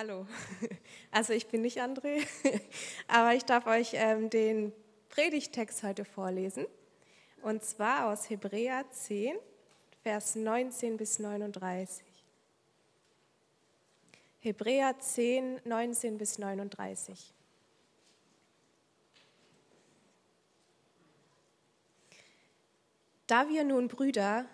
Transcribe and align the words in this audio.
Hallo, 0.00 0.28
also 1.10 1.32
ich 1.32 1.48
bin 1.48 1.62
nicht 1.62 1.82
André, 1.82 2.24
aber 3.08 3.34
ich 3.34 3.44
darf 3.44 3.66
euch 3.66 3.94
ähm, 3.94 4.30
den 4.30 4.72
Predigtext 5.08 5.82
heute 5.82 6.04
vorlesen. 6.04 6.68
Und 7.42 7.64
zwar 7.64 8.06
aus 8.06 8.30
Hebräer 8.30 8.88
10, 8.88 9.34
Vers 10.04 10.36
19 10.36 10.98
bis 10.98 11.18
39. 11.18 12.06
Hebräer 14.38 14.96
10, 15.00 15.62
19 15.64 16.16
bis 16.16 16.38
39. 16.38 17.34
Da 23.26 23.48
wir 23.48 23.64
nun 23.64 23.88
Brüder 23.88 24.46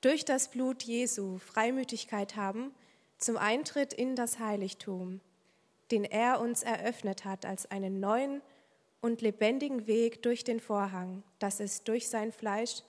durch 0.00 0.24
das 0.24 0.48
Blut 0.48 0.84
Jesu 0.84 1.36
Freimütigkeit 1.36 2.34
haben 2.36 2.72
zum 3.18 3.36
Eintritt 3.36 3.92
in 3.92 4.16
das 4.16 4.38
Heiligtum, 4.38 5.20
den 5.90 6.04
er 6.04 6.40
uns 6.40 6.62
eröffnet 6.62 7.24
hat 7.24 7.44
als 7.44 7.70
einen 7.70 8.00
neuen 8.00 8.40
und 9.00 9.20
lebendigen 9.20 9.86
Weg 9.86 10.22
durch 10.22 10.44
den 10.44 10.60
Vorhang, 10.60 11.22
das 11.38 11.60
ist 11.60 11.88
durch 11.88 12.08
sein 12.08 12.32
Fleisch, 12.32 12.82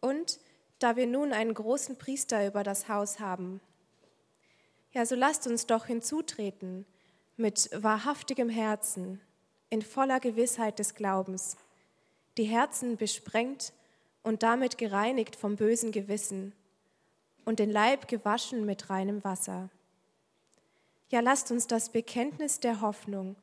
und 0.00 0.38
da 0.78 0.96
wir 0.96 1.06
nun 1.06 1.32
einen 1.32 1.54
großen 1.54 1.96
Priester 1.96 2.46
über 2.46 2.62
das 2.62 2.88
Haus 2.88 3.18
haben, 3.18 3.60
ja, 4.92 5.04
so 5.04 5.14
lasst 5.14 5.46
uns 5.46 5.66
doch 5.66 5.86
hinzutreten 5.86 6.86
mit 7.36 7.68
wahrhaftigem 7.74 8.48
Herzen, 8.48 9.20
in 9.68 9.82
voller 9.82 10.20
Gewissheit 10.20 10.78
des 10.78 10.94
Glaubens, 10.94 11.56
die 12.38 12.44
Herzen 12.44 12.96
besprengt 12.96 13.72
und 14.22 14.42
damit 14.42 14.78
gereinigt 14.78 15.36
vom 15.36 15.56
bösen 15.56 15.92
Gewissen 15.92 16.52
und 17.46 17.58
den 17.58 17.70
Leib 17.70 18.08
gewaschen 18.08 18.66
mit 18.66 18.90
reinem 18.90 19.24
Wasser. 19.24 19.70
Ja, 21.08 21.20
lasst 21.20 21.50
uns 21.50 21.66
das 21.66 21.88
Bekenntnis 21.88 22.60
der 22.60 22.82
Hoffnung 22.82 23.36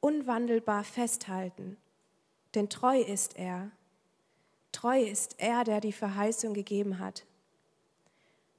unwandelbar 0.00 0.84
festhalten, 0.84 1.78
denn 2.54 2.68
treu 2.68 3.00
ist 3.00 3.38
er. 3.38 3.70
Treu 4.72 5.00
ist 5.00 5.36
er, 5.38 5.64
der 5.64 5.80
die 5.80 5.92
Verheißung 5.92 6.52
gegeben 6.52 6.98
hat. 6.98 7.24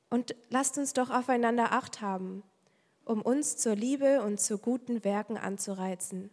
Und 0.09 0.36
lasst 0.50 0.80
uns 0.80 0.94
doch 0.94 1.11
aufeinander 1.11 1.72
acht 1.73 2.02
haben, 2.02 2.42
um 3.03 3.22
uns 3.22 3.58
zur 3.58 3.75
Liebe 3.75 4.23
und 4.23 4.39
zu 4.39 4.58
guten 4.58 5.03
Werken 5.03 5.38
anzureizen 5.38 6.31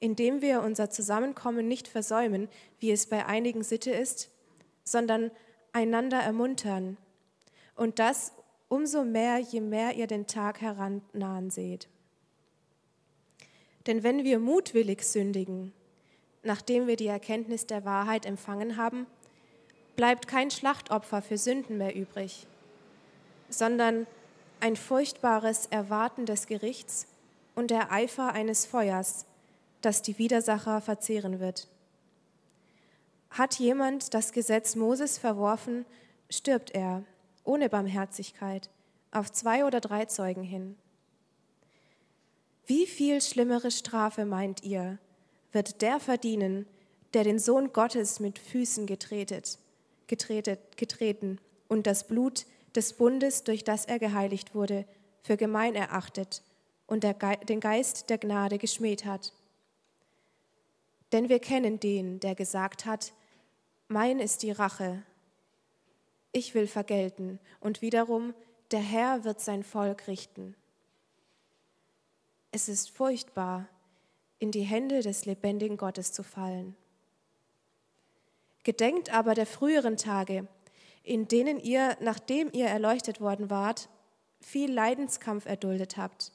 indem 0.00 0.42
wir 0.42 0.62
unser 0.62 0.90
Zusammenkommen 0.90 1.68
nicht 1.68 1.88
versäumen, 1.88 2.48
wie 2.78 2.90
es 2.90 3.06
bei 3.06 3.26
einigen 3.26 3.62
Sitte 3.62 3.90
ist, 3.90 4.30
sondern 4.84 5.30
einander 5.72 6.18
ermuntern. 6.18 6.96
Und 7.76 7.98
das 7.98 8.32
umso 8.68 9.04
mehr, 9.04 9.38
je 9.38 9.60
mehr 9.60 9.94
ihr 9.94 10.06
den 10.06 10.26
Tag 10.26 10.60
herannahen 10.60 11.50
seht. 11.50 11.88
Denn 13.86 14.02
wenn 14.02 14.24
wir 14.24 14.38
mutwillig 14.38 15.04
sündigen, 15.04 15.72
nachdem 16.42 16.86
wir 16.86 16.96
die 16.96 17.06
Erkenntnis 17.06 17.66
der 17.66 17.84
Wahrheit 17.84 18.26
empfangen 18.26 18.76
haben, 18.76 19.06
bleibt 19.94 20.26
kein 20.26 20.50
Schlachtopfer 20.50 21.22
für 21.22 21.38
Sünden 21.38 21.78
mehr 21.78 21.94
übrig, 21.94 22.46
sondern 23.48 24.06
ein 24.60 24.76
furchtbares 24.76 25.66
Erwarten 25.66 26.26
des 26.26 26.46
Gerichts 26.46 27.06
und 27.54 27.70
der 27.70 27.92
Eifer 27.92 28.32
eines 28.32 28.66
Feuers, 28.66 29.26
das 29.80 30.02
die 30.02 30.18
Widersacher 30.18 30.80
verzehren 30.80 31.38
wird. 31.38 31.68
Hat 33.30 33.58
jemand 33.58 34.14
das 34.14 34.32
Gesetz 34.32 34.74
Moses 34.74 35.18
verworfen, 35.18 35.84
stirbt 36.30 36.72
er 36.72 37.04
ohne 37.46 37.68
Barmherzigkeit 37.68 38.70
auf 39.10 39.32
zwei 39.32 39.64
oder 39.64 39.80
drei 39.80 40.04
Zeugen 40.04 40.42
hin. 40.42 40.76
Wie 42.66 42.86
viel 42.86 43.20
schlimmere 43.20 43.70
Strafe 43.70 44.24
meint 44.24 44.62
ihr, 44.64 44.98
wird 45.52 45.82
der 45.82 46.00
verdienen, 46.00 46.66
der 47.14 47.24
den 47.24 47.38
Sohn 47.38 47.72
Gottes 47.72 48.20
mit 48.20 48.38
Füßen 48.38 48.86
getretet, 48.86 49.58
getretet, 50.06 50.76
getreten 50.76 51.38
und 51.68 51.86
das 51.86 52.06
Blut 52.06 52.46
des 52.74 52.92
Bundes, 52.92 53.44
durch 53.44 53.64
das 53.64 53.86
er 53.86 53.98
geheiligt 53.98 54.54
wurde, 54.54 54.84
für 55.22 55.36
gemein 55.36 55.74
erachtet 55.74 56.42
und 56.86 57.04
den 57.04 57.60
Geist 57.60 58.10
der 58.10 58.18
Gnade 58.18 58.58
geschmäht 58.58 59.04
hat? 59.04 59.32
Denn 61.12 61.28
wir 61.28 61.38
kennen 61.38 61.80
den, 61.80 62.20
der 62.20 62.34
gesagt 62.34 62.84
hat, 62.84 63.12
mein 63.88 64.18
ist 64.18 64.42
die 64.42 64.50
Rache, 64.50 65.02
ich 66.36 66.54
will 66.54 66.66
vergelten, 66.66 67.40
und 67.60 67.80
wiederum, 67.80 68.34
der 68.70 68.80
Herr 68.80 69.24
wird 69.24 69.40
sein 69.40 69.62
Volk 69.62 70.06
richten. 70.06 70.54
Es 72.52 72.68
ist 72.68 72.90
furchtbar, 72.90 73.68
in 74.38 74.50
die 74.50 74.62
Hände 74.62 75.00
des 75.00 75.24
lebendigen 75.24 75.78
Gottes 75.78 76.12
zu 76.12 76.22
fallen. 76.22 76.76
Gedenkt 78.64 79.14
aber 79.14 79.34
der 79.34 79.46
früheren 79.46 79.96
Tage, 79.96 80.46
in 81.02 81.26
denen 81.26 81.58
ihr, 81.58 81.96
nachdem 82.00 82.50
ihr 82.52 82.66
erleuchtet 82.66 83.20
worden 83.20 83.48
wart, 83.48 83.88
viel 84.40 84.70
Leidenskampf 84.70 85.46
erduldet 85.46 85.96
habt, 85.96 86.32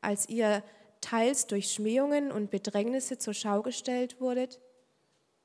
als 0.00 0.28
ihr 0.28 0.64
teils 1.00 1.46
durch 1.46 1.72
Schmähungen 1.72 2.32
und 2.32 2.50
Bedrängnisse 2.50 3.18
zur 3.18 3.34
Schau 3.34 3.62
gestellt 3.62 4.20
wurdet 4.20 4.60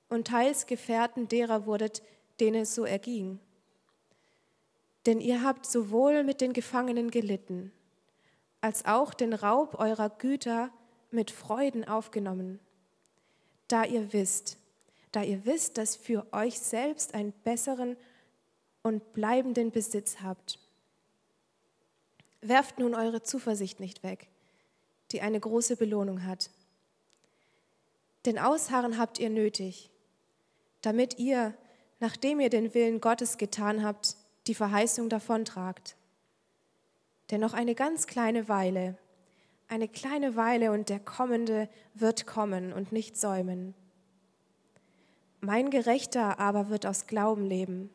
und 0.09 0.27
teils 0.27 0.65
Gefährten 0.65 1.27
derer 1.27 1.67
wurdet, 1.67 2.01
denen 2.39 2.61
es 2.61 2.73
so 2.73 2.83
erging. 2.83 3.39
Denn 5.07 5.19
ihr 5.19 5.43
habt 5.43 5.65
sowohl 5.65 6.23
mit 6.23 6.39
den 6.39 6.53
Gefangenen 6.53 7.09
gelitten, 7.09 7.71
als 8.61 8.85
auch 8.85 9.15
den 9.15 9.33
Raub 9.33 9.79
eurer 9.79 10.09
Güter 10.09 10.69
mit 11.09 11.31
Freuden 11.31 11.83
aufgenommen, 11.83 12.59
da 13.67 13.83
ihr 13.83 14.13
wisst, 14.13 14.57
da 15.11 15.23
ihr 15.23 15.43
wisst, 15.45 15.79
dass 15.79 15.95
für 15.95 16.27
euch 16.31 16.59
selbst 16.59 17.15
einen 17.15 17.31
besseren 17.43 17.97
und 18.83 19.13
bleibenden 19.13 19.71
Besitz 19.71 20.17
habt. 20.21 20.59
Werft 22.41 22.77
nun 22.77 22.93
eure 22.93 23.23
Zuversicht 23.23 23.79
nicht 23.79 24.03
weg 24.03 24.29
die 25.11 25.21
eine 25.21 25.39
große 25.39 25.77
Belohnung 25.77 26.25
hat. 26.25 26.49
Denn 28.25 28.37
Ausharren 28.37 28.97
habt 28.97 29.19
ihr 29.19 29.29
nötig, 29.29 29.89
damit 30.81 31.17
ihr, 31.17 31.53
nachdem 31.99 32.39
ihr 32.39 32.49
den 32.49 32.73
Willen 32.73 32.99
Gottes 32.99 33.37
getan 33.37 33.83
habt, 33.83 34.16
die 34.47 34.55
Verheißung 34.55 35.09
davontragt. 35.09 35.95
Denn 37.29 37.41
noch 37.41 37.53
eine 37.53 37.75
ganz 37.75 38.07
kleine 38.07 38.47
Weile, 38.47 38.97
eine 39.67 39.87
kleine 39.87 40.35
Weile 40.35 40.71
und 40.71 40.89
der 40.89 40.99
Kommende 40.99 41.67
wird 41.93 42.25
kommen 42.25 42.71
und 42.71 42.91
nicht 42.91 43.17
säumen. 43.17 43.73
Mein 45.41 45.69
Gerechter 45.69 46.39
aber 46.39 46.69
wird 46.69 46.85
aus 46.85 47.05
Glauben 47.05 47.45
leben. 47.45 47.89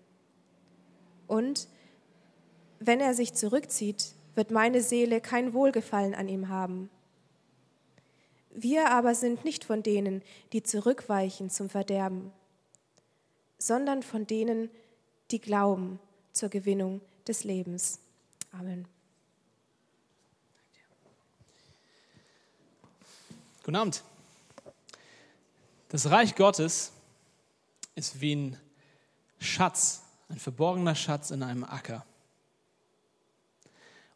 Und 1.26 1.68
wenn 2.78 3.00
er 3.00 3.14
sich 3.14 3.32
zurückzieht, 3.32 4.14
wird 4.34 4.50
meine 4.50 4.82
Seele 4.82 5.20
kein 5.20 5.54
Wohlgefallen 5.54 6.14
an 6.14 6.28
ihm 6.28 6.48
haben. 6.48 6.90
Wir 8.54 8.90
aber 8.90 9.14
sind 9.14 9.44
nicht 9.44 9.64
von 9.64 9.82
denen, 9.82 10.22
die 10.52 10.62
zurückweichen 10.62 11.48
zum 11.48 11.70
Verderben, 11.70 12.32
sondern 13.56 14.02
von 14.02 14.26
denen, 14.26 14.70
die 15.30 15.40
glauben 15.40 15.98
zur 16.32 16.48
Gewinnung 16.48 17.00
des 17.26 17.44
Lebens. 17.44 17.98
Amen. 18.52 18.86
Guten 23.62 23.76
Abend. 23.76 24.02
Das 25.88 26.10
Reich 26.10 26.34
Gottes 26.34 26.92
ist 27.94 28.20
wie 28.20 28.34
ein 28.34 28.60
Schatz, 29.38 30.02
ein 30.28 30.38
verborgener 30.38 30.94
Schatz 30.94 31.30
in 31.30 31.42
einem 31.42 31.64
Acker. 31.64 32.04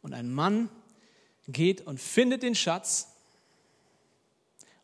Und 0.03 0.15
ein 0.15 0.32
Mann 0.32 0.69
geht 1.46 1.82
und 1.82 2.00
findet 2.00 2.43
den 2.43 2.55
Schatz 2.55 3.08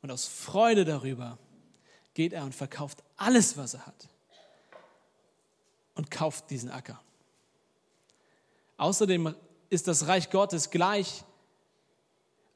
und 0.02 0.10
aus 0.10 0.26
Freude 0.26 0.84
darüber 0.84 1.38
geht 2.14 2.32
er 2.32 2.44
und 2.44 2.54
verkauft 2.54 3.02
alles, 3.16 3.56
was 3.56 3.74
er 3.74 3.86
hat 3.86 4.08
und 5.94 6.10
kauft 6.10 6.50
diesen 6.50 6.70
Acker. 6.70 7.00
Außerdem 8.82 9.32
ist 9.70 9.86
das 9.86 10.08
Reich 10.08 10.28
Gottes 10.28 10.70
gleich 10.70 11.22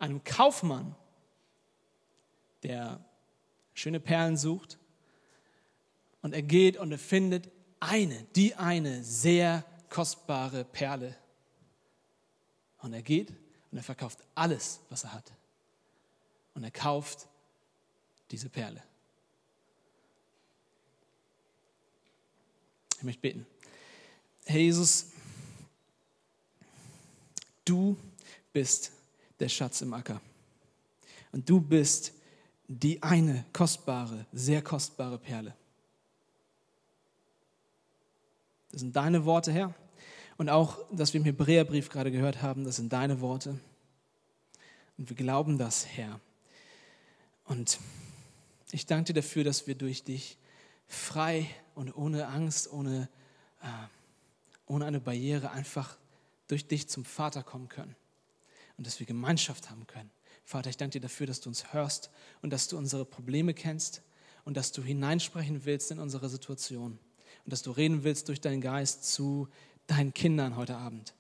einem 0.00 0.25
Kaufmann, 0.25 0.96
der 2.64 2.99
schöne 3.75 4.00
Perlen 4.00 4.37
sucht 4.37 4.76
und 6.23 6.34
er 6.34 6.43
geht 6.43 6.78
und 6.78 6.90
er 6.90 6.99
findet 6.99 7.49
eine, 7.78 8.25
die 8.34 8.56
eine 8.56 9.05
sehr 9.05 9.64
kostbare 9.88 10.64
Perle. 10.64 11.17
Und 12.78 12.93
er 12.93 13.02
geht 13.02 13.31
und 13.70 13.78
er 13.78 13.84
verkauft 13.84 14.19
alles, 14.34 14.81
was 14.90 15.05
er 15.05 15.12
hat. 15.12 15.32
Und 16.55 16.64
er 16.64 16.73
kauft 16.73 17.28
diese 18.32 18.49
Perle. 18.49 18.82
Ich 22.96 23.05
möchte 23.05 23.20
beten. 23.20 23.46
Herr 24.44 24.58
Jesus, 24.58 25.12
du 27.67 27.97
bist 28.53 28.93
der 29.39 29.49
Schatz 29.49 29.83
im 29.83 29.93
Acker. 29.93 30.21
Und 31.33 31.49
du 31.49 31.61
bist 31.61 32.13
die 32.69 33.03
eine 33.03 33.45
kostbare, 33.53 34.27
sehr 34.33 34.63
kostbare 34.63 35.19
Perle. 35.19 35.55
Das 38.73 38.81
sind 38.81 38.97
deine 38.97 39.25
Worte, 39.25 39.53
Herr. 39.53 39.75
Und 40.39 40.49
auch, 40.49 40.79
dass 40.91 41.13
wir 41.13 41.21
im 41.21 41.25
Hebräerbrief 41.25 41.89
gerade 41.89 42.11
gehört 42.11 42.43
haben, 42.43 42.65
das 42.65 42.77
sind 42.77 42.93
deine 42.93 43.21
Worte. 43.21 43.59
Und 44.99 45.09
wir 45.09 45.17
glauben 45.17 45.59
das, 45.59 45.87
Herr. 45.87 46.21
Und 47.45 47.79
ich 48.73 48.87
danke 48.87 49.12
dir 49.12 49.21
dafür, 49.21 49.45
dass 49.45 49.67
wir 49.67 49.75
durch 49.75 50.03
dich 50.03 50.37
frei 50.89 51.49
und 51.75 51.97
ohne 51.97 52.27
Angst, 52.29 52.73
ohne, 52.73 53.09
äh, 53.62 53.67
ohne 54.67 54.85
eine 54.87 55.01
Barriere 55.01 55.51
einfach 55.51 55.97
durch 56.49 56.67
dich 56.67 56.89
zum 56.89 57.05
Vater 57.05 57.43
kommen 57.43 57.69
können. 57.69 57.97
Und 58.77 58.87
dass 58.87 59.01
wir 59.01 59.07
Gemeinschaft 59.07 59.71
haben 59.71 59.87
können. 59.87 60.11
Vater, 60.45 60.71
ich 60.71 60.77
danke 60.77 60.93
dir 60.93 61.01
dafür, 61.01 61.27
dass 61.27 61.41
du 61.41 61.49
uns 61.49 61.73
hörst 61.73 62.11
und 62.43 62.51
dass 62.51 62.69
du 62.69 62.77
unsere 62.77 63.05
Probleme 63.05 63.55
kennst 63.55 64.03
und 64.45 64.57
dass 64.57 64.71
du 64.71 64.83
hineinsprechen 64.83 65.65
willst 65.65 65.91
in 65.91 65.99
unsere 65.99 66.29
Situation 66.29 66.99
und 67.45 67.53
dass 67.53 67.63
du 67.63 67.73
reden 67.73 68.05
willst 68.05 68.29
durch 68.29 68.41
deinen 68.41 68.61
Geist 68.61 69.05
zu 69.13 69.49
deinen 69.87 70.15
Kindern 70.15 70.57
heute 70.57 70.77
Abend. 70.77 71.15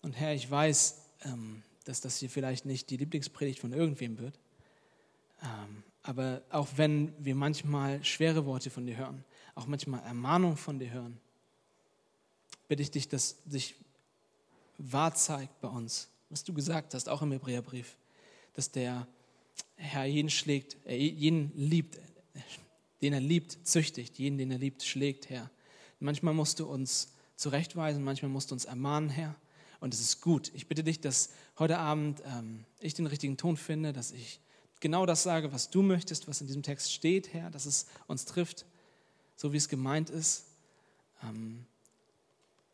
Und 0.00 0.14
Herr, 0.14 0.34
ich 0.34 0.50
weiß, 0.50 1.02
ähm, 1.24 1.62
dass 1.84 2.00
das 2.00 2.18
hier 2.18 2.30
vielleicht 2.30 2.64
nicht 2.64 2.90
die 2.90 2.96
Lieblingspredigt 2.96 3.60
von 3.60 3.72
irgendwem 3.72 4.18
wird, 4.18 4.38
ähm, 5.42 5.82
aber 6.02 6.42
auch 6.50 6.68
wenn 6.76 7.12
wir 7.24 7.34
manchmal 7.34 8.04
schwere 8.04 8.46
Worte 8.46 8.70
von 8.70 8.86
dir 8.86 8.96
hören, 8.96 9.24
auch 9.54 9.66
manchmal 9.66 10.02
Ermahnung 10.02 10.56
von 10.56 10.78
dir 10.78 10.90
hören, 10.90 11.20
bitte 12.68 12.82
ich 12.82 12.90
dich, 12.90 13.08
dass 13.08 13.36
sich 13.46 13.74
wahr 14.78 15.14
zeigt 15.14 15.60
bei 15.60 15.68
uns, 15.68 16.08
was 16.30 16.44
du 16.44 16.52
gesagt 16.52 16.94
hast, 16.94 17.08
auch 17.08 17.22
im 17.22 17.32
Hebräerbrief, 17.32 17.96
dass 18.54 18.70
der 18.70 19.06
Herr 19.76 20.04
jeden 20.04 20.30
schlägt, 20.30 20.76
äh, 20.86 20.96
jeden 20.96 21.52
liebt, 21.56 21.98
den 23.00 23.12
er 23.12 23.20
liebt, 23.20 23.58
züchtigt, 23.66 24.18
jeden, 24.18 24.38
den 24.38 24.50
er 24.50 24.58
liebt, 24.58 24.82
schlägt, 24.82 25.28
Herr. 25.28 25.50
Manchmal 26.00 26.34
musst 26.34 26.60
du 26.60 26.66
uns 26.66 27.12
zurechtweisen, 27.36 28.02
manchmal 28.02 28.30
musst 28.30 28.50
du 28.50 28.54
uns 28.54 28.64
ermahnen, 28.64 29.10
Herr. 29.10 29.34
Und 29.80 29.92
es 29.94 30.00
ist 30.00 30.20
gut. 30.20 30.52
Ich 30.54 30.68
bitte 30.68 30.84
dich, 30.84 31.00
dass 31.00 31.30
heute 31.58 31.78
Abend 31.78 32.22
ähm, 32.24 32.64
ich 32.80 32.94
den 32.94 33.06
richtigen 33.06 33.36
Ton 33.36 33.56
finde, 33.56 33.92
dass 33.92 34.12
ich 34.12 34.40
genau 34.78 35.06
das 35.06 35.24
sage, 35.24 35.52
was 35.52 35.70
du 35.70 35.82
möchtest, 35.82 36.28
was 36.28 36.40
in 36.40 36.46
diesem 36.46 36.62
Text 36.62 36.92
steht, 36.92 37.32
Herr, 37.32 37.50
dass 37.50 37.66
es 37.66 37.86
uns 38.06 38.24
trifft, 38.24 38.64
so 39.36 39.52
wie 39.52 39.56
es 39.56 39.68
gemeint 39.68 40.10
ist. 40.10 40.44
Ähm, 41.24 41.66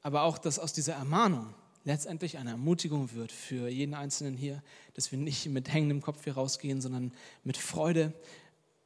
aber 0.09 0.23
auch, 0.23 0.39
dass 0.39 0.59
aus 0.59 0.73
dieser 0.73 0.95
Ermahnung 0.95 1.53
letztendlich 1.85 2.39
eine 2.39 2.53
Ermutigung 2.53 3.13
wird 3.13 3.31
für 3.31 3.69
jeden 3.69 3.93
Einzelnen 3.93 4.39
hier, 4.39 4.63
dass 4.95 5.13
wir 5.13 5.19
nicht 5.19 5.45
mit 5.51 5.71
hängendem 5.71 6.01
Kopf 6.01 6.25
hier 6.25 6.33
rausgehen, 6.33 6.81
sondern 6.81 7.13
mit 7.45 7.59
Freude 7.59 8.15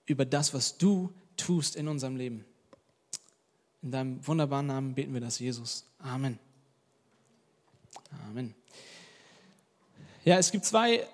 über 0.04 0.24
das, 0.24 0.52
was 0.52 0.78
du 0.78 1.14
tust 1.36 1.76
in 1.76 1.86
unserem 1.86 2.16
Leben. 2.16 2.44
In 3.82 3.92
deinem 3.92 4.26
wunderbaren 4.26 4.66
Namen 4.66 4.96
beten 4.96 5.14
wir 5.14 5.20
das, 5.20 5.38
Jesus. 5.38 5.86
Amen. 6.00 6.40
Amen. 8.28 8.52
Ja, 10.24 10.38
es 10.38 10.50
gibt 10.50 10.64
zwei, 10.64 11.06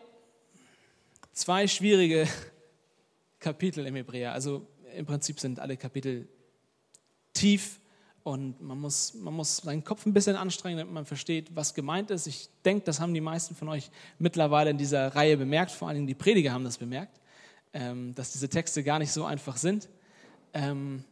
zwei 1.35 1.69
schwierige 1.69 2.27
Kapitel 3.41 3.85
im 3.85 3.95
Hebräer. 3.95 4.33
Also 4.33 4.67
im 4.97 5.05
Prinzip 5.05 5.39
sind 5.39 5.61
alle 5.61 5.77
Kapitel 5.77 6.27
tief 7.35 7.79
und 8.23 8.61
man 8.61 8.79
muss, 8.79 9.15
man 9.15 9.35
muss 9.35 9.59
seinen 9.59 9.85
Kopf 9.85 10.05
ein 10.05 10.13
bisschen 10.13 10.37
anstrengen, 10.37 10.79
damit 10.79 10.93
man 10.93 11.07
versteht, 11.07 11.55
was 11.55 11.75
gemeint 11.75 12.11
ist. 12.11 12.27
Ich 12.27 12.49
denke, 12.65 12.85
das 12.85 13.01
haben 13.01 13.15
die 13.15 13.21
meisten 13.21 13.55
von 13.55 13.69
euch 13.69 13.91
mittlerweile 14.19 14.71
in 14.71 14.79
dieser 14.79 15.15
Reihe 15.15 15.37
bemerkt. 15.37 15.71
Vor 15.71 15.89
allem 15.89 16.07
die 16.07 16.15
Prediger 16.15 16.53
haben 16.53 16.65
das 16.65 16.79
bemerkt, 16.79 17.21
ähm, 17.73 18.15
dass 18.15 18.33
diese 18.33 18.49
Texte 18.49 18.83
gar 18.83 18.99
nicht 18.99 19.13
so 19.13 19.25
einfach 19.25 19.57
sind. 19.57 19.89
Ähm, 20.53 21.05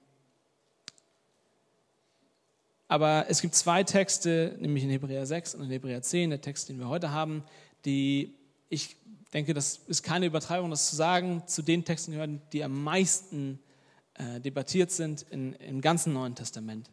aber 2.89 3.27
es 3.29 3.41
gibt 3.41 3.55
zwei 3.55 3.83
Texte, 3.83 4.57
nämlich 4.61 4.85
in 4.85 4.91
Hebräer 4.91 5.27
6 5.27 5.57
und 5.57 5.65
in 5.65 5.71
Hebräer 5.71 6.03
10, 6.03 6.31
der 6.31 6.41
Text, 6.41 6.69
den 6.69 6.79
wir 6.79 6.89
heute 6.89 7.11
haben, 7.11 7.43
die 7.85 8.35
ich 8.69 8.97
denke, 9.33 9.55
das 9.55 9.81
ist 9.87 10.03
keine 10.03 10.27
Übertreibung, 10.27 10.71
das 10.71 10.89
zu 10.89 10.97
sagen, 10.97 11.43
zu 11.47 11.63
den 11.63 11.85
Texten 11.85 12.13
gehören, 12.13 12.41
die 12.53 12.63
am 12.63 12.85
meisten 12.85 13.59
äh, 14.15 14.41
debattiert 14.41 14.91
sind 14.91 15.23
in, 15.31 15.53
im 15.55 15.81
ganzen 15.81 16.13
Neuen 16.13 16.35
Testament. 16.35 16.91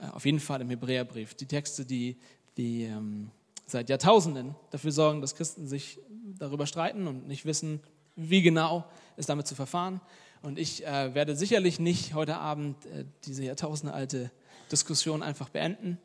Äh, 0.00 0.06
auf 0.08 0.24
jeden 0.24 0.40
Fall 0.40 0.60
im 0.60 0.70
Hebräerbrief. 0.70 1.34
Die 1.34 1.46
Texte, 1.46 1.84
die, 1.84 2.16
die 2.56 2.84
ähm, 2.84 3.30
seit 3.66 3.88
Jahrtausenden 3.88 4.54
dafür 4.70 4.92
sorgen, 4.92 5.20
dass 5.20 5.34
Christen 5.34 5.66
sich 5.66 5.98
darüber 6.38 6.66
streiten 6.66 7.06
und 7.06 7.26
nicht 7.26 7.44
wissen, 7.44 7.80
wie 8.14 8.42
genau 8.42 8.84
es 9.16 9.26
damit 9.26 9.46
zu 9.46 9.54
verfahren. 9.54 10.00
Und 10.42 10.58
ich 10.58 10.86
äh, 10.86 11.14
werde 11.14 11.36
sicherlich 11.36 11.78
nicht 11.78 12.14
heute 12.14 12.36
Abend 12.36 12.84
äh, 12.86 13.04
diese 13.24 13.44
jahrtausendealte 13.44 14.30
Diskussion 14.70 15.22
einfach 15.22 15.48
beenden. 15.48 15.98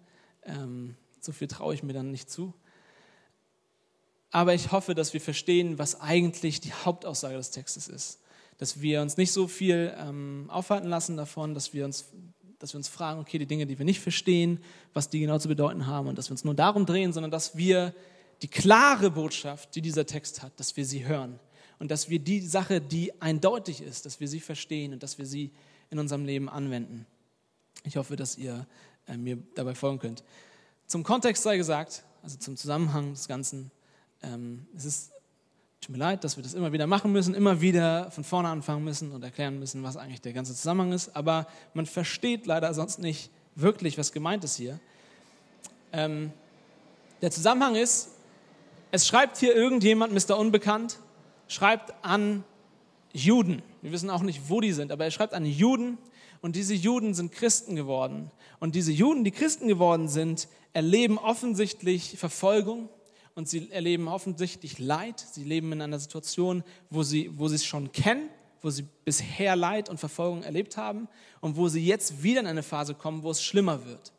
Ähm, 0.43 0.95
so 1.19 1.31
viel 1.31 1.47
traue 1.47 1.73
ich 1.73 1.83
mir 1.83 1.93
dann 1.93 2.11
nicht 2.11 2.29
zu. 2.29 2.53
Aber 4.31 4.53
ich 4.53 4.71
hoffe, 4.71 4.95
dass 4.95 5.13
wir 5.13 5.21
verstehen, 5.21 5.77
was 5.77 5.99
eigentlich 5.99 6.61
die 6.61 6.71
Hauptaussage 6.71 7.35
des 7.35 7.51
Textes 7.51 7.88
ist. 7.88 8.21
Dass 8.57 8.81
wir 8.81 9.01
uns 9.01 9.17
nicht 9.17 9.31
so 9.31 9.47
viel 9.47 9.93
ähm, 9.97 10.45
aufhalten 10.49 10.88
lassen 10.88 11.17
davon, 11.17 11.53
dass 11.53 11.73
wir, 11.73 11.85
uns, 11.85 12.05
dass 12.62 12.74
wir 12.74 12.78
uns 12.78 12.88
fragen, 12.88 13.19
okay, 13.19 13.38
die 13.38 13.46
Dinge, 13.46 13.66
die 13.66 13.78
wir 13.78 13.86
nicht 13.86 14.00
verstehen, 14.00 14.60
was 14.94 15.10
die 15.10 15.19
genau 15.19 15.40
zu 15.40 15.48
bedeuten 15.48 15.88
haben 15.88 16.08
und 16.08 16.18
dass 16.18 16.30
wir 16.30 16.34
uns 16.34 16.44
nur 16.44 16.54
darum 16.54 16.86
drehen, 16.86 17.13
sondern 17.13 17.31
dass 17.31 17.58
wir 17.58 17.94
die 18.42 18.48
klare 18.48 19.12
Botschaft, 19.12 19.75
die 19.75 19.81
dieser 19.81 20.06
Text 20.06 20.42
hat, 20.42 20.60
dass 20.60 20.75
wir 20.78 20.86
sie 20.86 21.06
hören 21.06 21.40
und 21.80 21.92
dass 21.92 22.10
wir 22.10 22.19
die 22.19 22.42
Sache, 22.42 22.81
die 22.81 23.22
eindeutig 23.22 23.81
ist, 23.81 24.06
dass 24.06 24.19
wir 24.19 24.28
sie 24.28 24.40
verstehen 24.40 24.94
und 24.94 25.04
dass 25.04 25.18
wir 25.18 25.25
sie 25.25 25.52
in 25.90 26.00
unserem 26.00 26.25
Leben 26.25 26.50
anwenden. 26.50 27.06
Ich 27.84 27.98
hoffe, 27.98 28.16
dass 28.16 28.38
ihr 28.38 28.68
äh, 29.08 29.18
mir 29.18 29.38
dabei 29.56 29.75
folgen 29.75 30.00
könnt. 30.00 30.24
Zum 30.88 31.04
Kontext 31.04 31.44
sei 31.44 31.58
gesagt, 31.58 32.04
also 32.22 32.38
zum 32.38 32.58
Zusammenhang 32.58 33.13
des 33.13 33.28
Ganzen, 33.28 33.72
ähm, 34.22 34.68
es 34.75 34.86
ist, 34.86 35.12
tut 35.81 35.94
mir 35.94 35.98
leid, 35.98 36.24
dass 36.24 36.38
wir 36.38 36.44
das 36.44 36.54
immer 36.54 36.72
wieder 36.72 36.86
machen 36.86 37.12
müssen, 37.12 37.33
immer 37.33 37.60
wieder 37.60 38.12
von 38.12 38.24
vorne 38.24 38.50
anfangen 38.50 38.83
müssen 38.83 39.12
und 39.12 39.24
erklären 39.24 39.57
müssen, 39.57 39.81
was 39.81 39.98
eigentlich 39.98 40.22
der 40.22 40.31
ganze 40.31 40.54
Zusammenhang 40.54 40.94
ist, 40.94 41.16
aber 41.16 41.48
man 41.74 41.88
versteht 41.88 42.45
leider 42.45 42.72
sonst 42.75 43.00
nicht 43.00 43.31
wirklich, 43.56 43.98
was 43.98 44.12
gemeint 44.12 44.44
ist 44.44 44.56
hier. 44.56 44.80
Ähm, 45.92 46.31
der 47.24 47.31
Zusammenhang 47.31 47.75
ist, 47.75 48.10
es 48.92 49.08
schreibt 49.08 49.38
hier 49.38 49.55
irgendjemand, 49.55 50.13
Mr. 50.13 50.38
Unbekannt, 50.38 51.00
schreibt 51.48 51.94
an 52.03 52.44
Juden. 53.12 53.63
Wir 53.82 53.91
wissen 53.91 54.12
auch 54.12 54.22
nicht, 54.22 54.50
wo 54.50 54.62
die 54.62 54.74
sind, 54.74 54.91
aber 54.91 55.05
er 55.05 55.12
schreibt 55.12 55.34
an 55.34 55.46
Juden 55.46 55.98
und 56.41 56.55
diese 56.55 56.75
Juden 56.75 57.15
sind 57.15 57.32
Christen 57.32 57.75
geworden. 57.75 58.29
Und 58.60 58.75
diese 58.75 58.91
Juden, 58.91 59.24
die 59.24 59.32
Christen 59.32 59.67
geworden 59.67 60.08
sind, 60.08 60.48
erleben 60.74 61.17
offensichtlich 61.17 62.17
Verfolgung 62.20 62.88
und 63.35 63.50
sie 63.50 63.71
erleben 63.71 64.07
offensichtlich 64.07 64.79
Leid. 64.79 65.19
Sie 65.19 65.43
leben 65.43 65.71
in 65.71 65.81
einer 65.81 66.00
Situation, 66.00 66.63
wo 66.89 67.03
sie, 67.03 67.31
wo 67.38 67.47
sie 67.47 67.55
es 67.55 67.65
schon 67.65 67.91
kennen, 67.91 68.29
wo 68.61 68.69
sie 68.69 68.85
bisher 69.05 69.55
Leid 69.55 69.89
und 69.89 70.00
Verfolgung 70.00 70.43
erlebt 70.43 70.77
haben 70.77 71.07
und 71.39 71.55
wo 71.55 71.67
sie 71.67 71.85
jetzt 71.85 72.23
wieder 72.23 72.41
in 72.41 72.47
eine 72.47 72.63
Phase 72.63 72.93
kommen, 72.93 73.23
wo 73.23 73.31
es 73.31 73.43
schlimmer 73.43 73.85
wird. 73.85 74.13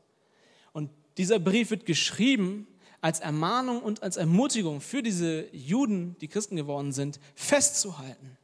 Und 0.72 0.90
dieser 1.18 1.38
Brief 1.38 1.70
wird 1.70 1.86
geschrieben 1.86 2.66
als 3.00 3.20
Ermahnung 3.20 3.82
und 3.82 4.02
als 4.02 4.16
Ermutigung 4.16 4.80
für 4.80 5.02
diese 5.02 5.46
Juden, 5.54 6.16
die 6.20 6.28
Christen 6.28 6.56
geworden 6.56 6.92
sind, 6.92 7.20
festzuhalten. 7.34 8.38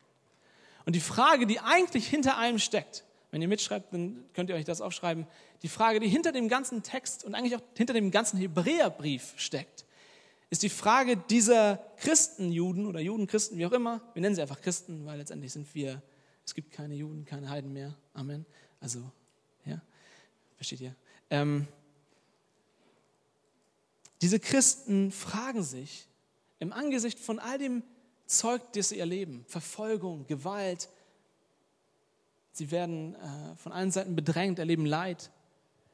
Und 0.85 0.97
die 0.97 1.01
Frage, 1.01 1.47
die 1.47 1.61
eigentlich 1.61 2.09
hinter 2.09 2.39
allem 2.39 2.59
steckt, 2.59 3.05
wenn 3.31 3.43
ihr 3.43 3.49
mitschreibt, 3.49 3.93
dann 3.93 4.25
könnt 4.33 4.51
ihr 4.51 4.57
euch 4.57 4.65
das 4.65 4.81
aufschreiben. 4.81 5.27
Die 5.63 5.69
Frage, 5.69 6.01
die 6.01 6.09
hinter 6.09 6.33
dem 6.33 6.49
ganzen 6.49 6.83
Text 6.83 7.25
und 7.25 7.35
eigentlich 7.35 7.57
auch 7.57 7.63
hinter 7.77 7.93
dem 7.93 8.11
ganzen 8.11 8.39
Hebräerbrief 8.39 9.35
steckt, 9.37 9.85
ist 10.51 10.63
die 10.63 10.69
Frage 10.69 11.17
dieser 11.17 11.77
Christenjuden 11.99 12.87
oder 12.87 13.01
Judenchristen, 13.01 13.59
wie 13.59 13.67
auch 13.67 13.73
immer. 13.73 14.01
Wir 14.15 14.23
nennen 14.23 14.35
sie 14.35 14.43
einfach 14.43 14.61
Christen, 14.61 15.05
weil 15.05 15.19
letztendlich 15.19 15.53
sind 15.53 15.73
wir, 15.75 16.03
es 16.45 16.55
gibt 16.55 16.71
keine 16.71 16.95
Juden, 16.95 17.25
keine 17.25 17.51
Heiden 17.51 17.73
mehr. 17.73 17.95
Amen. 18.15 18.47
Also, 18.81 19.11
ja, 19.65 19.81
versteht 20.57 20.81
ihr? 20.81 20.95
Ähm, 21.31 21.67
diese 24.23 24.41
Christen 24.41 25.13
fragen 25.13 25.63
sich 25.63 26.09
im 26.59 26.73
Angesicht 26.73 27.19
von 27.19 27.39
all 27.39 27.59
dem 27.59 27.83
Zeug, 28.27 28.63
das 28.73 28.89
sie 28.91 28.99
erleben, 28.99 29.45
Verfolgung, 29.49 30.27
Gewalt, 30.27 30.89
Sie 32.59 32.73
werden 32.73 33.15
äh, 33.15 33.55
von 33.55 33.71
allen 33.71 33.93
Seiten 33.93 34.17
bedrängt, 34.17 34.59
erleben 34.59 34.85
Leid. 34.85 35.31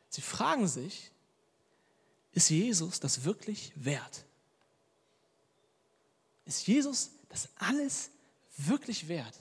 Sie 0.08 0.22
fragen 0.22 0.66
sich, 0.66 1.10
ist 2.32 2.48
Jesus 2.48 3.00
das 3.00 3.24
wirklich 3.24 3.74
wert? 3.76 4.24
Ist 6.44 6.66
Jesus 6.66 7.10
das 7.28 7.48
alles 7.56 8.10
wirklich 8.56 9.08
wert? 9.08 9.34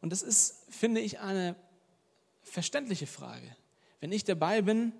Und 0.00 0.10
das 0.10 0.22
ist, 0.22 0.64
finde 0.70 1.00
ich, 1.00 1.18
eine 1.18 1.56
verständliche 2.42 3.06
Frage. 3.06 3.54
Wenn 4.00 4.12
ich 4.12 4.24
dabei 4.24 4.62
bin, 4.62 4.92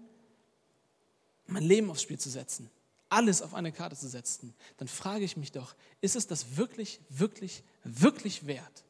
mein 1.46 1.62
Leben 1.62 1.90
aufs 1.90 2.02
Spiel 2.02 2.18
zu 2.18 2.30
setzen, 2.30 2.70
alles 3.08 3.40
auf 3.40 3.54
eine 3.54 3.72
Karte 3.72 3.96
zu 3.96 4.08
setzen, 4.08 4.54
dann 4.76 4.88
frage 4.88 5.24
ich 5.24 5.36
mich 5.36 5.52
doch, 5.52 5.74
ist 6.00 6.16
es 6.16 6.26
das 6.26 6.56
wirklich, 6.56 7.00
wirklich, 7.08 7.62
wirklich 7.84 8.46
wert? 8.46 8.84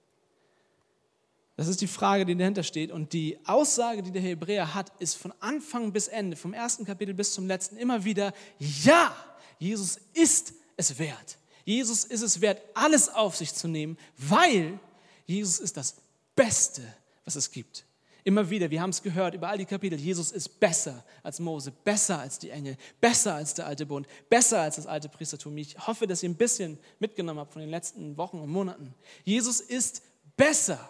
Das 1.56 1.66
ist 1.66 1.80
die 1.80 1.88
Frage, 1.88 2.24
die 2.24 2.36
dahinter 2.36 2.62
steht. 2.62 2.92
Und 2.92 3.12
die 3.12 3.36
Aussage, 3.44 4.02
die 4.02 4.12
der 4.12 4.22
Hebräer 4.22 4.74
hat, 4.74 4.92
ist 5.00 5.16
von 5.16 5.34
Anfang 5.40 5.92
bis 5.92 6.06
Ende, 6.06 6.36
vom 6.36 6.52
ersten 6.52 6.84
Kapitel 6.84 7.14
bis 7.14 7.34
zum 7.34 7.48
letzten, 7.48 7.76
immer 7.76 8.04
wieder, 8.04 8.32
ja, 8.58 9.14
Jesus 9.58 9.98
ist 10.14 10.52
es 10.78 10.98
wert. 10.98 11.36
Jesus 11.64 12.04
ist 12.04 12.22
es 12.22 12.40
wert, 12.40 12.62
alles 12.72 13.10
auf 13.10 13.36
sich 13.36 13.52
zu 13.52 13.68
nehmen, 13.68 13.98
weil 14.16 14.80
Jesus 15.26 15.58
ist 15.58 15.76
das 15.76 15.96
Beste, 16.34 16.82
was 17.24 17.36
es 17.36 17.50
gibt. 17.50 17.84
Immer 18.24 18.48
wieder, 18.48 18.70
wir 18.70 18.80
haben 18.80 18.90
es 18.90 19.02
gehört 19.02 19.34
über 19.34 19.48
all 19.48 19.58
die 19.58 19.64
Kapitel, 19.64 19.98
Jesus 19.98 20.32
ist 20.32 20.60
besser 20.60 21.04
als 21.22 21.40
Mose, 21.40 21.72
besser 21.84 22.18
als 22.18 22.38
die 22.38 22.50
Engel, 22.50 22.76
besser 23.00 23.34
als 23.34 23.54
der 23.54 23.66
alte 23.66 23.86
Bund, 23.86 24.06
besser 24.28 24.62
als 24.62 24.76
das 24.76 24.86
alte 24.86 25.08
Priestertum. 25.08 25.56
Ich 25.58 25.78
hoffe, 25.86 26.06
dass 26.06 26.22
ihr 26.22 26.28
ein 26.28 26.36
bisschen 26.36 26.78
mitgenommen 26.98 27.40
habt 27.40 27.52
von 27.52 27.60
den 27.60 27.70
letzten 27.70 28.16
Wochen 28.16 28.38
und 28.38 28.50
Monaten. 28.50 28.94
Jesus 29.24 29.60
ist 29.60 30.02
besser 30.36 30.88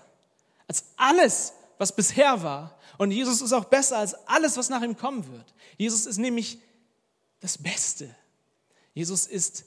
als 0.67 0.85
alles, 0.97 1.53
was 1.79 1.95
bisher 1.95 2.43
war. 2.43 2.79
Und 2.99 3.11
Jesus 3.11 3.41
ist 3.41 3.53
auch 3.53 3.65
besser 3.65 3.99
als 3.99 4.15
alles, 4.27 4.57
was 4.57 4.69
nach 4.69 4.83
ihm 4.83 4.97
kommen 4.97 5.27
wird. 5.33 5.55
Jesus 5.77 6.07
ist 6.07 6.19
nämlich 6.19 6.59
das 7.41 7.57
Beste. 7.57 8.15
Jesus 8.95 9.27
ist 9.27 9.65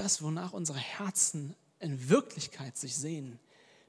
das, 0.00 0.22
wonach 0.22 0.52
unsere 0.52 0.78
Herzen 0.78 1.54
in 1.78 2.08
Wirklichkeit 2.08 2.76
sich 2.76 2.96
sehen, 2.96 3.38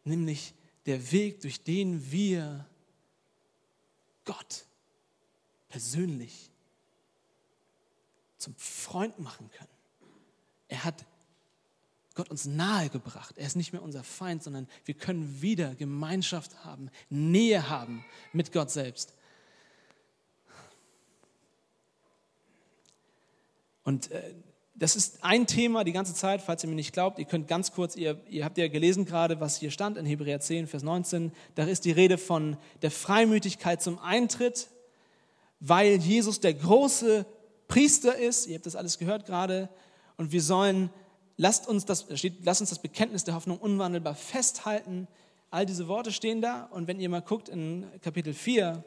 nämlich 0.04 0.54
der 0.86 1.12
Weg, 1.12 1.42
durch 1.42 1.64
den 1.64 2.12
wir 2.12 2.66
Gott 4.26 4.66
persönlich 5.70 6.52
zum 8.38 8.56
Freund 8.56 9.20
machen 9.20 9.50
können. 9.52 9.70
Er 10.68 10.84
hat 10.84 11.06
Gott 12.14 12.30
uns 12.30 12.46
nahegebracht. 12.46 13.38
Er 13.38 13.48
ist 13.48 13.56
nicht 13.56 13.72
mehr 13.72 13.82
unser 13.82 14.04
Feind, 14.04 14.44
sondern 14.44 14.68
wir 14.86 14.96
können 14.96 15.42
wieder 15.42 15.76
Gemeinschaft 15.76 16.66
haben, 16.66 16.90
Nähe 17.10 17.70
haben 17.70 18.04
mit 18.34 18.52
Gott 18.52 18.70
selbst. 18.70 19.14
Und 23.84 24.12
äh, 24.12 24.34
das 24.82 24.96
ist 24.96 25.24
ein 25.24 25.46
Thema 25.46 25.84
die 25.84 25.92
ganze 25.92 26.16
Zeit, 26.16 26.42
falls 26.42 26.64
ihr 26.64 26.70
mir 26.70 26.76
nicht 26.76 26.92
glaubt. 26.92 27.20
Ihr 27.20 27.26
könnt 27.26 27.48
ganz 27.48 27.72
kurz, 27.72 27.96
ihr, 27.96 28.20
ihr 28.28 28.44
habt 28.44 28.58
ja 28.58 28.68
gelesen 28.68 29.06
gerade, 29.06 29.40
was 29.40 29.58
hier 29.58 29.70
stand 29.70 29.96
in 29.96 30.08
Hebräer 30.08 30.40
10, 30.40 30.66
Vers 30.66 30.82
19. 30.82 31.32
Da 31.54 31.66
ist 31.66 31.86
die 31.86 31.92
Rede 31.92 32.18
von 32.18 32.58
der 32.82 32.90
Freimütigkeit 32.90 33.80
zum 33.80 34.00
Eintritt, 34.00 34.70
weil 35.60 35.98
Jesus 35.98 36.40
der 36.40 36.56
große 36.56 37.28
Priester 37.68 38.18
ist. 38.18 38.48
Ihr 38.48 38.56
habt 38.56 38.66
das 38.66 38.76
alles 38.76 38.98
gehört 38.98 39.28
gerade. 39.28 39.70
Und 40.18 40.32
wir 40.32 40.42
sollen 40.42 40.90
lasst 41.38 41.68
uns 41.68 41.86
das, 41.86 42.08
steht, 42.16 42.44
lasst 42.44 42.62
uns 42.62 42.72
das 42.72 42.82
Bekenntnis 42.82 43.24
der 43.24 43.36
Hoffnung 43.36 43.60
unwandelbar 43.60 44.16
festhalten. 44.16 45.08
All 45.52 45.68
diese 45.68 45.88
Worte 45.90 46.12
stehen 46.12 46.42
da 46.42 46.64
und 46.72 46.88
wenn 46.88 47.00
ihr 47.00 47.08
mal 47.08 47.22
guckt 47.22 47.50
in 47.50 47.86
Kapitel 48.02 48.34
4, 48.34 48.84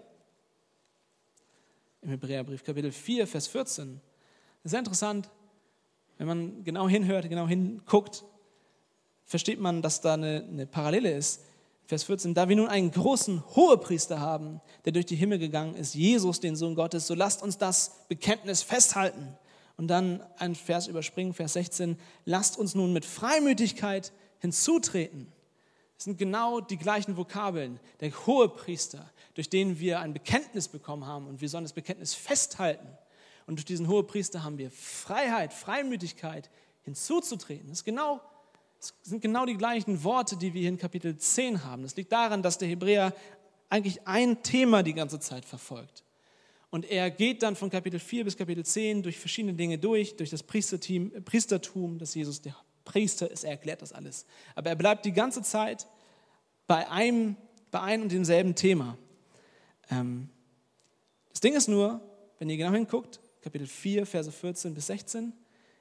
im 2.03 2.09
Hebräerbrief, 2.09 2.65
Kapitel 2.65 2.91
4, 2.91 3.29
Vers 3.29 3.47
14, 3.47 4.01
sehr 4.65 4.81
interessant, 4.81 5.31
wenn 6.18 6.26
man 6.26 6.64
genau 6.64 6.88
hinhört, 6.88 7.28
genau 7.28 7.47
hinguckt, 7.47 8.25
versteht 9.25 9.61
man, 9.61 9.83
dass 9.83 10.00
da 10.00 10.14
eine, 10.14 10.44
eine 10.49 10.66
Parallele 10.66 11.11
ist. 11.11 11.42
Vers 11.87 12.04
14, 12.04 12.33
da 12.33 12.49
wir 12.49 12.56
nun 12.56 12.68
einen 12.68 12.90
großen 12.90 13.44
Hohepriester 13.54 14.18
haben, 14.21 14.61
der 14.85 14.92
durch 14.92 15.06
die 15.06 15.16
Himmel 15.16 15.38
gegangen 15.38 15.75
ist, 15.75 15.94
Jesus, 15.94 16.40
den 16.40 16.56
Sohn 16.56 16.75
Gottes, 16.75 17.06
so 17.06 17.14
lasst 17.14 17.42
uns 17.42 17.59
das 17.59 18.06
Bekenntnis 18.09 18.62
festhalten. 18.62 19.37
Und 19.76 19.88
dann 19.88 20.23
ein 20.38 20.54
Vers 20.54 20.87
überspringen, 20.87 21.35
Vers 21.35 21.54
16. 21.54 21.99
Lasst 22.25 22.56
uns 22.59 22.75
nun 22.75 22.92
mit 22.92 23.04
Freimütigkeit 23.04 24.12
hinzutreten. 24.38 25.33
Das 25.97 26.04
sind 26.04 26.16
genau 26.16 26.61
die 26.61 26.76
gleichen 26.76 27.16
Vokabeln. 27.16 27.80
Der 28.00 28.12
hohe 28.26 28.49
Priester, 28.49 29.11
durch 29.35 29.50
den 29.50 29.78
wir 29.78 30.00
ein 30.00 30.12
Bekenntnis 30.12 30.68
bekommen 30.68 31.06
haben 31.06 31.26
und 31.26 31.40
wir 31.40 31.49
sollen 31.49 31.64
das 31.64 31.73
Bekenntnis 31.73 32.14
festhalten. 32.14 32.87
Und 33.47 33.57
durch 33.57 33.65
diesen 33.65 33.89
hohen 33.89 34.07
Priester 34.07 34.43
haben 34.43 34.59
wir 34.59 34.71
Freiheit, 34.71 35.53
Freimütigkeit 35.53 36.51
hinzuzutreten. 36.83 37.69
Das, 37.69 37.85
genau, 37.85 38.21
das 38.79 38.95
sind 39.03 39.21
genau 39.21 39.47
die 39.47 39.57
gleichen 39.57 40.05
Worte, 40.05 40.37
die 40.37 40.55
wir 40.55 40.61
hier 40.61 40.71
in 40.71 40.79
Kapitel 40.79 41.17
10 41.17 41.65
haben. 41.65 41.83
Das 41.83 41.97
liegt 41.97 42.13
daran, 42.13 42.43
dass 42.43 42.59
der 42.59 42.69
Hebräer 42.69 43.15
eigentlich 43.69 44.07
ein 44.07 44.43
Thema 44.43 44.83
die 44.83 44.95
ganze 44.95 45.21
Zeit 45.21 45.45
verfolgt. 45.45 46.05
Und 46.71 46.91
er 46.91 47.11
geht 47.11 47.43
dann 47.43 47.55
von 47.55 47.71
Kapitel 47.71 48.01
4 48.01 48.25
bis 48.25 48.37
Kapitel 48.37 48.65
10 48.65 49.03
durch 49.03 49.19
verschiedene 49.19 49.55
Dinge 49.55 49.79
durch, 49.79 50.17
durch 50.17 50.31
das 50.31 50.43
Priesterteam, 50.43 51.25
Priestertum, 51.25 51.99
dass 51.99 52.15
Jesus 52.15 52.43
der 52.43 52.57
Priester 52.85 53.31
ist. 53.31 53.45
Er 53.45 53.53
erklärt 53.53 53.83
das 53.83 53.93
alles. 53.93 54.27
Aber 54.55 54.71
er 54.71 54.77
bleibt 54.77 55.05
die 55.05 55.13
ganze 55.13 55.43
Zeit 55.43 55.87
bei 56.67 56.89
einem, 56.91 57.37
bei 57.71 57.81
einem 57.81 58.05
und 58.05 58.13
demselben 58.13 58.55
Thema. 58.55 58.99
Ähm, 59.91 60.29
das 61.31 61.41
Ding 61.41 61.55
ist 61.55 61.69
nur, 61.69 62.01
wenn 62.39 62.51
ihr 62.51 62.57
genau 62.57 62.73
hinguckt, 62.73 63.21
Kapitel 63.45 63.67
4, 63.67 64.07
Verse 64.07 64.33
14 64.33 64.73
bis 64.73 64.87
16, 64.87 65.35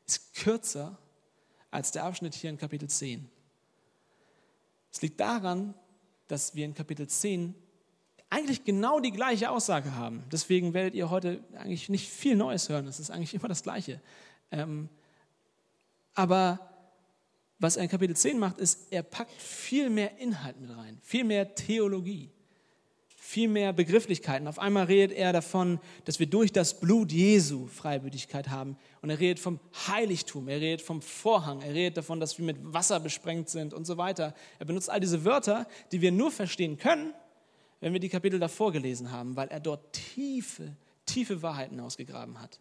ist 0.06 0.34
kürzer 0.34 0.98
als 1.72 1.92
der 1.92 2.04
Abschnitt 2.04 2.36
hier 2.36 2.50
in 2.50 2.58
Kapitel 2.58 2.90
10. 2.90 3.30
Es 4.92 5.02
liegt 5.02 5.18
daran, 5.22 5.74
dass 6.28 6.56
wir 6.56 6.66
in 6.66 6.74
Kapitel 6.74 7.08
10 7.08 7.56
eigentlich 8.30 8.66
genau 8.66 9.00
die 9.00 9.14
gleiche 9.14 9.50
Aussage 9.50 9.96
haben. 9.96 10.26
Deswegen 10.30 10.74
werdet 10.74 10.94
ihr 10.94 11.10
heute 11.10 11.42
eigentlich 11.56 11.88
nicht 11.88 12.10
viel 12.10 12.36
Neues 12.36 12.68
hören. 12.68 12.86
Es 12.86 13.00
ist 13.00 13.12
eigentlich 13.12 13.34
immer 13.34 13.48
das 13.48 13.64
Gleiche. 13.64 14.02
Ähm, 14.52 14.90
aber 16.16 16.60
was 17.60 17.78
er 17.78 17.84
in 17.84 17.90
Kapitel 17.90 18.18
10 18.18 18.40
macht, 18.40 18.58
ist, 18.58 18.92
er 18.92 19.04
packt 19.04 19.42
viel 19.42 19.90
mehr 19.90 20.18
Inhalt 20.18 20.60
mit 20.60 20.76
rein, 20.76 21.00
viel 21.02 21.24
mehr 21.24 21.56
Theologie, 21.56 22.30
viel 23.34 23.48
mehr 23.48 23.74
Begrifflichkeiten. 23.74 24.48
Auf 24.48 24.60
einmal 24.60 24.86
redet 24.86 25.18
er 25.18 25.34
davon, 25.34 25.80
dass 26.06 26.20
wir 26.20 26.28
durch 26.28 26.52
das 26.52 26.80
Blut 26.80 27.12
Jesu 27.12 27.66
Freibütigkeit 27.66 28.50
haben. 28.50 28.78
Und 29.02 29.10
er 29.10 29.20
redet 29.20 29.40
vom 29.40 29.60
Heiligtum, 29.88 30.48
er 30.48 30.62
redet 30.62 30.86
vom 30.86 31.02
Vorhang, 31.02 31.62
er 31.62 31.74
redet 31.74 31.98
davon, 31.98 32.20
dass 32.20 32.38
wir 32.38 32.46
mit 32.46 32.58
Wasser 32.62 33.00
besprengt 33.00 33.50
sind 33.50 33.74
und 33.74 33.86
so 33.86 33.98
weiter. 33.98 34.36
Er 34.60 34.68
benutzt 34.68 34.88
all 34.88 35.00
diese 35.00 35.26
Wörter, 35.26 35.68
die 35.92 36.00
wir 36.02 36.12
nur 36.12 36.30
verstehen 36.30 36.78
können, 36.78 37.12
wenn 37.80 37.92
wir 37.92 38.00
die 38.00 38.10
Kapitel 38.10 38.40
davor 38.40 38.72
gelesen 38.72 39.12
haben, 39.12 39.36
weil 39.36 39.48
er 39.48 39.60
dort 39.60 39.94
tiefe, 39.94 40.76
tiefe 41.08 41.42
Wahrheiten 41.42 41.80
ausgegraben 41.80 42.40
hat. 42.40 42.60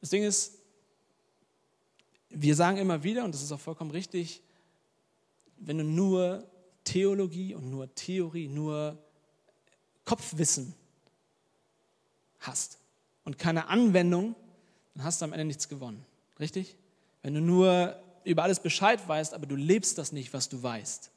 Das 0.00 0.10
Ding 0.10 0.22
ist, 0.22 0.60
wir 2.28 2.54
sagen 2.54 2.78
immer 2.78 3.02
wieder, 3.02 3.24
und 3.24 3.34
das 3.34 3.42
ist 3.42 3.50
auch 3.50 3.60
vollkommen 3.60 3.90
richtig, 3.90 4.42
wenn 5.64 5.78
du 5.78 5.84
nur 5.84 6.46
Theologie 6.84 7.54
und 7.54 7.70
nur 7.70 7.94
Theorie, 7.94 8.48
nur 8.48 8.98
Kopfwissen 10.04 10.74
hast 12.40 12.78
und 13.24 13.38
keine 13.38 13.68
Anwendung, 13.68 14.34
dann 14.94 15.04
hast 15.04 15.20
du 15.20 15.24
am 15.24 15.32
Ende 15.32 15.44
nichts 15.44 15.68
gewonnen. 15.68 16.04
Richtig? 16.40 16.76
Wenn 17.22 17.34
du 17.34 17.40
nur 17.40 17.96
über 18.24 18.42
alles 18.42 18.60
Bescheid 18.60 19.06
weißt, 19.06 19.34
aber 19.34 19.46
du 19.46 19.56
lebst 19.56 19.98
das 19.98 20.12
nicht, 20.12 20.32
was 20.32 20.48
du 20.48 20.62
weißt, 20.62 21.10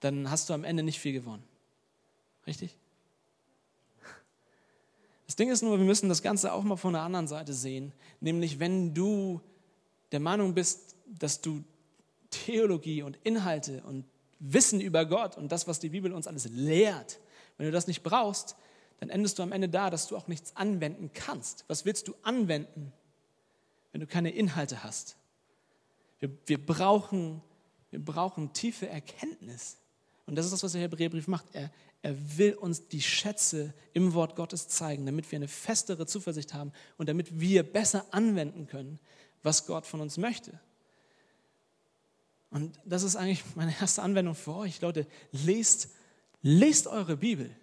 dann 0.00 0.30
hast 0.30 0.48
du 0.48 0.54
am 0.54 0.64
Ende 0.64 0.82
nicht 0.82 1.00
viel 1.00 1.12
gewonnen. 1.12 1.42
Richtig? 2.46 2.76
Das 5.26 5.36
Ding 5.36 5.50
ist 5.50 5.62
nur, 5.62 5.78
wir 5.78 5.84
müssen 5.84 6.08
das 6.08 6.22
Ganze 6.22 6.52
auch 6.52 6.62
mal 6.64 6.76
von 6.76 6.92
der 6.92 7.02
anderen 7.02 7.28
Seite 7.28 7.54
sehen, 7.54 7.92
nämlich 8.20 8.58
wenn 8.58 8.94
du 8.94 9.40
der 10.12 10.20
Meinung 10.20 10.54
bist, 10.54 10.96
dass 11.06 11.40
du 11.40 11.62
Theologie 12.30 13.02
und 13.02 13.18
Inhalte 13.22 13.82
und 13.82 14.04
Wissen 14.38 14.80
über 14.80 15.04
Gott 15.04 15.36
und 15.36 15.52
das, 15.52 15.68
was 15.68 15.80
die 15.80 15.90
Bibel 15.90 16.12
uns 16.12 16.26
alles 16.26 16.46
lehrt, 16.46 17.20
wenn 17.58 17.66
du 17.66 17.72
das 17.72 17.86
nicht 17.86 18.02
brauchst, 18.02 18.56
dann 19.00 19.10
endest 19.10 19.38
du 19.38 19.42
am 19.42 19.52
Ende 19.52 19.68
da, 19.68 19.90
dass 19.90 20.08
du 20.08 20.16
auch 20.16 20.28
nichts 20.28 20.56
anwenden 20.56 21.10
kannst. 21.12 21.64
Was 21.68 21.84
willst 21.84 22.08
du 22.08 22.14
anwenden, 22.22 22.92
wenn 23.92 24.00
du 24.00 24.06
keine 24.06 24.30
Inhalte 24.30 24.82
hast? 24.82 25.16
Wir, 26.18 26.30
wir, 26.46 26.64
brauchen, 26.64 27.42
wir 27.90 28.02
brauchen 28.02 28.52
tiefe 28.52 28.88
Erkenntnis. 28.88 29.78
Und 30.26 30.36
das 30.36 30.44
ist 30.46 30.52
das, 30.52 30.62
was 30.62 30.72
der 30.72 30.82
Hebräerbrief 30.82 31.28
macht. 31.28 31.46
Er, 31.54 31.70
er 32.02 32.38
will 32.38 32.54
uns 32.54 32.88
die 32.88 33.02
Schätze 33.02 33.74
im 33.92 34.14
Wort 34.14 34.36
Gottes 34.36 34.68
zeigen, 34.68 35.04
damit 35.06 35.30
wir 35.32 35.36
eine 35.36 35.48
festere 35.48 36.06
Zuversicht 36.06 36.54
haben 36.54 36.72
und 36.96 37.08
damit 37.08 37.40
wir 37.40 37.62
besser 37.62 38.06
anwenden 38.10 38.66
können, 38.66 39.00
was 39.42 39.66
Gott 39.66 39.86
von 39.86 40.00
uns 40.00 40.18
möchte. 40.18 40.60
Und 42.50 42.78
das 42.84 43.02
ist 43.02 43.16
eigentlich 43.16 43.44
meine 43.54 43.74
erste 43.80 44.02
Anwendung 44.02 44.34
für 44.34 44.54
euch. 44.54 44.80
Leute, 44.80 45.06
lest, 45.32 45.88
lest 46.42 46.86
eure 46.86 47.16
Bibel. 47.16 47.54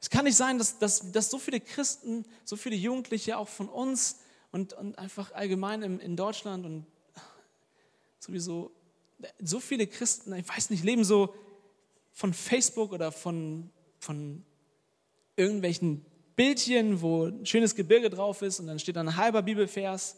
Es 0.00 0.08
kann 0.08 0.24
nicht 0.24 0.36
sein, 0.36 0.58
dass, 0.58 0.78
dass, 0.78 1.12
dass 1.12 1.30
so 1.30 1.38
viele 1.38 1.60
Christen, 1.60 2.24
so 2.44 2.56
viele 2.56 2.76
Jugendliche 2.76 3.36
auch 3.36 3.48
von 3.48 3.68
uns 3.68 4.20
und, 4.50 4.72
und 4.72 4.98
einfach 4.98 5.32
allgemein 5.32 5.82
in, 5.82 6.00
in 6.00 6.16
Deutschland 6.16 6.64
und 6.64 6.86
sowieso 8.18 8.70
so 9.38 9.60
viele 9.60 9.86
Christen, 9.86 10.32
ich 10.34 10.48
weiß 10.48 10.70
nicht, 10.70 10.84
leben 10.84 11.04
so, 11.04 11.34
von 12.12 12.34
Facebook 12.34 12.92
oder 12.92 13.12
von, 13.12 13.70
von 13.98 14.44
irgendwelchen 15.36 16.04
Bildchen, 16.36 17.00
wo 17.00 17.26
ein 17.26 17.46
schönes 17.46 17.74
Gebirge 17.74 18.10
drauf 18.10 18.42
ist 18.42 18.60
und 18.60 18.66
dann 18.66 18.78
steht 18.78 18.96
da 18.96 19.00
ein 19.00 19.16
halber 19.16 19.42
Bibelvers. 19.42 20.16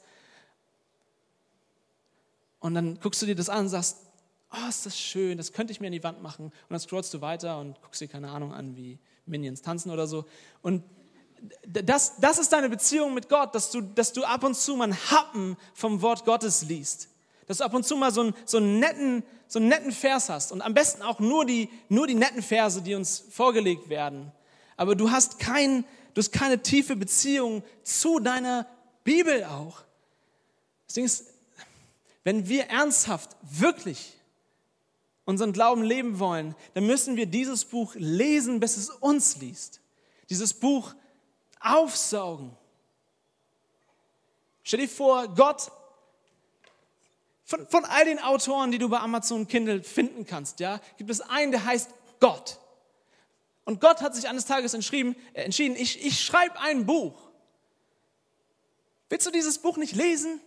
Und 2.62 2.74
dann 2.74 2.98
guckst 3.00 3.20
du 3.20 3.26
dir 3.26 3.34
das 3.34 3.48
an 3.48 3.62
und 3.62 3.68
sagst, 3.68 3.98
oh, 4.52 4.68
ist 4.68 4.86
das 4.86 4.96
schön, 4.96 5.36
das 5.36 5.52
könnte 5.52 5.72
ich 5.72 5.80
mir 5.80 5.88
an 5.88 5.92
die 5.92 6.04
Wand 6.04 6.22
machen. 6.22 6.46
Und 6.46 6.70
dann 6.70 6.78
scrollst 6.78 7.12
du 7.12 7.20
weiter 7.20 7.58
und 7.58 7.82
guckst 7.82 8.00
dir 8.00 8.06
keine 8.06 8.30
Ahnung 8.30 8.54
an, 8.54 8.76
wie 8.76 9.00
Minions 9.26 9.62
tanzen 9.62 9.90
oder 9.90 10.06
so. 10.06 10.24
Und 10.62 10.84
das, 11.66 12.20
das 12.20 12.38
ist 12.38 12.52
deine 12.52 12.68
Beziehung 12.68 13.14
mit 13.14 13.28
Gott, 13.28 13.52
dass 13.56 13.72
du, 13.72 13.80
dass 13.80 14.12
du 14.12 14.22
ab 14.22 14.44
und 14.44 14.54
zu 14.56 14.76
mal 14.76 14.84
einen 14.84 15.10
Happen 15.10 15.56
vom 15.74 16.02
Wort 16.02 16.24
Gottes 16.24 16.62
liest. 16.62 17.08
Dass 17.48 17.58
du 17.58 17.64
ab 17.64 17.74
und 17.74 17.84
zu 17.84 17.96
mal 17.96 18.12
so 18.12 18.20
einen, 18.20 18.34
so 18.44 18.58
einen, 18.58 18.78
netten, 18.78 19.24
so 19.48 19.58
einen 19.58 19.66
netten 19.66 19.90
Vers 19.90 20.28
hast. 20.28 20.52
Und 20.52 20.62
am 20.62 20.72
besten 20.72 21.02
auch 21.02 21.18
nur 21.18 21.44
die, 21.44 21.68
nur 21.88 22.06
die 22.06 22.14
netten 22.14 22.42
Verse, 22.42 22.80
die 22.80 22.94
uns 22.94 23.24
vorgelegt 23.28 23.88
werden. 23.88 24.30
Aber 24.76 24.94
du 24.94 25.10
hast, 25.10 25.40
kein, 25.40 25.84
du 26.14 26.20
hast 26.20 26.30
keine 26.30 26.62
tiefe 26.62 26.94
Beziehung 26.94 27.64
zu 27.82 28.20
deiner 28.20 28.68
Bibel 29.02 29.42
auch. 29.42 29.82
Ding 30.94 31.04
ist, 31.04 31.31
wenn 32.24 32.48
wir 32.48 32.64
ernsthaft, 32.66 33.36
wirklich 33.42 34.18
unseren 35.24 35.52
Glauben 35.52 35.82
leben 35.82 36.18
wollen, 36.18 36.54
dann 36.74 36.86
müssen 36.86 37.16
wir 37.16 37.26
dieses 37.26 37.64
Buch 37.64 37.94
lesen, 37.96 38.60
bis 38.60 38.76
es 38.76 38.90
uns 38.90 39.36
liest. 39.36 39.80
Dieses 40.30 40.54
Buch 40.54 40.94
aufsaugen. 41.60 42.56
Stell 44.62 44.80
dir 44.80 44.88
vor, 44.88 45.28
Gott, 45.28 45.70
von, 47.44 47.66
von 47.68 47.84
all 47.84 48.04
den 48.04 48.18
Autoren, 48.20 48.70
die 48.70 48.78
du 48.78 48.88
bei 48.88 48.98
Amazon 48.98 49.46
Kindle 49.46 49.82
finden 49.82 50.24
kannst, 50.26 50.60
ja, 50.60 50.80
gibt 50.96 51.10
es 51.10 51.20
einen, 51.20 51.52
der 51.52 51.64
heißt 51.64 51.90
Gott. 52.20 52.58
Und 53.64 53.80
Gott 53.80 54.00
hat 54.00 54.14
sich 54.14 54.28
eines 54.28 54.46
Tages 54.46 54.74
entschieden, 54.74 55.16
äh, 55.34 55.42
entschieden 55.42 55.76
ich, 55.76 56.04
ich 56.04 56.20
schreibe 56.20 56.58
ein 56.60 56.86
Buch. 56.86 57.30
Willst 59.08 59.26
du 59.26 59.30
dieses 59.30 59.58
Buch 59.58 59.76
nicht 59.76 59.94
lesen? 59.94 60.40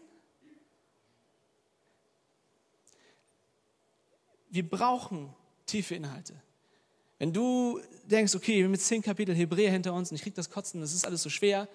Wir 4.56 4.66
brauchen 4.66 5.34
tiefe 5.66 5.96
Inhalte. 5.96 6.34
Wenn 7.20 7.34
du 7.34 7.82
denkst, 8.06 8.34
okay, 8.36 8.60
wir 8.60 8.64
haben 8.64 8.74
jetzt 8.74 8.88
zehn 8.88 9.02
Kapitel 9.02 9.36
Hebräer 9.36 9.70
hinter 9.70 9.94
uns 9.94 10.12
und 10.12 10.16
ich 10.16 10.22
kriege 10.22 10.34
das 10.38 10.50
Kotzen, 10.50 10.80
das 10.80 10.94
ist 10.94 11.06
alles 11.06 11.24
so 11.24 11.30
schwer, 11.30 11.68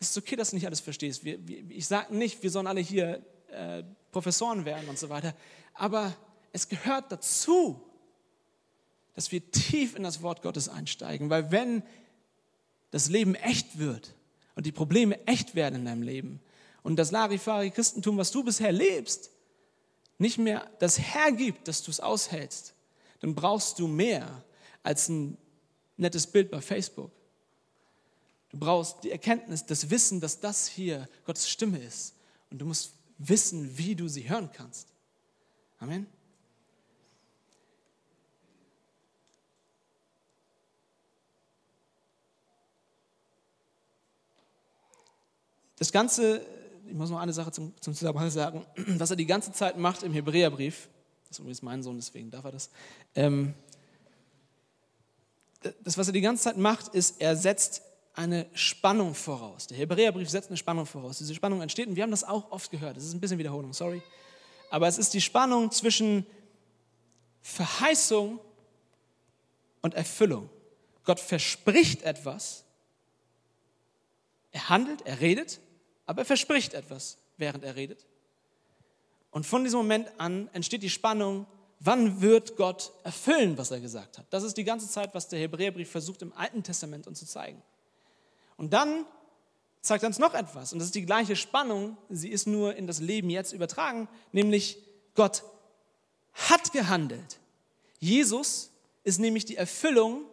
es 0.00 0.10
ist 0.10 0.18
okay, 0.18 0.34
dass 0.34 0.50
du 0.50 0.56
nicht 0.56 0.66
alles 0.66 0.80
verstehst. 0.80 1.24
Wir, 1.24 1.46
wir, 1.46 1.70
ich 1.70 1.86
sage 1.86 2.12
nicht, 2.12 2.42
wir 2.42 2.50
sollen 2.50 2.66
alle 2.66 2.80
hier 2.80 3.24
äh, 3.52 3.84
Professoren 4.10 4.64
werden 4.64 4.88
und 4.88 4.98
so 4.98 5.10
weiter, 5.10 5.32
aber 5.74 6.12
es 6.50 6.68
gehört 6.68 7.12
dazu, 7.12 7.80
dass 9.14 9.30
wir 9.30 9.52
tief 9.52 9.94
in 9.94 10.02
das 10.02 10.20
Wort 10.20 10.42
Gottes 10.42 10.68
einsteigen, 10.68 11.30
weil 11.30 11.52
wenn 11.52 11.84
das 12.90 13.08
Leben 13.08 13.36
echt 13.36 13.78
wird 13.78 14.12
und 14.56 14.66
die 14.66 14.72
Probleme 14.72 15.24
echt 15.28 15.54
werden 15.54 15.76
in 15.76 15.84
deinem 15.84 16.02
Leben 16.02 16.40
und 16.82 16.96
das 16.96 17.12
Larifari-Christentum, 17.12 18.16
was 18.16 18.32
du 18.32 18.42
bisher 18.42 18.72
lebst, 18.72 19.30
nicht 20.18 20.38
mehr 20.38 20.70
das 20.80 20.98
hergibt, 20.98 21.68
dass 21.68 21.82
du 21.82 21.90
es 21.90 22.00
aushältst, 22.00 22.74
dann 23.20 23.34
brauchst 23.34 23.78
du 23.78 23.86
mehr 23.86 24.44
als 24.82 25.08
ein 25.08 25.38
nettes 25.96 26.26
Bild 26.26 26.50
bei 26.50 26.60
Facebook. 26.60 27.10
Du 28.50 28.58
brauchst 28.58 29.04
die 29.04 29.10
Erkenntnis, 29.10 29.66
das 29.66 29.90
Wissen, 29.90 30.20
dass 30.20 30.40
das 30.40 30.66
hier 30.66 31.08
Gottes 31.24 31.48
Stimme 31.48 31.78
ist. 31.78 32.14
Und 32.50 32.58
du 32.58 32.66
musst 32.66 32.92
wissen, 33.18 33.76
wie 33.76 33.94
du 33.94 34.08
sie 34.08 34.28
hören 34.28 34.50
kannst. 34.52 34.88
Amen. 35.80 36.06
Das 45.78 45.92
Ganze, 45.92 46.44
ich 46.88 46.94
muss 46.94 47.10
noch 47.10 47.18
eine 47.18 47.32
Sache 47.32 47.52
zum, 47.52 47.72
zum 47.80 47.94
Zusammenhang 47.94 48.30
sagen, 48.30 48.64
was 48.98 49.10
er 49.10 49.16
die 49.16 49.26
ganze 49.26 49.52
Zeit 49.52 49.78
macht 49.78 50.02
im 50.02 50.12
Hebräerbrief, 50.12 50.88
das 51.22 51.32
ist 51.32 51.38
übrigens 51.40 51.62
mein 51.62 51.82
Sohn, 51.82 51.96
deswegen 51.96 52.30
darf 52.30 52.44
er 52.44 52.52
das, 52.52 52.70
ähm, 53.14 53.54
das, 55.82 55.98
was 55.98 56.06
er 56.06 56.12
die 56.12 56.20
ganze 56.20 56.44
Zeit 56.44 56.56
macht, 56.56 56.88
ist, 56.88 57.20
er 57.20 57.36
setzt 57.36 57.82
eine 58.14 58.46
Spannung 58.54 59.14
voraus. 59.14 59.66
Der 59.66 59.76
Hebräerbrief 59.76 60.28
setzt 60.28 60.48
eine 60.48 60.56
Spannung 60.56 60.86
voraus. 60.86 61.18
Diese 61.18 61.34
Spannung 61.34 61.60
entsteht, 61.60 61.88
und 61.88 61.96
wir 61.96 62.02
haben 62.02 62.10
das 62.10 62.24
auch 62.24 62.50
oft 62.50 62.70
gehört, 62.70 62.96
das 62.96 63.04
ist 63.04 63.14
ein 63.14 63.20
bisschen 63.20 63.38
Wiederholung, 63.38 63.72
sorry. 63.72 64.02
Aber 64.70 64.88
es 64.88 64.98
ist 64.98 65.14
die 65.14 65.20
Spannung 65.20 65.70
zwischen 65.70 66.26
Verheißung 67.42 68.40
und 69.82 69.94
Erfüllung. 69.94 70.48
Gott 71.04 71.20
verspricht 71.20 72.02
etwas, 72.02 72.64
er 74.50 74.68
handelt, 74.68 75.02
er 75.06 75.20
redet, 75.20 75.60
aber 76.08 76.22
er 76.22 76.24
verspricht 76.24 76.74
etwas, 76.74 77.18
während 77.36 77.62
er 77.62 77.76
redet. 77.76 78.04
Und 79.30 79.46
von 79.46 79.62
diesem 79.62 79.78
Moment 79.78 80.08
an 80.18 80.48
entsteht 80.52 80.82
die 80.82 80.90
Spannung 80.90 81.46
wann 81.80 82.20
wird 82.20 82.56
Gott 82.56 82.92
erfüllen, 83.04 83.56
was 83.56 83.70
er 83.70 83.80
gesagt 83.80 84.18
hat? 84.18 84.26
Das 84.30 84.42
ist 84.42 84.56
die 84.56 84.64
ganze 84.64 84.88
Zeit, 84.88 85.14
was 85.14 85.28
der 85.28 85.38
Hebräerbrief 85.38 85.90
versucht 85.90 86.22
im 86.22 86.32
Alten 86.32 86.62
Testament 86.62 87.06
uns 87.06 87.18
zu 87.20 87.26
zeigen. 87.26 87.62
Und 88.56 88.72
dann 88.72 89.04
zeigt 89.80 90.04
uns 90.04 90.18
noch 90.18 90.34
etwas, 90.34 90.72
und 90.72 90.80
das 90.80 90.86
ist 90.86 90.94
die 90.94 91.06
gleiche 91.06 91.36
Spannung, 91.36 91.96
sie 92.10 92.28
ist 92.28 92.46
nur 92.46 92.74
in 92.74 92.86
das 92.86 93.00
Leben 93.00 93.30
jetzt 93.30 93.52
übertragen, 93.52 94.08
nämlich 94.32 94.78
Gott 95.14 95.44
hat 96.32 96.72
gehandelt. 96.72 97.38
Jesus 98.00 98.70
ist 99.04 99.18
nämlich 99.18 99.44
die 99.44 99.56
Erfüllung 99.56 100.24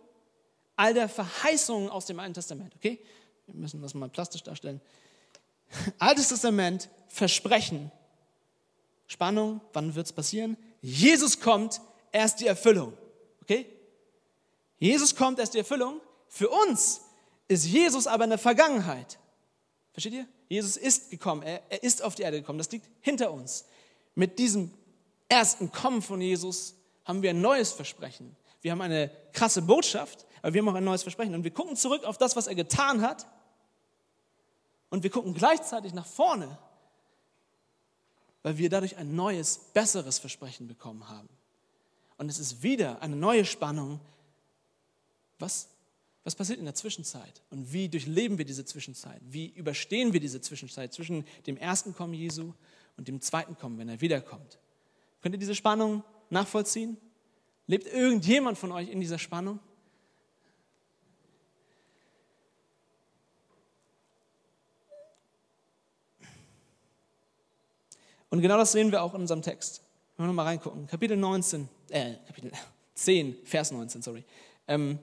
all 0.75 0.93
der 0.93 1.07
Verheißungen 1.07 1.89
aus 1.89 2.05
dem 2.05 2.19
Alten 2.19 2.33
Testament. 2.33 2.75
Okay? 2.75 2.99
Wir 3.45 3.55
müssen 3.55 3.81
das 3.81 3.93
mal 3.93 4.09
plastisch 4.09 4.43
darstellen. 4.43 4.81
Altes 5.99 6.29
Testament, 6.29 6.89
Versprechen, 7.07 7.91
Spannung, 9.07 9.61
wann 9.73 9.95
wird 9.95 10.07
es 10.07 10.13
passieren? 10.13 10.57
Jesus 10.81 11.39
kommt, 11.39 11.81
er 12.11 12.25
ist 12.25 12.37
die 12.37 12.47
Erfüllung. 12.47 12.93
Okay? 13.41 13.67
Jesus 14.77 15.15
kommt, 15.15 15.39
er 15.39 15.43
ist 15.43 15.53
die 15.53 15.59
Erfüllung. 15.59 16.01
Für 16.27 16.49
uns 16.49 17.01
ist 17.47 17.65
Jesus 17.65 18.07
aber 18.07 18.23
in 18.23 18.31
der 18.31 18.39
Vergangenheit. 18.39 19.19
Versteht 19.93 20.13
ihr? 20.13 20.27
Jesus 20.49 20.77
ist 20.77 21.09
gekommen, 21.09 21.41
er, 21.41 21.61
er 21.69 21.83
ist 21.83 22.03
auf 22.03 22.15
die 22.15 22.23
Erde 22.23 22.39
gekommen. 22.39 22.57
Das 22.57 22.71
liegt 22.71 22.89
hinter 23.01 23.31
uns. 23.31 23.65
Mit 24.15 24.39
diesem 24.39 24.71
ersten 25.29 25.71
Kommen 25.71 26.01
von 26.01 26.21
Jesus 26.21 26.75
haben 27.03 27.21
wir 27.21 27.29
ein 27.29 27.41
neues 27.41 27.71
Versprechen. 27.71 28.35
Wir 28.61 28.71
haben 28.71 28.81
eine 28.81 29.11
krasse 29.31 29.61
Botschaft, 29.61 30.25
aber 30.41 30.53
wir 30.53 30.61
haben 30.61 30.69
auch 30.69 30.75
ein 30.75 30.83
neues 30.83 31.03
Versprechen. 31.03 31.35
Und 31.35 31.43
wir 31.43 31.51
gucken 31.51 31.75
zurück 31.75 32.03
auf 32.03 32.17
das, 32.17 32.35
was 32.35 32.47
er 32.47 32.55
getan 32.55 33.01
hat. 33.01 33.27
Und 34.89 35.03
wir 35.03 35.09
gucken 35.09 35.33
gleichzeitig 35.33 35.93
nach 35.93 36.05
vorne 36.05 36.57
weil 38.45 38.59
wir 38.59 38.69
dadurch 38.69 38.97
ein 38.97 39.15
neues, 39.15 39.57
besseres 39.73 40.19
Versprechen 40.19 40.67
bekommen 40.67 41.09
haben. 41.09 41.27
Und 42.19 42.29
es 42.29 42.37
ist 42.37 42.61
wieder 42.61 43.01
eine 43.01 43.15
neue 43.15 43.43
Spannung. 43.43 43.99
Was, 45.39 45.67
was 46.23 46.35
passiert 46.35 46.59
in 46.59 46.65
der 46.65 46.75
Zwischenzeit? 46.75 47.41
Und 47.49 47.73
wie 47.73 47.89
durchleben 47.89 48.37
wir 48.37 48.45
diese 48.45 48.63
Zwischenzeit? 48.63 49.19
Wie 49.23 49.47
überstehen 49.47 50.13
wir 50.13 50.19
diese 50.19 50.41
Zwischenzeit 50.41 50.93
zwischen 50.93 51.25
dem 51.47 51.57
ersten 51.57 51.95
Kommen 51.95 52.13
Jesu 52.13 52.53
und 52.97 53.07
dem 53.07 53.19
zweiten 53.19 53.57
Kommen, 53.57 53.79
wenn 53.79 53.89
er 53.89 53.99
wiederkommt? 53.99 54.59
Könnt 55.23 55.33
ihr 55.33 55.39
diese 55.39 55.55
Spannung 55.55 56.03
nachvollziehen? 56.29 56.97
Lebt 57.65 57.87
irgendjemand 57.87 58.59
von 58.59 58.71
euch 58.71 58.89
in 58.89 59.01
dieser 59.01 59.17
Spannung? 59.17 59.59
Und 68.35 68.41
genau 68.41 68.57
das 68.57 68.73
sehen 68.73 68.91
wir 68.91 69.01
auch 69.01 69.13
in 69.13 69.21
unserem 69.21 69.41
Text. 69.41 69.81
Wenn 70.17 70.25
wir 70.25 70.33
mal 70.33 70.43
reingucken. 70.43 70.87
Kapitel 70.87 71.15
19, 71.15 71.69
äh, 71.87 72.15
Kapitel 72.27 72.51
10, 72.93 73.37
Vers 73.45 73.71
19, 73.71 74.01
sorry. 74.01 74.25
Ähm, 74.67 74.99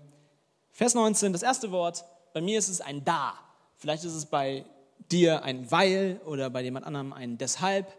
Vers 0.70 0.92
19, 0.92 1.32
das 1.32 1.42
erste 1.42 1.70
Wort, 1.70 2.04
bei 2.34 2.42
mir 2.42 2.58
ist 2.58 2.68
es 2.68 2.82
ein 2.82 3.02
Da. 3.06 3.32
Vielleicht 3.78 4.04
ist 4.04 4.12
es 4.12 4.26
bei 4.26 4.66
dir 5.10 5.44
ein 5.44 5.70
Weil 5.70 6.20
oder 6.26 6.50
bei 6.50 6.60
jemand 6.60 6.84
anderem 6.84 7.14
ein 7.14 7.38
Deshalb. 7.38 7.96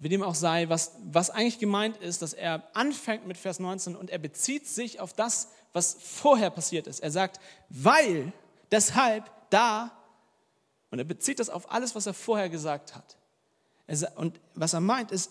Wie 0.00 0.08
dem 0.08 0.24
auch 0.24 0.34
sei, 0.34 0.68
was, 0.68 0.96
was 1.04 1.30
eigentlich 1.30 1.60
gemeint 1.60 1.98
ist, 1.98 2.20
dass 2.20 2.32
er 2.32 2.64
anfängt 2.74 3.24
mit 3.24 3.36
Vers 3.36 3.60
19 3.60 3.94
und 3.94 4.10
er 4.10 4.18
bezieht 4.18 4.66
sich 4.66 4.98
auf 4.98 5.12
das, 5.12 5.50
was 5.72 5.96
vorher 6.00 6.50
passiert 6.50 6.88
ist. 6.88 6.98
Er 6.98 7.12
sagt, 7.12 7.38
weil, 7.68 8.32
deshalb, 8.72 9.30
da. 9.50 9.92
Und 10.90 10.98
er 10.98 11.04
bezieht 11.04 11.38
das 11.38 11.50
auf 11.50 11.70
alles, 11.70 11.94
was 11.94 12.06
er 12.06 12.14
vorher 12.14 12.48
gesagt 12.48 12.96
hat. 12.96 13.16
Und 14.16 14.40
was 14.54 14.72
er 14.72 14.80
meint, 14.80 15.10
ist 15.10 15.30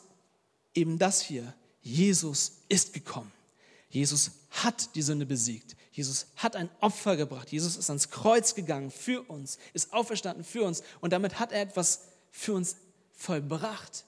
eben 0.74 0.98
das 0.98 1.22
hier. 1.22 1.54
Jesus 1.82 2.62
ist 2.70 2.94
gekommen. 2.94 3.32
Jesus 3.90 4.32
hat 4.52 4.96
die 4.96 5.02
Sünde 5.02 5.26
besiegt. 5.26 5.76
Jesus 5.92 6.28
hat 6.38 6.56
ein 6.56 6.70
Opfer 6.80 7.18
gebracht. 7.18 7.52
Jesus 7.52 7.76
ist 7.76 7.90
ans 7.90 8.10
Kreuz 8.10 8.56
gegangen 8.56 8.92
für 8.92 9.22
uns, 9.30 9.58
ist 9.74 9.92
auferstanden 9.94 10.44
für 10.44 10.64
uns. 10.64 10.84
Und 11.02 11.12
damit 11.12 11.40
hat 11.40 11.52
er 11.52 11.62
etwas 11.62 12.02
für 12.30 12.54
uns 12.54 12.78
vollbracht. 13.14 14.06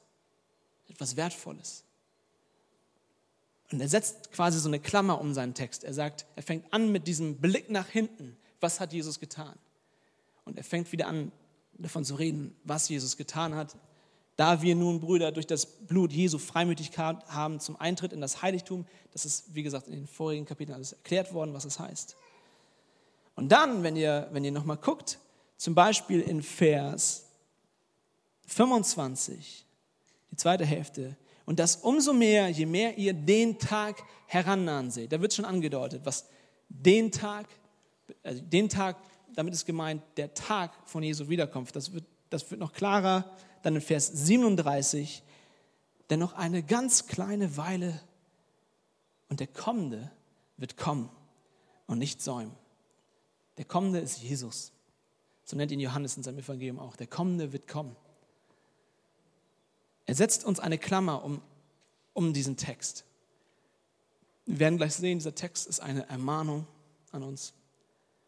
Etwas 0.88 1.16
Wertvolles. 1.16 1.84
Und 3.72 3.82
er 3.82 3.90
setzt 3.90 4.32
quasi 4.32 4.60
so 4.60 4.70
eine 4.70 4.80
Klammer 4.80 5.20
um 5.20 5.34
seinen 5.34 5.56
Text. 5.56 5.84
Er 5.84 5.94
sagt, 5.94 6.26
er 6.36 6.44
fängt 6.44 6.72
an 6.72 6.92
mit 6.92 7.08
diesem 7.08 7.38
Blick 7.38 7.70
nach 7.70 7.88
hinten. 7.88 8.38
Was 8.60 8.80
hat 8.80 8.94
Jesus 8.94 9.20
getan? 9.20 9.58
Und 10.46 10.58
er 10.58 10.64
fängt 10.64 10.92
wieder 10.92 11.08
an, 11.08 11.32
davon 11.74 12.06
zu 12.06 12.16
reden, 12.16 12.56
was 12.64 12.88
Jesus 12.88 13.18
getan 13.18 13.56
hat. 13.56 13.76
Da 14.36 14.62
wir 14.62 14.76
nun, 14.76 15.00
Brüder, 15.00 15.32
durch 15.32 15.46
das 15.46 15.66
Blut 15.66 16.12
Jesu 16.12 16.40
Freimütigkeit 16.40 17.18
haben 17.28 17.60
zum 17.60 17.80
Eintritt 17.80 18.14
in 18.14 18.22
das 18.22 18.42
Heiligtum, 18.42 18.86
das 19.12 19.26
ist, 19.26 19.54
wie 19.54 19.62
gesagt, 19.62 19.88
in 19.88 19.94
den 19.94 20.08
vorigen 20.08 20.46
Kapiteln 20.46 20.76
alles 20.76 20.94
erklärt 20.94 21.34
worden, 21.34 21.54
was 21.54 21.66
es 21.66 21.76
das 21.76 21.88
heißt. 21.88 22.16
Und 23.36 23.52
dann, 23.52 23.84
wenn 23.84 23.96
ihr, 23.96 24.28
wenn 24.32 24.44
ihr 24.44 24.52
nochmal 24.52 24.78
guckt, 24.78 25.20
zum 25.58 25.76
Beispiel 25.76 26.22
in 26.22 26.42
Vers 26.42 27.26
25, 28.48 29.66
die 30.32 30.36
zweite 30.36 30.66
Hälfte, 30.66 31.16
und 31.46 31.60
das 31.60 31.78
umso 31.78 32.14
mehr, 32.14 32.50
je 32.50 32.66
mehr 32.66 32.98
ihr 32.98 33.14
den 33.14 33.60
Tag 33.60 34.02
herannahen 34.28 34.92
seht. 34.92 35.12
Da 35.12 35.22
wird 35.22 35.34
schon 35.34 35.46
angedeutet, 35.46 36.02
was 36.06 36.26
den 36.70 37.12
Tag, 37.12 37.48
also 38.24 38.42
den 38.42 38.70
Tag, 38.70 38.98
damit 39.36 39.54
ist 39.54 39.66
gemeint 39.66 40.02
der 40.18 40.34
Tag 40.34 40.72
von 40.86 41.04
Jesu 41.04 41.28
Wiederkunft. 41.28 41.76
Das 41.76 41.94
wird, 41.94 42.06
das 42.30 42.50
wird 42.50 42.60
noch 42.60 42.74
klarer. 42.74 43.30
Dann 43.64 43.76
in 43.76 43.82
Vers 43.82 44.08
37, 44.08 45.24
denn 46.10 46.20
noch 46.20 46.34
eine 46.34 46.62
ganz 46.62 47.08
kleine 47.08 47.58
Weile 47.58 48.00
und 49.30 49.40
der 49.40 49.48
Kommende 49.48 50.12
wird 50.58 50.78
kommen 50.78 51.10
und 51.88 51.98
nicht 51.98 52.22
säumen. 52.22 52.56
Der 53.58 53.66
Kommende 53.66 54.00
ist 54.00 54.22
Jesus. 54.22 54.72
So 55.46 55.58
nennt 55.58 55.72
ihn 55.72 55.80
Johannes 55.80 56.18
in 56.18 56.24
seinem 56.24 56.40
Evangelium 56.40 56.80
auch. 56.80 56.96
Der 56.96 57.08
Kommende 57.08 57.52
wird 57.52 57.68
kommen. 57.68 57.96
Er 60.06 60.16
setzt 60.16 60.44
uns 60.44 60.60
eine 60.60 60.78
Klammer 60.78 61.24
um, 61.24 61.42
um 62.14 62.34
diesen 62.34 62.58
Text. 62.58 63.06
Wir 64.46 64.60
werden 64.60 64.78
gleich 64.78 64.96
sehen, 64.96 65.20
dieser 65.20 65.36
Text 65.36 65.68
ist 65.68 65.80
eine 65.80 66.08
Ermahnung 66.10 66.68
an 67.12 67.24
uns, 67.24 67.54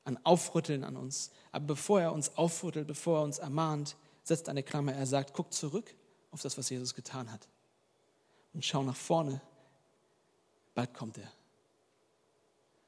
ein 0.06 0.24
Aufrütteln 0.26 0.84
an 0.84 0.96
uns. 0.96 1.32
Aber 1.52 1.66
bevor 1.66 2.00
er 2.02 2.14
uns 2.14 2.38
aufrüttelt, 2.38 2.88
bevor 2.88 3.20
er 3.20 3.24
uns 3.24 3.40
ermahnt, 3.40 3.98
setzt 4.26 4.50
eine 4.50 4.64
Klammer. 4.64 4.94
Er 4.94 5.06
sagt, 5.06 5.34
guck 5.34 5.54
zurück 5.54 5.94
auf 6.32 6.42
das, 6.42 6.58
was 6.58 6.70
Jesus 6.70 6.94
getan 6.94 7.32
hat. 7.32 7.48
Und 8.54 8.66
schau 8.66 8.84
nach 8.84 8.96
vorne. 8.96 9.40
Bald 10.74 10.94
kommt 10.94 11.18
er. 11.18 11.32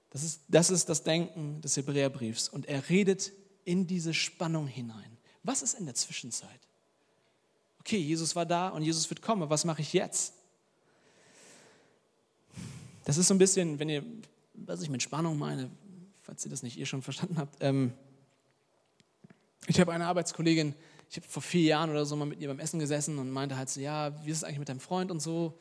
Das 0.09 0.23
ist, 0.23 0.41
das 0.47 0.69
ist 0.69 0.89
das 0.89 1.03
Denken 1.03 1.61
des 1.61 1.77
Hebräerbriefs. 1.77 2.49
Und 2.49 2.65
er 2.65 2.89
redet 2.89 3.31
in 3.65 3.87
diese 3.87 4.13
Spannung 4.13 4.67
hinein. 4.67 5.17
Was 5.43 5.61
ist 5.61 5.75
in 5.75 5.85
der 5.85 5.95
Zwischenzeit? 5.95 6.59
Okay, 7.79 7.97
Jesus 7.97 8.35
war 8.35 8.45
da 8.45 8.69
und 8.69 8.81
Jesus 8.83 9.09
wird 9.09 9.21
kommen, 9.21 9.49
was 9.49 9.63
mache 9.63 9.81
ich 9.81 9.93
jetzt? 9.93 10.33
Das 13.05 13.17
ist 13.17 13.27
so 13.27 13.33
ein 13.33 13.37
bisschen, 13.37 13.79
wenn 13.79 13.87
ihr, 13.87 14.03
was 14.53 14.81
ich 14.81 14.89
mit 14.89 15.01
Spannung 15.01 15.37
meine, 15.37 15.69
falls 16.21 16.43
ihr 16.43 16.51
das 16.51 16.63
nicht 16.63 16.77
ihr 16.77 16.85
schon 16.85 17.01
verstanden 17.01 17.37
habt. 17.37 17.55
Ähm, 17.61 17.93
ich 19.67 19.79
habe 19.79 19.93
eine 19.93 20.07
Arbeitskollegin, 20.07 20.73
ich 21.09 21.17
habe 21.17 21.27
vor 21.27 21.41
vier 21.41 21.63
Jahren 21.63 21.89
oder 21.89 22.05
so 22.05 22.15
mal 22.15 22.25
mit 22.25 22.39
ihr 22.39 22.47
beim 22.47 22.59
Essen 22.59 22.79
gesessen 22.79 23.17
und 23.17 23.31
meinte 23.31 23.57
halt 23.57 23.69
so, 23.69 23.79
ja, 23.79 24.13
wie 24.25 24.31
ist 24.31 24.37
es 24.37 24.43
eigentlich 24.43 24.59
mit 24.59 24.69
deinem 24.69 24.79
Freund 24.79 25.11
und 25.11 25.21
so? 25.21 25.57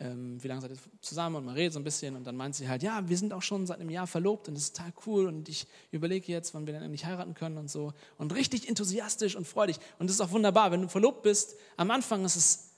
ähm, 0.00 0.42
wie 0.42 0.48
lange 0.48 0.62
seid 0.62 0.70
ihr 0.70 0.78
zusammen? 1.02 1.36
Und 1.36 1.44
man 1.44 1.54
redet 1.54 1.74
so 1.74 1.78
ein 1.78 1.84
bisschen 1.84 2.16
und 2.16 2.24
dann 2.24 2.34
meint 2.34 2.54
sie 2.54 2.68
halt, 2.68 2.82
ja, 2.82 3.06
wir 3.08 3.16
sind 3.16 3.32
auch 3.32 3.42
schon 3.42 3.66
seit 3.66 3.80
einem 3.80 3.90
Jahr 3.90 4.06
verlobt 4.06 4.48
und 4.48 4.54
das 4.54 4.64
ist 4.64 4.76
total 4.76 4.92
cool 5.06 5.26
und 5.26 5.48
ich 5.48 5.66
überlege 5.90 6.32
jetzt, 6.32 6.54
wann 6.54 6.66
wir 6.66 6.72
dann 6.72 6.82
endlich 6.82 7.04
heiraten 7.04 7.34
können 7.34 7.58
und 7.58 7.70
so. 7.70 7.92
Und 8.16 8.34
richtig 8.34 8.68
enthusiastisch 8.68 9.36
und 9.36 9.46
freudig. 9.46 9.76
Und 9.98 10.08
das 10.08 10.16
ist 10.16 10.20
auch 10.22 10.30
wunderbar, 10.30 10.72
wenn 10.72 10.82
du 10.82 10.88
verlobt 10.88 11.22
bist, 11.22 11.54
am 11.76 11.90
Anfang 11.90 12.24
ist 12.24 12.36
es 12.36 12.70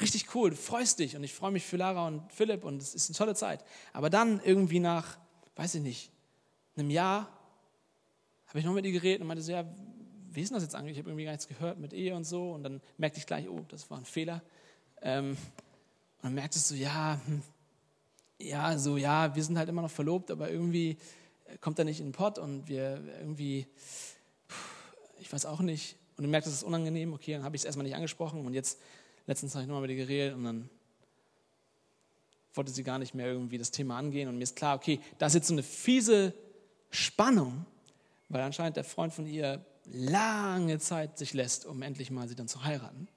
richtig 0.00 0.34
cool, 0.34 0.50
du 0.50 0.56
freust 0.56 0.98
dich. 0.98 1.16
Und 1.16 1.22
ich 1.22 1.32
freue 1.32 1.52
mich 1.52 1.64
für 1.64 1.76
Lara 1.76 2.08
und 2.08 2.32
Philipp 2.32 2.64
und 2.64 2.82
es 2.82 2.94
ist 2.94 3.08
eine 3.08 3.16
tolle 3.16 3.34
Zeit, 3.36 3.64
aber 3.92 4.10
dann 4.10 4.40
irgendwie 4.44 4.80
nach, 4.80 5.16
weiß 5.54 5.76
ich 5.76 5.82
nicht, 5.82 6.10
einem 6.76 6.90
Jahr 6.90 7.30
habe 8.48 8.58
ich 8.58 8.64
noch 8.64 8.74
mit 8.74 8.84
ihr 8.84 8.92
geredet 8.92 9.20
und 9.20 9.28
meinte 9.28 9.44
so, 9.44 9.52
ja, 9.52 9.64
wie 10.34 10.42
ist 10.42 10.52
das 10.52 10.62
jetzt 10.62 10.74
eigentlich? 10.74 10.92
Ich 10.92 10.98
habe 10.98 11.10
irgendwie 11.10 11.24
gar 11.24 11.32
nichts 11.32 11.48
gehört 11.48 11.78
mit 11.78 11.92
Ehe 11.92 12.14
und 12.14 12.24
so 12.24 12.52
und 12.52 12.62
dann 12.62 12.80
merkte 12.98 13.18
ich 13.18 13.26
gleich, 13.26 13.48
oh, 13.48 13.64
das 13.68 13.90
war 13.90 13.98
ein 13.98 14.04
Fehler. 14.04 14.42
Ähm, 15.02 15.30
und 15.30 15.38
dann 16.22 16.34
merktest 16.34 16.70
du, 16.70 16.74
ja, 16.74 17.20
hm, 17.26 17.42
ja, 18.38 18.78
so, 18.78 18.96
ja, 18.96 19.34
wir 19.34 19.44
sind 19.44 19.58
halt 19.58 19.68
immer 19.68 19.82
noch 19.82 19.90
verlobt, 19.90 20.30
aber 20.30 20.50
irgendwie 20.50 20.96
kommt 21.60 21.78
er 21.78 21.84
nicht 21.84 22.00
in 22.00 22.06
den 22.06 22.12
Pott 22.12 22.38
und 22.38 22.68
wir 22.68 23.00
irgendwie, 23.20 23.66
ich 25.20 25.32
weiß 25.32 25.46
auch 25.46 25.60
nicht. 25.60 25.96
Und 26.16 26.24
du 26.24 26.30
merkst, 26.30 26.48
es 26.48 26.56
ist 26.56 26.62
unangenehm, 26.62 27.12
okay, 27.12 27.32
dann 27.32 27.44
habe 27.44 27.56
ich 27.56 27.62
es 27.62 27.66
erstmal 27.66 27.84
nicht 27.84 27.96
angesprochen 27.96 28.46
und 28.46 28.54
jetzt, 28.54 28.80
letztens 29.26 29.54
habe 29.54 29.62
ich 29.62 29.68
nochmal 29.68 29.82
mit 29.82 29.90
ihr 29.90 29.96
geredet 29.96 30.34
und 30.34 30.44
dann 30.44 30.70
wollte 32.54 32.70
sie 32.70 32.84
gar 32.84 32.98
nicht 32.98 33.14
mehr 33.14 33.26
irgendwie 33.26 33.58
das 33.58 33.70
Thema 33.70 33.98
angehen 33.98 34.28
und 34.28 34.36
mir 34.36 34.44
ist 34.44 34.56
klar, 34.56 34.76
okay, 34.76 35.00
da 35.18 35.26
ist 35.26 35.34
jetzt 35.34 35.48
so 35.48 35.54
eine 35.54 35.62
fiese 35.62 36.32
Spannung, 36.90 37.66
weil 38.28 38.42
anscheinend 38.42 38.76
der 38.76 38.84
Freund 38.84 39.12
von 39.12 39.26
ihr 39.26 39.64
lange 39.86 40.78
Zeit 40.78 41.18
sich 41.18 41.34
lässt, 41.34 41.66
um 41.66 41.82
endlich 41.82 42.10
mal 42.10 42.28
sie 42.28 42.34
dann 42.34 42.48
zu 42.48 42.64
heiraten. 42.64 43.08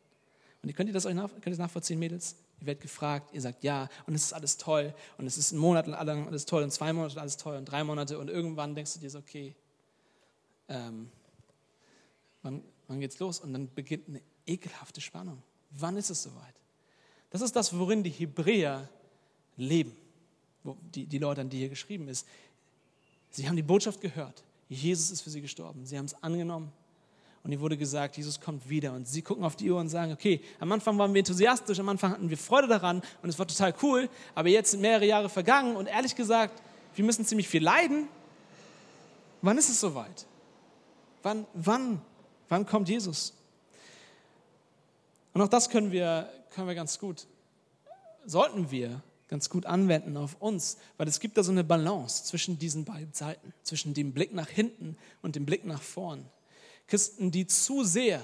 Und 0.63 0.75
könnt 0.75 0.89
ihr 0.89 0.93
das 0.93 1.05
euch 1.05 1.13
nach, 1.13 1.29
könnt 1.29 1.47
ihr 1.47 1.57
nachvollziehen, 1.57 1.99
Mädels? 1.99 2.35
Ihr 2.59 2.67
werdet 2.67 2.81
gefragt, 2.81 3.33
ihr 3.33 3.41
sagt 3.41 3.63
ja 3.63 3.87
und 4.07 4.15
es 4.15 4.23
ist 4.23 4.33
alles 4.33 4.57
toll 4.57 4.93
und 5.17 5.27
es 5.27 5.37
ist 5.37 5.51
ein 5.51 5.59
Monat 5.59 5.87
lang 5.87 6.27
alles 6.27 6.45
toll 6.45 6.63
und 6.63 6.71
zwei 6.71 6.91
Monate 6.91 7.21
alles 7.21 7.37
toll 7.37 7.55
und 7.55 7.65
drei 7.65 7.83
Monate 7.83 8.17
und 8.17 8.29
irgendwann 8.29 8.73
denkst 8.73 8.93
du 8.95 8.99
dir 8.99 9.09
so, 9.09 9.19
okay, 9.19 9.55
ähm, 10.67 11.09
wann, 12.41 12.63
wann 12.87 12.99
geht's 12.99 13.19
los? 13.19 13.39
Und 13.39 13.53
dann 13.53 13.73
beginnt 13.73 14.09
eine 14.09 14.21
ekelhafte 14.45 15.01
Spannung. 15.01 15.41
Wann 15.69 15.97
ist 15.97 16.09
es 16.09 16.23
soweit? 16.23 16.55
Das 17.29 17.41
ist 17.41 17.55
das, 17.55 17.77
worin 17.77 18.03
die 18.03 18.09
Hebräer 18.09 18.89
leben, 19.57 19.95
die, 20.95 21.05
die 21.05 21.17
Leute, 21.19 21.41
an 21.41 21.49
die 21.49 21.59
hier 21.59 21.69
geschrieben 21.69 22.07
ist. 22.07 22.25
Sie 23.29 23.47
haben 23.47 23.55
die 23.55 23.63
Botschaft 23.63 24.01
gehört. 24.01 24.43
Jesus 24.69 25.11
ist 25.11 25.21
für 25.21 25.29
sie 25.29 25.41
gestorben. 25.41 25.85
Sie 25.85 25.97
haben 25.97 26.05
es 26.05 26.21
angenommen 26.21 26.71
und 27.43 27.51
ihr 27.51 27.61
wurde 27.61 27.77
gesagt, 27.77 28.17
Jesus 28.17 28.41
kommt 28.41 28.69
wieder. 28.69 28.93
Und 28.93 29.07
sie 29.07 29.21
gucken 29.21 29.45
auf 29.45 29.55
die 29.55 29.71
Uhr 29.71 29.79
und 29.79 29.87
sagen, 29.87 30.11
okay, 30.11 30.41
am 30.59 30.71
Anfang 30.71 30.97
waren 30.97 31.13
wir 31.13 31.19
enthusiastisch, 31.19 31.79
am 31.79 31.87
Anfang 31.87 32.11
hatten 32.11 32.29
wir 32.29 32.37
Freude 32.37 32.67
daran 32.67 33.01
und 33.21 33.29
es 33.29 33.39
war 33.39 33.47
total 33.47 33.73
cool, 33.81 34.09
aber 34.35 34.49
jetzt 34.49 34.71
sind 34.71 34.81
mehrere 34.81 35.05
Jahre 35.05 35.29
vergangen 35.29 35.77
und 35.77 35.87
ehrlich 35.87 36.15
gesagt, 36.15 36.61
wir 36.95 37.05
müssen 37.05 37.25
ziemlich 37.25 37.47
viel 37.47 37.63
leiden. 37.63 38.09
Wann 39.41 39.57
ist 39.57 39.69
es 39.69 39.79
soweit? 39.79 40.25
Wann, 41.23 41.45
wann, 41.53 42.01
wann 42.49 42.65
kommt 42.65 42.89
Jesus? 42.89 43.33
Und 45.33 45.41
auch 45.41 45.47
das 45.47 45.69
können 45.69 45.91
wir, 45.91 46.29
können 46.51 46.67
wir 46.67 46.75
ganz 46.75 46.99
gut, 46.99 47.27
sollten 48.25 48.71
wir 48.71 49.01
ganz 49.27 49.49
gut 49.49 49.65
anwenden 49.65 50.17
auf 50.17 50.35
uns, 50.39 50.77
weil 50.97 51.07
es 51.07 51.19
gibt 51.19 51.37
da 51.37 51.43
so 51.43 51.51
eine 51.51 51.63
Balance 51.63 52.23
zwischen 52.23 52.57
diesen 52.59 52.85
beiden 52.85 53.13
Seiten, 53.13 53.53
zwischen 53.63 53.93
dem 53.93 54.13
Blick 54.13 54.33
nach 54.33 54.49
hinten 54.49 54.97
und 55.21 55.35
dem 55.35 55.45
Blick 55.45 55.65
nach 55.65 55.81
vorn. 55.81 56.25
Christen, 56.87 57.31
die 57.31 57.47
zu 57.47 57.83
sehr 57.83 58.21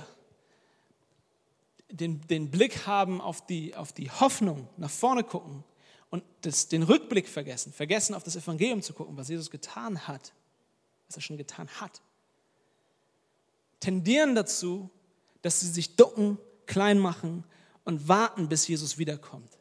den, 1.91 2.21
den 2.21 2.49
Blick 2.49 2.87
haben 2.87 3.21
auf 3.21 3.45
die, 3.45 3.75
auf 3.75 3.93
die 3.93 4.09
Hoffnung, 4.09 4.67
nach 4.77 4.89
vorne 4.89 5.23
gucken 5.23 5.63
und 6.09 6.23
das, 6.41 6.67
den 6.67 6.83
Rückblick 6.83 7.27
vergessen, 7.27 7.71
vergessen 7.73 8.15
auf 8.15 8.23
das 8.23 8.35
Evangelium 8.35 8.81
zu 8.81 8.93
gucken, 8.93 9.15
was 9.17 9.29
Jesus 9.29 9.51
getan 9.51 10.07
hat, 10.07 10.33
was 11.07 11.17
er 11.17 11.21
schon 11.21 11.37
getan 11.37 11.67
hat, 11.79 12.01
tendieren 13.79 14.33
dazu, 14.33 14.89
dass 15.41 15.59
sie 15.59 15.67
sich 15.67 15.95
ducken, 15.95 16.37
klein 16.65 16.97
machen 16.97 17.43
und 17.83 18.07
warten, 18.07 18.47
bis 18.47 18.67
Jesus 18.67 18.97
wiederkommt. 18.97 19.59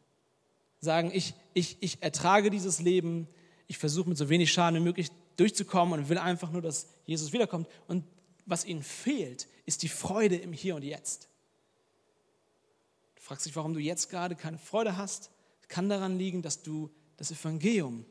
Sagen, 0.83 1.13
ich, 1.15 1.35
ich, 1.55 1.77
ich 1.81 2.03
ertrage 2.03 2.51
dieses 2.51 2.81
Leben, 2.81 3.29
ich 3.69 3.79
versuche 3.79 4.09
mit 4.09 4.19
so 4.19 4.29
wenig 4.29 4.53
Schaden 4.53 4.81
wie 4.81 4.85
möglich 4.85 5.11
durchzukommen 5.37 6.01
und 6.01 6.09
will 6.09 6.19
einfach 6.19 6.51
nur, 6.51 6.61
dass 6.61 6.89
Jesus 7.07 7.33
wiederkommt. 7.33 7.69
Und 7.87 8.05
was 8.47 8.65
ihnen 8.65 8.83
fehlt, 8.83 9.47
ist 9.65 9.85
die 9.85 9.89
Freude 9.89 10.35
im 10.37 10.53
Hier 10.53 10.75
und 10.75 10.83
Jetzt. 10.83 11.29
Du 13.15 13.23
fragst 13.23 13.47
dich, 13.47 13.55
warum 13.55 13.75
du 13.75 13.79
jetzt 13.79 14.11
gerade 14.11 14.35
keine 14.35 14.59
Freude 14.59 14.97
hast. 14.97 15.31
Es 15.61 15.69
kann 15.69 15.89
daran 15.89 16.19
liegen, 16.19 16.43
dass 16.43 16.65
du 16.65 16.91
das 17.17 17.31
Evangelium 17.31 18.05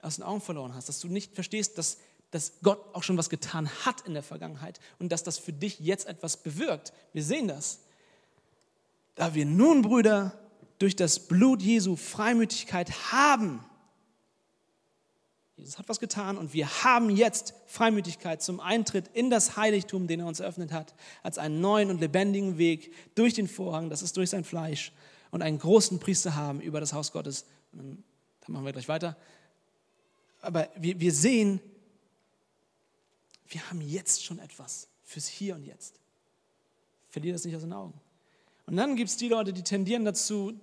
aus 0.00 0.16
den 0.16 0.24
Augen 0.24 0.40
verloren 0.40 0.74
hast, 0.74 0.88
dass 0.88 1.00
du 1.00 1.08
nicht 1.08 1.34
verstehst, 1.34 1.76
dass, 1.76 1.98
dass 2.30 2.54
Gott 2.62 2.82
auch 2.94 3.02
schon 3.02 3.18
was 3.18 3.28
getan 3.28 3.68
hat 3.84 4.00
in 4.06 4.14
der 4.14 4.22
Vergangenheit 4.22 4.80
und 4.98 5.12
dass 5.12 5.22
das 5.22 5.36
für 5.36 5.52
dich 5.52 5.80
jetzt 5.80 6.06
etwas 6.06 6.38
bewirkt. 6.38 6.94
Wir 7.12 7.22
sehen 7.22 7.46
das. 7.46 7.80
Da 9.16 9.34
wir 9.34 9.44
nun, 9.44 9.82
Brüder, 9.82 10.41
durch 10.82 10.96
das 10.96 11.20
Blut 11.20 11.62
Jesu 11.62 11.94
Freimütigkeit 11.94 13.12
haben, 13.12 13.64
Jesus 15.56 15.78
hat 15.78 15.88
was 15.88 16.00
getan 16.00 16.36
und 16.36 16.54
wir 16.54 16.82
haben 16.82 17.08
jetzt 17.08 17.54
Freimütigkeit 17.66 18.42
zum 18.42 18.58
Eintritt 18.58 19.08
in 19.14 19.30
das 19.30 19.56
Heiligtum, 19.56 20.08
den 20.08 20.18
er 20.18 20.26
uns 20.26 20.40
eröffnet 20.40 20.72
hat, 20.72 20.94
als 21.22 21.38
einen 21.38 21.60
neuen 21.60 21.88
und 21.88 22.00
lebendigen 22.00 22.58
Weg 22.58 22.92
durch 23.14 23.34
den 23.34 23.46
Vorhang, 23.46 23.90
das 23.90 24.02
ist 24.02 24.16
durch 24.16 24.30
sein 24.30 24.42
Fleisch, 24.42 24.90
und 25.30 25.40
einen 25.40 25.60
großen 25.60 26.00
Priester 26.00 26.34
haben 26.34 26.60
über 26.60 26.80
das 26.80 26.92
Haus 26.92 27.12
Gottes. 27.12 27.46
Dann 27.70 28.02
machen 28.48 28.64
wir 28.64 28.72
gleich 28.72 28.88
weiter. 28.88 29.16
Aber 30.40 30.68
wir, 30.76 30.98
wir 30.98 31.12
sehen, 31.12 31.60
wir 33.46 33.70
haben 33.70 33.80
jetzt 33.80 34.24
schon 34.24 34.40
etwas 34.40 34.88
fürs 35.04 35.28
Hier 35.28 35.54
und 35.54 35.64
Jetzt. 35.64 36.00
Verliere 37.08 37.34
das 37.34 37.44
nicht 37.44 37.54
aus 37.54 37.62
den 37.62 37.72
Augen. 37.72 37.94
Und 38.66 38.76
dann 38.76 38.96
gibt 38.96 39.10
es 39.10 39.16
die 39.16 39.28
Leute, 39.28 39.52
die 39.52 39.62
tendieren 39.62 40.04
dazu, 40.04 40.58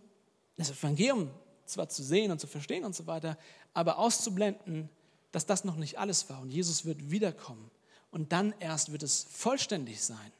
das 0.59 0.71
Evangelium 0.71 1.29
zwar 1.65 1.89
zu 1.89 2.03
sehen 2.03 2.31
und 2.31 2.39
zu 2.39 2.47
verstehen 2.47 2.83
und 2.83 2.95
so 2.95 3.07
weiter, 3.07 3.37
aber 3.73 3.97
auszublenden, 3.97 4.89
dass 5.31 5.45
das 5.45 5.63
noch 5.63 5.75
nicht 5.75 5.97
alles 5.99 6.29
war 6.29 6.41
und 6.41 6.49
Jesus 6.49 6.85
wird 6.85 7.11
wiederkommen 7.11 7.69
und 8.11 8.31
dann 8.31 8.53
erst 8.59 8.91
wird 8.91 9.03
es 9.03 9.27
vollständig 9.29 10.01
sein. 10.01 10.31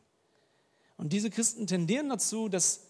Und 0.97 1.13
diese 1.13 1.29
Christen 1.29 1.67
tendieren 1.67 2.10
dazu, 2.10 2.49
dass, 2.49 2.82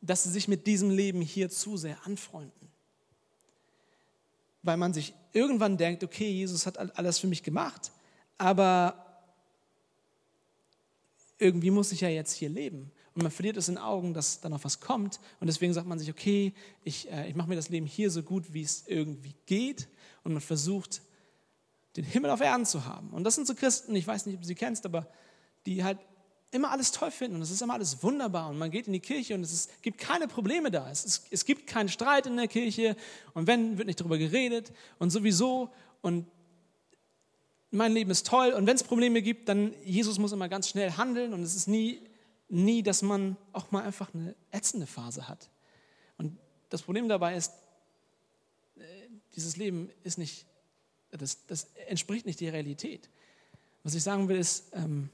dass 0.00 0.22
sie 0.22 0.30
sich 0.30 0.46
mit 0.46 0.66
diesem 0.66 0.90
Leben 0.90 1.20
hier 1.20 1.50
zu 1.50 1.76
sehr 1.76 2.04
anfreunden. 2.06 2.68
Weil 4.62 4.76
man 4.76 4.92
sich 4.92 5.14
irgendwann 5.32 5.76
denkt, 5.76 6.04
okay, 6.04 6.30
Jesus 6.30 6.66
hat 6.66 6.78
alles 6.78 7.18
für 7.18 7.26
mich 7.26 7.42
gemacht, 7.42 7.90
aber 8.36 9.04
irgendwie 11.38 11.70
muss 11.70 11.90
ich 11.90 12.02
ja 12.02 12.08
jetzt 12.08 12.32
hier 12.32 12.48
leben. 12.48 12.92
Und 13.18 13.24
man 13.24 13.32
verliert 13.32 13.56
es 13.56 13.68
in 13.68 13.78
Augen, 13.78 14.14
dass 14.14 14.40
da 14.40 14.48
noch 14.48 14.62
was 14.62 14.78
kommt. 14.78 15.18
Und 15.40 15.48
deswegen 15.48 15.74
sagt 15.74 15.88
man 15.88 15.98
sich, 15.98 16.08
okay, 16.08 16.54
ich, 16.84 17.10
äh, 17.10 17.28
ich 17.28 17.34
mache 17.34 17.48
mir 17.48 17.56
das 17.56 17.68
Leben 17.68 17.84
hier 17.84 18.12
so 18.12 18.22
gut, 18.22 18.54
wie 18.54 18.62
es 18.62 18.84
irgendwie 18.86 19.34
geht. 19.44 19.88
Und 20.22 20.34
man 20.34 20.40
versucht, 20.40 21.02
den 21.96 22.04
Himmel 22.04 22.30
auf 22.30 22.40
Erden 22.40 22.64
zu 22.64 22.84
haben. 22.84 23.10
Und 23.10 23.24
das 23.24 23.34
sind 23.34 23.48
so 23.48 23.56
Christen, 23.56 23.96
ich 23.96 24.06
weiß 24.06 24.26
nicht, 24.26 24.36
ob 24.36 24.42
du 24.42 24.46
sie 24.46 24.54
kennst, 24.54 24.86
aber 24.86 25.08
die 25.66 25.82
halt 25.82 25.98
immer 26.52 26.70
alles 26.70 26.92
toll 26.92 27.10
finden 27.10 27.38
und 27.38 27.42
es 27.42 27.50
ist 27.50 27.60
immer 27.60 27.74
alles 27.74 28.04
wunderbar 28.04 28.48
und 28.50 28.56
man 28.56 28.70
geht 28.70 28.86
in 28.86 28.92
die 28.92 29.00
Kirche 29.00 29.34
und 29.34 29.42
es 29.42 29.52
ist, 29.52 29.82
gibt 29.82 29.98
keine 29.98 30.28
Probleme 30.28 30.70
da. 30.70 30.88
Es, 30.88 31.04
ist, 31.04 31.26
es 31.32 31.44
gibt 31.44 31.66
keinen 31.66 31.88
Streit 31.88 32.26
in 32.26 32.36
der 32.36 32.46
Kirche 32.46 32.96
und 33.34 33.48
wenn, 33.48 33.78
wird 33.78 33.88
nicht 33.88 33.98
darüber 33.98 34.16
geredet 34.16 34.72
und 35.00 35.10
sowieso 35.10 35.70
und 36.02 36.24
mein 37.72 37.92
Leben 37.92 38.12
ist 38.12 38.28
toll 38.28 38.52
und 38.52 38.64
wenn 38.68 38.76
es 38.76 38.84
Probleme 38.84 39.22
gibt, 39.22 39.48
dann 39.48 39.74
Jesus 39.84 40.20
muss 40.20 40.30
immer 40.30 40.48
ganz 40.48 40.68
schnell 40.68 40.92
handeln 40.92 41.34
und 41.34 41.42
es 41.42 41.56
ist 41.56 41.66
nie, 41.66 42.00
nie, 42.48 42.82
dass 42.82 43.02
man 43.02 43.36
auch 43.52 43.70
mal 43.70 43.84
einfach 43.84 44.14
eine 44.14 44.34
ätzende 44.50 44.86
Phase 44.86 45.28
hat. 45.28 45.50
Und 46.16 46.38
das 46.70 46.82
Problem 46.82 47.08
dabei 47.08 47.36
ist, 47.36 47.52
äh, 48.76 48.82
dieses 49.34 49.56
Leben 49.56 49.90
ist 50.02 50.18
nicht 50.18 50.46
das, 51.10 51.46
das 51.46 51.68
entspricht 51.86 52.26
nicht 52.26 52.40
der 52.40 52.52
Realität. 52.52 53.08
Was 53.82 53.94
ich 53.94 54.02
sagen 54.02 54.28
will, 54.28 54.36
ist, 54.36 54.66
ähm, 54.72 55.10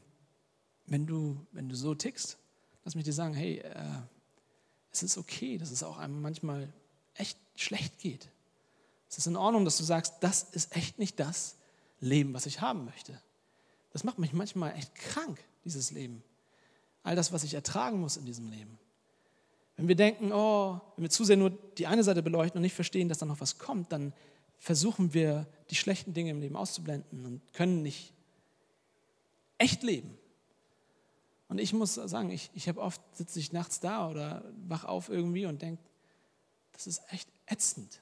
wenn, 0.86 1.06
du, 1.06 1.36
wenn 1.52 1.68
du 1.68 1.76
so 1.76 1.94
tickst, 1.94 2.38
lass 2.84 2.94
mich 2.94 3.04
dir 3.04 3.12
sagen, 3.12 3.34
hey, 3.34 3.58
äh, 3.58 4.00
es 4.90 5.02
ist 5.02 5.18
okay, 5.18 5.58
dass 5.58 5.70
es 5.70 5.82
auch 5.82 5.98
einem 5.98 6.20
manchmal 6.20 6.72
echt 7.14 7.38
schlecht 7.56 7.98
geht. 7.98 8.28
Es 9.08 9.18
ist 9.18 9.26
in 9.26 9.36
Ordnung, 9.36 9.64
dass 9.64 9.76
du 9.76 9.84
sagst, 9.84 10.14
das 10.20 10.42
ist 10.42 10.74
echt 10.76 10.98
nicht 10.98 11.20
das 11.20 11.56
Leben, 12.00 12.34
was 12.34 12.46
ich 12.46 12.60
haben 12.60 12.84
möchte. 12.84 13.20
Das 13.92 14.02
macht 14.02 14.18
mich 14.18 14.32
manchmal 14.32 14.74
echt 14.74 14.94
krank, 14.94 15.38
dieses 15.64 15.92
Leben. 15.92 16.22
All 17.04 17.14
das, 17.14 17.32
was 17.32 17.44
ich 17.44 17.54
ertragen 17.54 18.00
muss 18.00 18.16
in 18.16 18.24
diesem 18.24 18.50
Leben. 18.50 18.78
Wenn 19.76 19.88
wir 19.88 19.94
denken, 19.94 20.32
oh, 20.32 20.80
wenn 20.96 21.02
wir 21.02 21.10
zu 21.10 21.24
sehr 21.24 21.36
nur 21.36 21.50
die 21.50 21.86
eine 21.86 22.02
Seite 22.02 22.22
beleuchten 22.22 22.58
und 22.58 22.62
nicht 22.62 22.74
verstehen, 22.74 23.08
dass 23.08 23.18
da 23.18 23.26
noch 23.26 23.40
was 23.40 23.58
kommt, 23.58 23.92
dann 23.92 24.12
versuchen 24.58 25.14
wir, 25.14 25.46
die 25.70 25.74
schlechten 25.74 26.14
Dinge 26.14 26.30
im 26.30 26.40
Leben 26.40 26.56
auszublenden 26.56 27.24
und 27.24 27.40
können 27.52 27.82
nicht 27.82 28.12
echt 29.58 29.82
leben. 29.82 30.16
Und 31.48 31.58
ich 31.58 31.72
muss 31.72 31.94
sagen, 31.94 32.30
ich, 32.30 32.50
ich 32.54 32.68
habe 32.68 32.80
oft, 32.80 33.00
sitze 33.14 33.38
ich 33.38 33.52
nachts 33.52 33.80
da 33.80 34.08
oder 34.08 34.44
wach 34.66 34.84
auf 34.84 35.08
irgendwie 35.08 35.46
und 35.46 35.60
denke, 35.60 35.82
das 36.72 36.86
ist 36.86 37.02
echt 37.10 37.28
ätzend. 37.46 38.00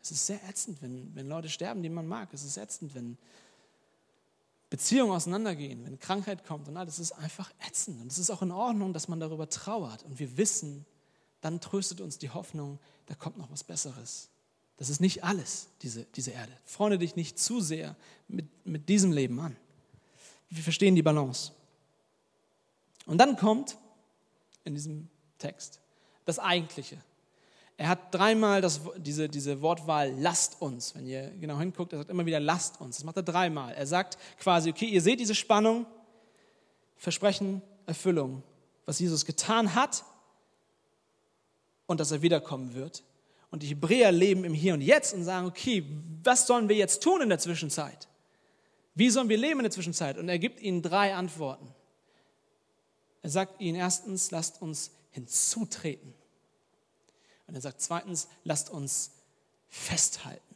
Es 0.00 0.12
ist 0.12 0.26
sehr 0.26 0.40
ätzend, 0.48 0.80
wenn, 0.80 1.14
wenn 1.14 1.26
Leute 1.26 1.48
sterben, 1.48 1.82
die 1.82 1.88
man 1.88 2.06
mag. 2.06 2.32
Es 2.32 2.44
ist 2.44 2.56
ätzend, 2.56 2.94
wenn 2.94 3.18
Beziehungen 4.70 5.12
auseinandergehen, 5.12 5.84
wenn 5.84 5.98
Krankheit 5.98 6.44
kommt 6.44 6.68
und 6.68 6.76
all 6.76 6.84
das 6.84 6.98
ist 6.98 7.12
einfach 7.12 7.50
ätzend. 7.66 8.02
Und 8.02 8.12
es 8.12 8.18
ist 8.18 8.30
auch 8.30 8.42
in 8.42 8.50
Ordnung, 8.50 8.92
dass 8.92 9.08
man 9.08 9.18
darüber 9.18 9.48
trauert. 9.48 10.02
Und 10.02 10.18
wir 10.18 10.36
wissen, 10.36 10.84
dann 11.40 11.60
tröstet 11.60 12.00
uns 12.00 12.18
die 12.18 12.30
Hoffnung, 12.30 12.78
da 13.06 13.14
kommt 13.14 13.38
noch 13.38 13.50
was 13.50 13.64
Besseres. 13.64 14.28
Das 14.76 14.90
ist 14.90 15.00
nicht 15.00 15.24
alles, 15.24 15.68
diese, 15.82 16.04
diese 16.14 16.32
Erde. 16.32 16.52
Freunde 16.64 16.98
dich 16.98 17.16
nicht 17.16 17.38
zu 17.38 17.60
sehr 17.60 17.96
mit, 18.28 18.46
mit 18.66 18.88
diesem 18.88 19.12
Leben 19.12 19.40
an. 19.40 19.56
Wir 20.50 20.62
verstehen 20.62 20.94
die 20.94 21.02
Balance. 21.02 21.52
Und 23.06 23.18
dann 23.18 23.36
kommt 23.36 23.76
in 24.64 24.74
diesem 24.74 25.08
Text 25.38 25.80
das 26.26 26.38
Eigentliche. 26.38 26.98
Er 27.78 27.88
hat 27.90 28.12
dreimal 28.12 28.60
das, 28.60 28.80
diese, 28.96 29.28
diese 29.28 29.62
Wortwahl 29.62 30.12
lasst 30.18 30.60
uns. 30.60 30.96
Wenn 30.96 31.06
ihr 31.06 31.30
genau 31.40 31.60
hinguckt, 31.60 31.92
er 31.92 32.00
sagt 32.00 32.10
immer 32.10 32.26
wieder 32.26 32.40
lasst 32.40 32.80
uns. 32.80 32.96
Das 32.96 33.04
macht 33.04 33.16
er 33.16 33.22
dreimal. 33.22 33.72
Er 33.72 33.86
sagt 33.86 34.18
quasi, 34.36 34.70
okay, 34.70 34.86
ihr 34.86 35.00
seht 35.00 35.20
diese 35.20 35.36
Spannung, 35.36 35.86
Versprechen, 36.96 37.62
Erfüllung, 37.86 38.42
was 38.84 38.98
Jesus 38.98 39.24
getan 39.24 39.76
hat 39.76 40.04
und 41.86 42.00
dass 42.00 42.10
er 42.10 42.20
wiederkommen 42.20 42.74
wird. 42.74 43.04
Und 43.52 43.62
die 43.62 43.68
Hebräer 43.68 44.10
leben 44.10 44.42
im 44.42 44.54
Hier 44.54 44.74
und 44.74 44.80
Jetzt 44.80 45.14
und 45.14 45.22
sagen, 45.22 45.46
okay, 45.46 45.84
was 46.24 46.48
sollen 46.48 46.68
wir 46.68 46.74
jetzt 46.74 47.00
tun 47.00 47.22
in 47.22 47.28
der 47.28 47.38
Zwischenzeit? 47.38 48.08
Wie 48.96 49.08
sollen 49.08 49.28
wir 49.28 49.38
leben 49.38 49.60
in 49.60 49.64
der 49.64 49.70
Zwischenzeit? 49.70 50.18
Und 50.18 50.28
er 50.28 50.40
gibt 50.40 50.60
ihnen 50.60 50.82
drei 50.82 51.14
Antworten. 51.14 51.72
Er 53.22 53.30
sagt 53.30 53.60
ihnen 53.60 53.76
erstens, 53.76 54.32
lasst 54.32 54.60
uns 54.60 54.90
hinzutreten. 55.12 56.12
Und 57.48 57.54
er 57.56 57.60
sagt 57.60 57.80
zweitens, 57.80 58.28
lasst 58.44 58.70
uns 58.70 59.10
festhalten. 59.68 60.54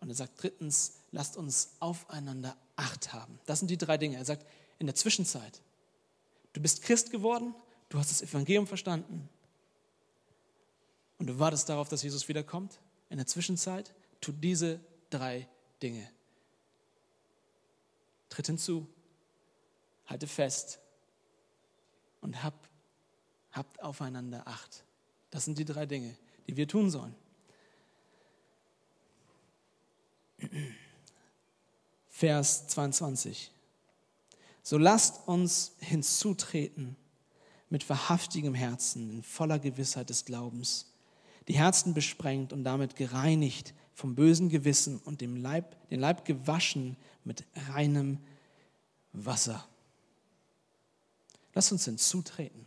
Und 0.00 0.08
er 0.08 0.14
sagt 0.14 0.42
drittens, 0.42 0.94
lasst 1.12 1.36
uns 1.36 1.72
aufeinander 1.80 2.56
Acht 2.76 3.12
haben. 3.12 3.38
Das 3.46 3.58
sind 3.58 3.68
die 3.68 3.76
drei 3.76 3.98
Dinge. 3.98 4.16
Er 4.16 4.24
sagt, 4.24 4.46
in 4.78 4.86
der 4.86 4.94
Zwischenzeit, 4.94 5.60
du 6.52 6.62
bist 6.62 6.82
Christ 6.82 7.10
geworden, 7.10 7.54
du 7.88 7.98
hast 7.98 8.10
das 8.10 8.22
Evangelium 8.22 8.66
verstanden, 8.66 9.28
und 11.18 11.26
du 11.26 11.38
wartest 11.38 11.68
darauf, 11.68 11.88
dass 11.88 12.02
Jesus 12.02 12.28
wiederkommt, 12.28 12.78
in 13.10 13.16
der 13.16 13.26
Zwischenzeit, 13.26 13.92
tu 14.20 14.32
diese 14.32 14.80
drei 15.10 15.48
Dinge. 15.82 16.08
Tritt 18.28 18.46
hinzu, 18.46 18.86
halte 20.06 20.26
fest 20.26 20.78
und 22.20 22.42
hab, 22.42 22.54
habt 23.50 23.82
aufeinander 23.82 24.46
Acht. 24.46 24.84
Das 25.30 25.44
sind 25.44 25.58
die 25.58 25.64
drei 25.64 25.86
Dinge, 25.86 26.16
die 26.46 26.56
wir 26.56 26.68
tun 26.68 26.90
sollen. 26.90 27.14
Vers 32.08 32.68
22. 32.68 33.50
So 34.62 34.78
lasst 34.78 35.26
uns 35.26 35.72
hinzutreten 35.78 36.96
mit 37.70 37.88
wahrhaftigem 37.88 38.54
Herzen, 38.54 39.10
in 39.10 39.22
voller 39.22 39.58
Gewissheit 39.58 40.10
des 40.10 40.24
Glaubens 40.24 40.88
die 41.48 41.54
Herzen 41.54 41.94
besprengt 41.94 42.52
und 42.52 42.62
damit 42.62 42.94
gereinigt 42.94 43.74
vom 43.94 44.14
bösen 44.14 44.50
Gewissen 44.50 44.98
und 44.98 45.22
dem 45.22 45.36
Leib, 45.36 45.88
den 45.88 45.98
Leib 45.98 46.24
gewaschen 46.24 46.96
mit 47.24 47.44
reinem 47.70 48.18
Wasser. 49.12 49.66
Lass 51.54 51.72
uns 51.72 51.86
hinzutreten. 51.86 52.66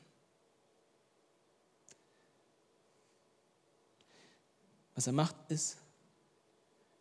Was 4.95 5.07
er 5.07 5.13
macht 5.13 5.35
ist, 5.49 5.77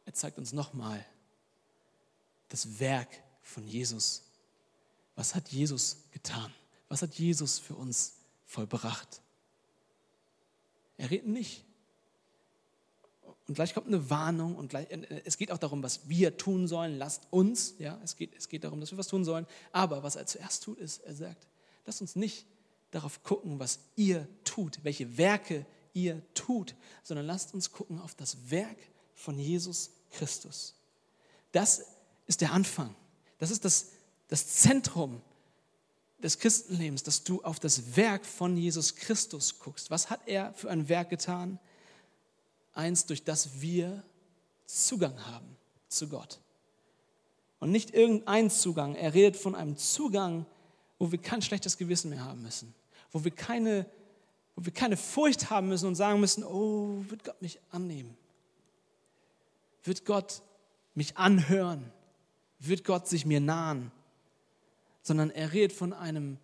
er 0.05 0.15
zeigt 0.15 0.39
uns 0.39 0.53
nochmal 0.53 1.05
das 2.49 2.81
Werk 2.81 3.09
von 3.43 3.67
Jesus. 3.67 4.23
Was 5.15 5.35
hat 5.35 5.49
Jesus 5.49 5.99
getan? 6.13 6.53
Was 6.89 7.03
hat 7.03 7.15
Jesus 7.15 7.59
für 7.59 7.75
uns 7.75 8.15
vollbracht? 8.47 9.21
Er 10.97 11.11
redet 11.11 11.29
nicht 11.29 11.65
und 13.51 13.55
gleich 13.55 13.75
kommt 13.75 13.89
eine 13.89 14.09
Warnung 14.09 14.55
und 14.55 14.69
gleich, 14.69 14.87
es 15.25 15.37
geht 15.37 15.51
auch 15.51 15.59
darum, 15.59 15.83
was 15.83 16.09
wir 16.09 16.37
tun 16.37 16.69
sollen. 16.69 16.99
Lasst 16.99 17.27
uns, 17.31 17.75
ja, 17.81 18.01
es 18.05 18.15
geht, 18.15 18.33
es 18.37 18.49
geht 18.49 18.63
darum, 18.63 18.79
dass 18.79 18.93
wir 18.93 18.99
was 18.99 19.09
tun 19.09 19.25
sollen. 19.25 19.45
Aber 19.73 20.05
was 20.05 20.15
er 20.15 20.25
zuerst 20.25 20.63
tut, 20.63 20.79
ist, 20.79 21.01
er 21.01 21.17
sagt, 21.17 21.49
lasst 21.85 22.01
uns 22.01 22.15
nicht 22.15 22.47
darauf 22.93 23.25
gucken, 23.25 23.59
was 23.59 23.81
ihr 23.97 24.29
tut, 24.45 24.79
welche 24.85 25.19
Werke 25.19 25.67
ihr 25.93 26.23
tut, 26.35 26.75
sondern 27.03 27.27
lasst 27.27 27.55
uns 27.55 27.73
gucken 27.73 28.01
auf 28.01 28.15
das 28.15 28.51
Werk 28.51 28.79
von 29.15 29.39
Jesus 29.39 29.91
Christus. 30.11 30.75
Das 31.53 31.85
ist 32.27 32.41
der 32.41 32.53
Anfang. 32.53 32.95
Das 33.39 33.51
ist 33.51 33.65
das, 33.65 33.93
das 34.29 34.47
Zentrum 34.47 35.21
des 36.23 36.39
Christenlebens, 36.39 37.03
dass 37.03 37.25
du 37.25 37.43
auf 37.43 37.59
das 37.59 37.97
Werk 37.97 38.25
von 38.27 38.57
Jesus 38.57 38.95
Christus 38.95 39.59
guckst. 39.59 39.91
Was 39.91 40.11
hat 40.11 40.21
er 40.27 40.53
für 40.55 40.71
ein 40.71 40.89
Werk 40.89 41.11
getan? 41.11 41.59
eins, 42.75 43.07
durch 43.07 43.25
das 43.25 43.61
wir 43.61 44.03
Zugang 44.67 45.27
haben 45.27 45.57
zu 45.89 46.09
Gott. 46.09 46.41
Und 47.59 47.71
nicht 47.71 47.93
irgendein 47.93 48.51
Zugang. 48.51 48.95
Er 48.95 49.13
redet 49.13 49.37
von 49.37 49.55
einem 49.55 49.77
Zugang, 49.77 50.47
wo 50.99 51.13
wir 51.13 51.21
kein 51.21 51.43
schlechtes 51.43 51.77
Gewissen 51.77 52.11
mehr 52.11 52.25
haben 52.25 52.43
müssen. 52.43 52.75
Wo 53.11 53.25
wir 53.25 53.33
keine, 53.33 53.87
wo 54.57 54.65
wir 54.65 54.73
keine 54.73 54.97
Furcht 54.97 55.51
haben 55.51 55.69
müssen 55.69 55.87
und 55.87 55.95
sagen 55.95 56.21
müssen, 56.21 56.45
oh, 56.45 57.05
wird 57.09 57.25
Gott 57.25 57.41
mich 57.41 57.59
annehmen? 57.71 58.17
Wird 59.83 60.05
Gott 60.05 60.43
mich 60.95 61.17
anhören? 61.17 61.91
Wird 62.59 62.85
Gott 62.85 63.09
sich 63.09 63.25
mir 63.25 63.41
nahen? 63.41 63.91
Sondern 65.03 65.31
er 65.31 65.53
redet 65.53 65.77
von 65.77 65.93
einem, 65.93 66.39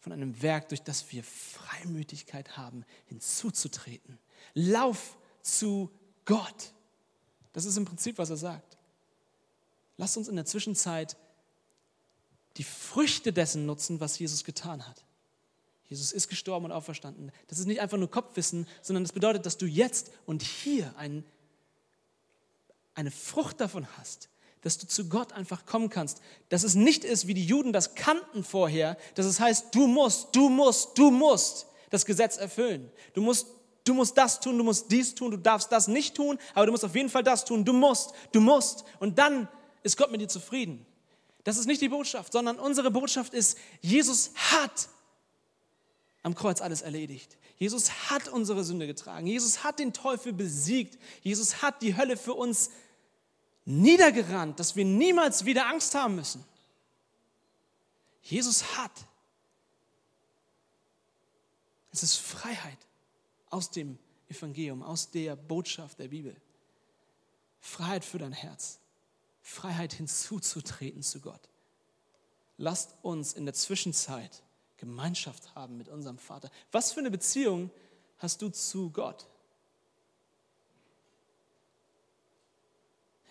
von 0.00 0.12
einem 0.12 0.42
Werk, 0.42 0.68
durch 0.68 0.82
das 0.82 1.12
wir 1.12 1.22
Freimütigkeit 1.22 2.56
haben, 2.56 2.84
hinzuzutreten 3.06 4.18
Lauf 4.54 5.18
zu 5.42 5.90
Gott. 6.24 6.72
Das 7.52 7.64
ist 7.64 7.76
im 7.76 7.84
Prinzip, 7.84 8.18
was 8.18 8.30
er 8.30 8.36
sagt. 8.36 8.78
Lasst 9.96 10.16
uns 10.16 10.28
in 10.28 10.36
der 10.36 10.46
Zwischenzeit 10.46 11.16
die 12.56 12.64
Früchte 12.64 13.32
dessen 13.32 13.66
nutzen, 13.66 14.00
was 14.00 14.18
Jesus 14.18 14.44
getan 14.44 14.86
hat. 14.86 15.04
Jesus 15.90 16.12
ist 16.12 16.28
gestorben 16.28 16.66
und 16.66 16.72
auferstanden. 16.72 17.32
Das 17.48 17.58
ist 17.58 17.66
nicht 17.66 17.80
einfach 17.80 17.98
nur 17.98 18.08
Kopfwissen, 18.08 18.68
sondern 18.80 19.02
das 19.02 19.12
bedeutet, 19.12 19.44
dass 19.44 19.58
du 19.58 19.66
jetzt 19.66 20.12
und 20.24 20.40
hier 20.40 20.94
ein, 20.96 21.24
eine 22.94 23.10
Frucht 23.10 23.60
davon 23.60 23.88
hast, 23.98 24.28
dass 24.62 24.78
du 24.78 24.86
zu 24.86 25.08
Gott 25.08 25.32
einfach 25.32 25.66
kommen 25.66 25.90
kannst. 25.90 26.22
Dass 26.48 26.62
es 26.62 26.76
nicht 26.76 27.02
ist, 27.02 27.26
wie 27.26 27.34
die 27.34 27.44
Juden 27.44 27.72
das 27.72 27.96
kannten 27.96 28.44
vorher, 28.44 28.96
dass 29.16 29.26
es 29.26 29.40
heißt, 29.40 29.74
du 29.74 29.88
musst, 29.88 30.36
du 30.36 30.48
musst, 30.48 30.96
du 30.96 31.10
musst 31.10 31.66
das 31.90 32.06
Gesetz 32.06 32.36
erfüllen. 32.36 32.88
Du 33.14 33.20
musst, 33.20 33.48
du 33.82 33.92
musst 33.92 34.16
das 34.16 34.38
tun, 34.38 34.58
du 34.58 34.62
musst 34.62 34.92
dies 34.92 35.16
tun, 35.16 35.32
du 35.32 35.38
darfst 35.38 35.72
das 35.72 35.88
nicht 35.88 36.14
tun, 36.14 36.38
aber 36.54 36.66
du 36.66 36.72
musst 36.72 36.84
auf 36.84 36.94
jeden 36.94 37.08
Fall 37.08 37.24
das 37.24 37.44
tun. 37.44 37.64
Du 37.64 37.72
musst, 37.72 38.12
du 38.30 38.40
musst. 38.40 38.84
Und 39.00 39.18
dann 39.18 39.48
ist 39.82 39.96
Gott 39.96 40.12
mit 40.12 40.20
dir 40.20 40.28
zufrieden. 40.28 40.86
Das 41.42 41.58
ist 41.58 41.66
nicht 41.66 41.80
die 41.80 41.88
Botschaft, 41.88 42.32
sondern 42.32 42.60
unsere 42.60 42.92
Botschaft 42.92 43.34
ist, 43.34 43.58
Jesus 43.80 44.30
hat 44.52 44.88
am 46.22 46.34
Kreuz 46.34 46.60
alles 46.60 46.82
erledigt. 46.82 47.38
Jesus 47.56 48.10
hat 48.10 48.28
unsere 48.28 48.64
Sünde 48.64 48.86
getragen. 48.86 49.26
Jesus 49.26 49.64
hat 49.64 49.78
den 49.78 49.92
Teufel 49.92 50.32
besiegt. 50.32 50.98
Jesus 51.22 51.62
hat 51.62 51.82
die 51.82 51.96
Hölle 51.96 52.16
für 52.16 52.34
uns 52.34 52.70
niedergerannt, 53.64 54.58
dass 54.60 54.76
wir 54.76 54.84
niemals 54.84 55.44
wieder 55.44 55.66
Angst 55.66 55.94
haben 55.94 56.16
müssen. 56.16 56.44
Jesus 58.22 58.76
hat. 58.76 58.92
Es 61.92 62.02
ist 62.02 62.16
Freiheit 62.16 62.78
aus 63.48 63.70
dem 63.70 63.98
Evangelium, 64.28 64.82
aus 64.82 65.10
der 65.10 65.36
Botschaft 65.36 65.98
der 65.98 66.08
Bibel. 66.08 66.36
Freiheit 67.60 68.04
für 68.04 68.18
dein 68.18 68.32
Herz. 68.32 68.78
Freiheit 69.42 69.94
hinzuzutreten 69.94 71.02
zu 71.02 71.20
Gott. 71.20 71.48
Lasst 72.56 72.94
uns 73.02 73.32
in 73.32 73.46
der 73.46 73.54
Zwischenzeit 73.54 74.42
Gemeinschaft 74.80 75.54
haben 75.54 75.76
mit 75.76 75.88
unserem 75.88 76.18
Vater. 76.18 76.50
Was 76.72 76.92
für 76.92 77.00
eine 77.00 77.10
Beziehung 77.10 77.70
hast 78.18 78.40
du 78.40 78.48
zu 78.48 78.90
Gott? 78.90 79.26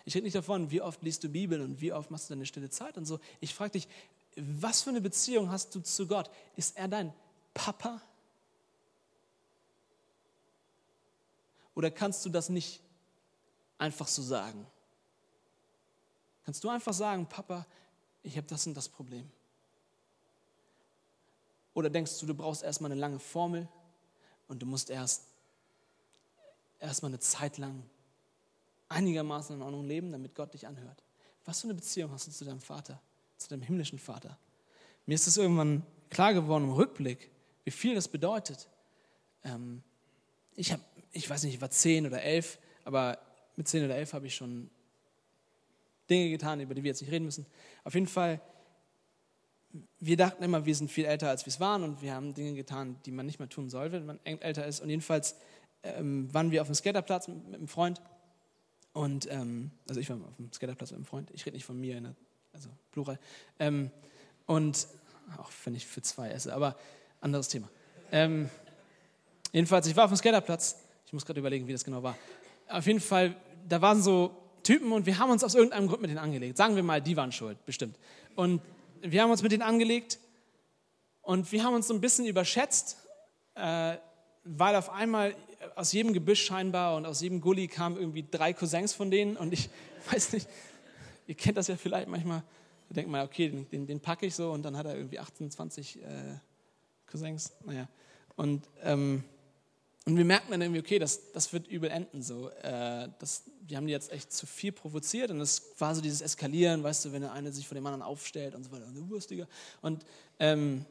Ich 0.04 0.14
rede 0.14 0.24
nicht 0.24 0.36
davon, 0.36 0.70
wie 0.70 0.80
oft 0.80 1.02
liest 1.02 1.24
du 1.24 1.28
Bibel 1.28 1.60
und 1.60 1.80
wie 1.80 1.92
oft 1.92 2.10
machst 2.10 2.30
du 2.30 2.34
deine 2.34 2.46
stille 2.46 2.70
Zeit 2.70 2.96
und 2.96 3.04
so. 3.04 3.18
Ich 3.40 3.52
frage 3.52 3.72
dich, 3.72 3.88
was 4.36 4.82
für 4.82 4.90
eine 4.90 5.00
Beziehung 5.00 5.50
hast 5.50 5.74
du 5.74 5.80
zu 5.80 6.06
Gott? 6.06 6.30
Ist 6.56 6.76
er 6.76 6.88
dein 6.88 7.12
Papa? 7.52 8.00
Oder 11.74 11.90
kannst 11.90 12.24
du 12.24 12.28
das 12.28 12.48
nicht 12.48 12.80
einfach 13.76 14.06
so 14.06 14.22
sagen? 14.22 14.66
Kannst 16.44 16.62
du 16.62 16.68
einfach 16.68 16.94
sagen, 16.94 17.26
Papa, 17.26 17.66
ich 18.22 18.36
habe 18.36 18.46
das 18.46 18.66
und 18.66 18.74
das 18.74 18.88
Problem? 18.88 19.30
Oder 21.80 21.88
denkst 21.88 22.20
du, 22.20 22.26
du 22.26 22.34
brauchst 22.34 22.62
erstmal 22.62 22.92
eine 22.92 23.00
lange 23.00 23.18
Formel 23.18 23.66
und 24.48 24.60
du 24.60 24.66
musst 24.66 24.90
erst 24.90 25.24
erstmal 26.78 27.10
eine 27.10 27.20
Zeit 27.20 27.56
lang 27.56 27.82
einigermaßen 28.90 29.56
in 29.56 29.62
Ordnung 29.62 29.86
leben, 29.86 30.12
damit 30.12 30.34
Gott 30.34 30.52
dich 30.52 30.66
anhört? 30.66 31.02
Was 31.46 31.62
für 31.62 31.68
eine 31.68 31.74
Beziehung 31.74 32.12
hast 32.12 32.26
du 32.26 32.32
zu 32.32 32.44
deinem 32.44 32.60
Vater, 32.60 33.00
zu 33.38 33.48
deinem 33.48 33.62
himmlischen 33.62 33.98
Vater? 33.98 34.36
Mir 35.06 35.14
ist 35.14 35.26
es 35.26 35.38
irgendwann 35.38 35.82
klar 36.10 36.34
geworden 36.34 36.64
im 36.64 36.72
Rückblick, 36.72 37.30
wie 37.64 37.70
viel 37.70 37.94
das 37.94 38.08
bedeutet. 38.08 38.68
Ähm, 39.42 39.82
ich, 40.56 40.74
hab, 40.74 40.80
ich 41.12 41.30
weiß 41.30 41.44
nicht, 41.44 41.54
ich 41.54 41.60
war 41.62 41.70
zehn 41.70 42.04
oder 42.04 42.20
elf, 42.22 42.58
aber 42.84 43.18
mit 43.56 43.68
zehn 43.68 43.86
oder 43.86 43.96
elf 43.96 44.12
habe 44.12 44.26
ich 44.26 44.34
schon 44.34 44.68
Dinge 46.10 46.28
getan, 46.28 46.60
über 46.60 46.74
die 46.74 46.82
wir 46.82 46.90
jetzt 46.90 47.00
nicht 47.00 47.10
reden 47.10 47.24
müssen. 47.24 47.46
Auf 47.84 47.94
jeden 47.94 48.06
Fall, 48.06 48.38
wir 50.00 50.16
dachten 50.16 50.42
immer, 50.42 50.66
wir 50.66 50.74
sind 50.74 50.90
viel 50.90 51.04
älter, 51.04 51.28
als 51.28 51.46
wir 51.46 51.50
es 51.50 51.60
waren 51.60 51.82
und 51.84 52.02
wir 52.02 52.14
haben 52.14 52.34
Dinge 52.34 52.54
getan, 52.54 52.96
die 53.04 53.12
man 53.12 53.26
nicht 53.26 53.38
mehr 53.38 53.48
tun 53.48 53.68
soll, 53.68 53.92
wenn 53.92 54.06
man 54.06 54.18
älter 54.24 54.66
ist. 54.66 54.80
Und 54.80 54.90
jedenfalls 54.90 55.36
ähm, 55.82 56.32
waren 56.34 56.50
wir 56.50 56.62
auf 56.62 56.68
dem 56.68 56.74
Skaterplatz 56.74 57.28
mit, 57.28 57.44
mit 57.46 57.54
einem 57.54 57.68
Freund 57.68 58.00
und, 58.92 59.30
ähm, 59.30 59.70
also 59.88 60.00
ich 60.00 60.10
war 60.10 60.16
auf 60.16 60.36
dem 60.36 60.52
Skaterplatz 60.52 60.90
mit 60.90 60.98
einem 60.98 61.06
Freund, 61.06 61.30
ich 61.32 61.46
rede 61.46 61.54
nicht 61.54 61.64
von 61.64 61.80
mir, 61.80 62.00
der, 62.00 62.14
also 62.52 62.68
Plural. 62.90 63.18
Ähm, 63.58 63.90
und, 64.46 64.88
auch 65.38 65.50
wenn 65.64 65.74
ich 65.74 65.86
für 65.86 66.02
zwei 66.02 66.30
esse, 66.30 66.52
aber 66.52 66.76
anderes 67.20 67.48
Thema. 67.48 67.68
Ähm, 68.10 68.50
jedenfalls, 69.52 69.86
ich 69.86 69.94
war 69.94 70.04
auf 70.04 70.10
dem 70.10 70.16
Skaterplatz, 70.16 70.76
ich 71.06 71.12
muss 71.12 71.24
gerade 71.24 71.38
überlegen, 71.38 71.68
wie 71.68 71.72
das 71.72 71.84
genau 71.84 72.02
war. 72.02 72.16
Auf 72.68 72.86
jeden 72.86 73.00
Fall, 73.00 73.36
da 73.68 73.80
waren 73.80 74.02
so 74.02 74.34
Typen 74.64 74.92
und 74.92 75.06
wir 75.06 75.18
haben 75.18 75.30
uns 75.30 75.44
aus 75.44 75.54
irgendeinem 75.54 75.86
Grund 75.86 76.02
mit 76.02 76.10
denen 76.10 76.18
angelegt. 76.18 76.56
Sagen 76.56 76.74
wir 76.74 76.82
mal, 76.82 77.00
die 77.00 77.16
waren 77.16 77.32
schuld, 77.32 77.64
bestimmt. 77.64 77.96
Und 78.34 78.60
wir 79.02 79.22
haben 79.22 79.30
uns 79.30 79.42
mit 79.42 79.52
denen 79.52 79.62
angelegt 79.62 80.18
und 81.22 81.50
wir 81.52 81.64
haben 81.64 81.74
uns 81.74 81.88
so 81.88 81.94
ein 81.94 82.00
bisschen 82.00 82.26
überschätzt, 82.26 82.96
äh, 83.54 83.96
weil 84.44 84.76
auf 84.76 84.90
einmal 84.90 85.34
aus 85.76 85.92
jedem 85.92 86.12
Gebüsch 86.12 86.44
scheinbar 86.44 86.96
und 86.96 87.06
aus 87.06 87.20
jedem 87.20 87.40
Gully 87.40 87.68
kamen 87.68 87.96
irgendwie 87.96 88.26
drei 88.28 88.52
Cousins 88.52 88.92
von 88.92 89.10
denen 89.10 89.36
und 89.36 89.52
ich 89.52 89.70
weiß 90.10 90.32
nicht, 90.32 90.48
ihr 91.26 91.34
kennt 91.34 91.56
das 91.56 91.68
ja 91.68 91.76
vielleicht 91.76 92.08
manchmal, 92.08 92.42
da 92.88 92.94
denkt 92.94 93.10
man, 93.10 93.24
okay, 93.24 93.48
den, 93.48 93.68
den, 93.68 93.86
den 93.86 94.00
packe 94.00 94.26
ich 94.26 94.34
so 94.34 94.50
und 94.50 94.62
dann 94.62 94.76
hat 94.76 94.86
er 94.86 94.96
irgendwie 94.96 95.18
18, 95.18 95.50
20 95.50 96.02
äh, 96.02 96.02
Cousins, 97.06 97.52
naja. 97.64 97.88
Und 98.36 98.68
ähm, 98.82 99.24
und 100.06 100.16
wir 100.16 100.24
merken 100.24 100.50
dann 100.50 100.62
irgendwie, 100.62 100.80
okay, 100.80 100.98
das, 100.98 101.32
das 101.32 101.52
wird 101.52 101.68
übel 101.68 101.90
enden. 101.90 102.22
So. 102.22 102.48
Äh, 102.48 103.08
das, 103.18 103.44
wir 103.66 103.76
haben 103.76 103.86
die 103.86 103.92
jetzt 103.92 104.10
echt 104.10 104.32
zu 104.32 104.46
viel 104.46 104.72
provoziert 104.72 105.30
und 105.30 105.40
es 105.40 105.62
war 105.78 105.94
so 105.94 106.00
dieses 106.00 106.22
Eskalieren, 106.22 106.82
weißt 106.82 107.04
du, 107.04 107.12
wenn 107.12 107.22
der 107.22 107.32
eine 107.32 107.52
sich 107.52 107.68
vor 107.68 107.74
dem 107.74 107.86
anderen 107.86 108.02
aufstellt 108.02 108.54
und 108.54 108.64
so 108.64 108.72
weiter, 108.72 108.86
und 108.86 108.94
du 108.94 109.08
Wurstiger. 109.10 109.46
Und 109.82 110.04
ähm, 110.38 110.86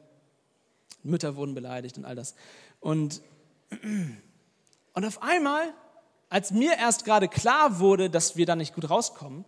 Mütter 1.02 1.34
wurden 1.36 1.54
beleidigt 1.54 1.98
und 1.98 2.04
all 2.04 2.14
das. 2.14 2.34
Und, 2.78 3.20
und 4.94 5.04
auf 5.04 5.22
einmal, 5.22 5.74
als 6.28 6.52
mir 6.52 6.76
erst 6.78 7.04
gerade 7.04 7.26
klar 7.26 7.80
wurde, 7.80 8.10
dass 8.10 8.36
wir 8.36 8.46
da 8.46 8.54
nicht 8.54 8.74
gut 8.74 8.88
rauskommen, 8.88 9.44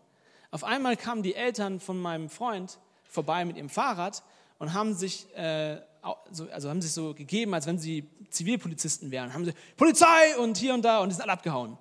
auf 0.51 0.65
einmal 0.65 0.97
kamen 0.97 1.23
die 1.23 1.35
Eltern 1.35 1.81
von 1.81 1.99
meinem 1.99 2.29
Freund 2.29 2.79
vorbei 3.05 3.45
mit 3.45 3.57
ihrem 3.57 3.71
Fahrrad 3.71 4.23
und 4.59 4.75
haben 4.75 4.95
sich 4.95 5.35
äh, 5.37 5.81
also 6.03 6.69
haben 6.69 6.83
sich 6.83 6.93
so 6.93 7.15
gegeben, 7.15 7.55
als 7.55 7.67
wenn 7.67 7.79
sie 7.79 8.09
Zivilpolizisten 8.29 9.11
wären. 9.11 9.33
Haben 9.33 9.45
sie 9.45 9.53
Polizei 9.77 10.37
und 10.39 10.59
hier 10.59 10.75
und 10.75 10.83
da 10.83 11.01
und 11.01 11.09
die 11.09 11.15
sind 11.15 11.23
alle 11.23 11.33
abgehauen. 11.33 11.79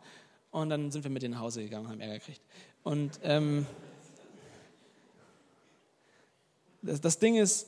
Und 0.51 0.69
dann 0.69 0.91
sind 0.91 1.03
wir 1.03 1.11
mit 1.11 1.23
denen 1.23 1.33
nach 1.33 1.41
Hause 1.41 1.63
gegangen 1.63 1.85
und 1.85 1.91
haben 1.91 2.01
Ärger 2.01 2.19
gekriegt. 2.19 2.41
Und 2.83 3.19
ähm, 3.23 3.65
das, 6.81 7.01
das 7.01 7.17
Ding 7.19 7.35
ist, 7.35 7.67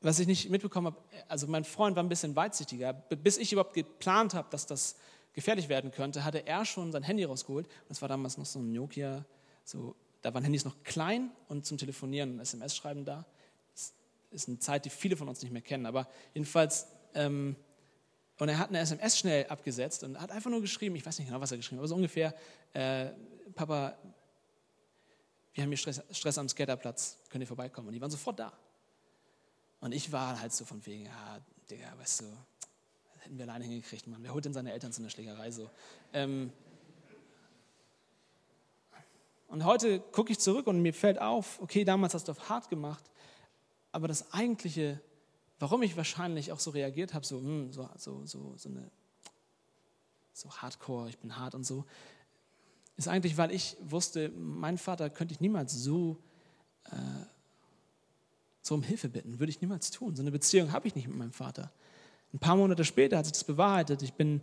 was 0.00 0.18
ich 0.18 0.26
nicht 0.26 0.50
mitbekommen 0.50 0.88
habe, 0.88 0.98
also 1.28 1.46
mein 1.46 1.64
Freund 1.64 1.96
war 1.96 2.02
ein 2.02 2.08
bisschen 2.08 2.34
weitsichtiger. 2.34 2.92
Bis 2.92 3.38
ich 3.38 3.52
überhaupt 3.52 3.74
geplant 3.74 4.34
habe, 4.34 4.48
dass 4.50 4.66
das 4.66 4.96
gefährlich 5.32 5.68
werden 5.68 5.90
könnte, 5.92 6.24
hatte 6.24 6.46
er 6.46 6.64
schon 6.64 6.90
sein 6.90 7.02
Handy 7.02 7.24
rausgeholt. 7.24 7.68
Das 7.88 8.00
war 8.02 8.08
damals 8.08 8.36
noch 8.38 8.46
so 8.46 8.58
ein 8.58 8.72
Nokia, 8.72 9.24
so, 9.64 9.94
da 10.22 10.32
waren 10.32 10.42
Handys 10.42 10.64
noch 10.64 10.82
klein 10.82 11.30
und 11.48 11.66
zum 11.66 11.78
Telefonieren 11.78 12.32
und 12.34 12.40
SMS-Schreiben 12.40 13.04
da 13.04 13.26
ist 14.36 14.48
eine 14.48 14.58
Zeit, 14.58 14.84
die 14.84 14.90
viele 14.90 15.16
von 15.16 15.28
uns 15.28 15.42
nicht 15.42 15.50
mehr 15.50 15.62
kennen. 15.62 15.86
Aber 15.86 16.08
jedenfalls, 16.34 16.86
ähm, 17.14 17.56
und 18.38 18.48
er 18.48 18.58
hat 18.58 18.68
eine 18.68 18.78
SMS 18.78 19.18
schnell 19.18 19.46
abgesetzt 19.46 20.04
und 20.04 20.20
hat 20.20 20.30
einfach 20.30 20.50
nur 20.50 20.60
geschrieben, 20.60 20.94
ich 20.94 21.04
weiß 21.04 21.18
nicht 21.18 21.28
genau, 21.28 21.40
was 21.40 21.50
er 21.50 21.56
geschrieben 21.56 21.78
hat, 21.78 21.80
aber 21.80 21.88
so 21.88 21.94
ungefähr, 21.96 22.34
äh, 22.74 23.10
Papa, 23.54 23.96
wir 25.54 25.62
haben 25.62 25.70
hier 25.70 25.78
Stress, 25.78 26.02
Stress 26.10 26.36
am 26.36 26.48
Skaterplatz, 26.48 27.18
könnt 27.30 27.42
ihr 27.42 27.48
vorbeikommen? 27.48 27.88
Und 27.88 27.94
die 27.94 28.00
waren 28.00 28.10
sofort 28.10 28.38
da. 28.38 28.52
Und 29.80 29.92
ich 29.92 30.12
war 30.12 30.38
halt 30.38 30.52
so 30.52 30.66
von 30.66 30.84
wegen, 30.84 31.06
ja, 31.06 31.40
Digga, 31.70 31.96
weißt 31.98 32.20
du, 32.20 32.24
hätten 33.20 33.38
wir 33.38 33.44
alleine 33.44 33.64
hingekriegt, 33.64 34.06
Mann. 34.06 34.22
Wer 34.22 34.34
holt 34.34 34.44
denn 34.44 34.52
seine 34.52 34.72
Eltern 34.72 34.92
zu 34.92 35.00
einer 35.00 35.10
Schlägerei 35.10 35.50
so? 35.50 35.70
Ähm, 36.12 36.52
und 39.48 39.64
heute 39.64 40.00
gucke 40.00 40.32
ich 40.32 40.38
zurück 40.38 40.66
und 40.66 40.82
mir 40.82 40.92
fällt 40.92 41.20
auf, 41.20 41.60
okay, 41.62 41.84
damals 41.84 42.14
hast 42.14 42.28
du 42.28 42.32
auf 42.32 42.48
hart 42.48 42.68
gemacht, 42.68 43.10
aber 43.96 44.08
das 44.08 44.30
eigentliche, 44.34 45.00
warum 45.58 45.82
ich 45.82 45.96
wahrscheinlich 45.96 46.52
auch 46.52 46.60
so 46.60 46.70
reagiert 46.70 47.14
habe, 47.14 47.24
so, 47.24 47.38
hm, 47.38 47.72
so, 47.72 47.88
so, 47.96 48.26
so, 48.26 48.52
so, 48.58 48.68
eine, 48.68 48.90
so 50.34 50.50
hardcore, 50.50 51.08
ich 51.08 51.16
bin 51.16 51.38
hart 51.38 51.54
und 51.54 51.64
so, 51.64 51.86
ist 52.98 53.08
eigentlich, 53.08 53.38
weil 53.38 53.52
ich 53.52 53.74
wusste, 53.80 54.28
meinen 54.28 54.76
Vater 54.76 55.08
könnte 55.08 55.32
ich 55.32 55.40
niemals 55.40 55.72
so, 55.72 56.22
äh, 56.84 56.96
so 58.60 58.74
um 58.74 58.82
Hilfe 58.82 59.08
bitten, 59.08 59.38
würde 59.38 59.48
ich 59.48 59.62
niemals 59.62 59.90
tun. 59.90 60.14
So 60.14 60.22
eine 60.22 60.30
Beziehung 60.30 60.72
habe 60.72 60.86
ich 60.86 60.94
nicht 60.94 61.08
mit 61.08 61.16
meinem 61.16 61.32
Vater. 61.32 61.72
Ein 62.34 62.38
paar 62.38 62.56
Monate 62.56 62.84
später 62.84 63.16
hat 63.16 63.24
sich 63.24 63.32
das 63.32 63.44
bewahrheitet. 63.44 64.02
Ich 64.02 64.12
bin 64.12 64.42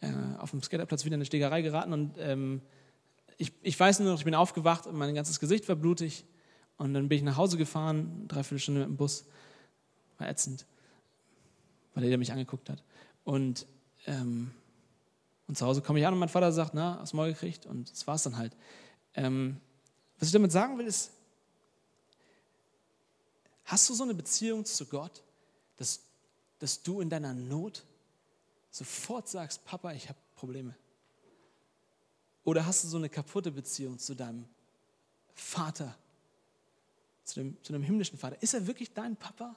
äh, 0.00 0.08
auf 0.38 0.52
dem 0.52 0.62
Skaterplatz 0.62 1.04
wieder 1.04 1.16
in 1.16 1.18
eine 1.18 1.26
Stegerei 1.26 1.60
geraten 1.60 1.92
und 1.92 2.16
ähm, 2.18 2.62
ich, 3.36 3.52
ich 3.60 3.78
weiß 3.78 3.98
nur 3.98 4.12
noch, 4.12 4.18
ich 4.18 4.24
bin 4.24 4.34
aufgewacht 4.34 4.86
und 4.86 4.96
mein 4.96 5.14
ganzes 5.14 5.40
Gesicht 5.40 5.68
war 5.68 5.76
blutig. 5.76 6.24
Und 6.76 6.94
dann 6.94 7.08
bin 7.08 7.18
ich 7.18 7.24
nach 7.24 7.36
Hause 7.36 7.56
gefahren, 7.56 8.26
dreiviertel 8.28 8.58
Stunde 8.58 8.80
mit 8.80 8.88
dem 8.88 8.96
Bus. 8.96 9.26
War 10.18 10.28
ätzend, 10.28 10.66
weil 11.94 12.04
er 12.04 12.18
mich 12.18 12.32
angeguckt 12.32 12.68
hat. 12.70 12.82
Und 13.24 13.66
ähm, 14.06 14.52
Und 15.46 15.58
zu 15.58 15.66
Hause 15.66 15.82
komme 15.82 15.98
ich 15.98 16.06
an 16.06 16.14
und 16.14 16.20
mein 16.20 16.28
Vater 16.28 16.52
sagt, 16.52 16.74
na, 16.74 16.98
hast 17.00 17.12
du 17.12 17.18
gekriegt? 17.18 17.66
Und 17.66 17.90
das 17.90 18.06
war 18.06 18.14
es 18.14 18.22
dann 18.22 18.36
halt. 18.36 18.56
Ähm, 19.14 19.60
was 20.18 20.28
ich 20.28 20.32
damit 20.32 20.52
sagen 20.52 20.78
will, 20.78 20.86
ist, 20.86 21.10
hast 23.64 23.88
du 23.88 23.94
so 23.94 24.04
eine 24.04 24.14
Beziehung 24.14 24.64
zu 24.64 24.86
Gott, 24.86 25.22
dass, 25.76 26.00
dass 26.58 26.82
du 26.82 27.00
in 27.00 27.10
deiner 27.10 27.34
Not 27.34 27.84
sofort 28.70 29.28
sagst, 29.28 29.64
Papa, 29.64 29.92
ich 29.92 30.08
habe 30.08 30.18
Probleme? 30.34 30.74
Oder 32.44 32.66
hast 32.66 32.84
du 32.84 32.88
so 32.88 32.96
eine 32.96 33.08
kaputte 33.08 33.50
Beziehung 33.50 33.98
zu 33.98 34.14
deinem 34.14 34.46
Vater, 35.34 35.96
zu 37.24 37.40
dem, 37.40 37.56
zu 37.62 37.72
dem 37.72 37.82
himmlischen 37.82 38.18
Vater? 38.18 38.40
Ist 38.42 38.54
er 38.54 38.66
wirklich 38.66 38.92
dein 38.92 39.16
Papa? 39.16 39.56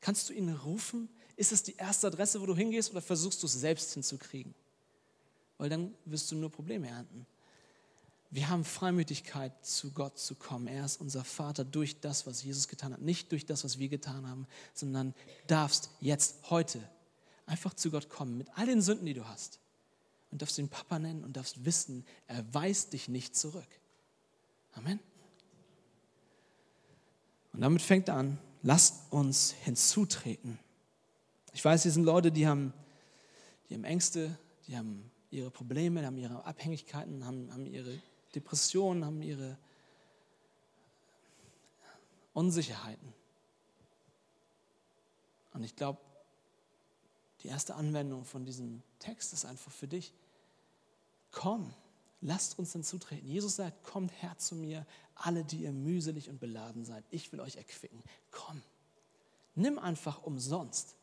Kannst 0.00 0.28
du 0.28 0.32
ihn 0.32 0.50
rufen? 0.50 1.08
Ist 1.36 1.52
es 1.52 1.62
die 1.62 1.76
erste 1.76 2.08
Adresse, 2.08 2.40
wo 2.40 2.46
du 2.46 2.54
hingehst 2.54 2.90
oder 2.90 3.00
versuchst 3.00 3.42
du 3.42 3.46
es 3.46 3.54
selbst 3.54 3.92
hinzukriegen? 3.94 4.54
Weil 5.58 5.68
dann 5.68 5.94
wirst 6.04 6.30
du 6.30 6.36
nur 6.36 6.50
Probleme 6.50 6.88
ernten. 6.88 7.26
Wir 8.30 8.48
haben 8.48 8.64
Freimütigkeit, 8.64 9.52
zu 9.64 9.92
Gott 9.92 10.18
zu 10.18 10.34
kommen. 10.34 10.66
Er 10.66 10.84
ist 10.84 11.00
unser 11.00 11.24
Vater 11.24 11.64
durch 11.64 12.00
das, 12.00 12.26
was 12.26 12.42
Jesus 12.42 12.66
getan 12.66 12.92
hat. 12.92 13.00
Nicht 13.00 13.30
durch 13.30 13.46
das, 13.46 13.62
was 13.62 13.78
wir 13.78 13.88
getan 13.88 14.28
haben, 14.28 14.48
sondern 14.72 15.14
darfst 15.46 15.90
jetzt, 16.00 16.50
heute, 16.50 16.80
einfach 17.46 17.74
zu 17.74 17.92
Gott 17.92 18.08
kommen 18.08 18.36
mit 18.36 18.48
all 18.56 18.66
den 18.66 18.82
Sünden, 18.82 19.06
die 19.06 19.14
du 19.14 19.26
hast. 19.28 19.60
Und 20.32 20.42
darfst 20.42 20.58
ihn 20.58 20.68
Papa 20.68 20.98
nennen 20.98 21.22
und 21.22 21.36
darfst 21.36 21.64
wissen, 21.64 22.04
er 22.26 22.44
weist 22.52 22.92
dich 22.92 23.08
nicht 23.08 23.36
zurück. 23.36 23.68
Amen. 24.72 24.98
Und 27.54 27.60
damit 27.60 27.82
fängt 27.82 28.08
er 28.08 28.16
an, 28.16 28.38
lasst 28.62 29.12
uns 29.12 29.52
hinzutreten. 29.52 30.58
Ich 31.52 31.64
weiß, 31.64 31.84
hier 31.84 31.92
sind 31.92 32.02
Leute, 32.02 32.32
die 32.32 32.48
haben, 32.48 32.74
die 33.68 33.74
haben 33.74 33.84
Ängste, 33.84 34.36
die 34.66 34.76
haben 34.76 35.08
ihre 35.30 35.52
Probleme, 35.52 36.04
haben 36.04 36.18
ihre 36.18 36.44
Abhängigkeiten, 36.44 37.24
haben, 37.24 37.52
haben 37.52 37.66
ihre 37.66 38.02
Depressionen, 38.34 39.04
haben 39.04 39.22
ihre 39.22 39.56
Unsicherheiten. 42.32 43.14
Und 45.52 45.62
ich 45.62 45.76
glaube, 45.76 46.00
die 47.44 47.48
erste 47.48 47.76
Anwendung 47.76 48.24
von 48.24 48.44
diesem 48.44 48.82
Text 48.98 49.32
ist 49.32 49.44
einfach 49.44 49.70
für 49.70 49.86
dich, 49.86 50.12
komm, 51.30 51.72
lasst 52.24 52.58
uns 52.58 52.72
hinzutreten. 52.72 53.28
Jesus 53.28 53.56
sagt, 53.56 53.84
kommt 53.84 54.10
her 54.22 54.36
zu 54.38 54.56
mir, 54.56 54.84
alle, 55.14 55.44
die 55.44 55.58
ihr 55.58 55.72
mühselig 55.72 56.28
und 56.28 56.40
beladen 56.40 56.84
seid. 56.84 57.04
Ich 57.10 57.30
will 57.30 57.40
euch 57.40 57.56
erquicken. 57.56 58.02
Komm, 58.30 58.62
nimm 59.54 59.78
einfach 59.78 60.22
umsonst. 60.24 60.96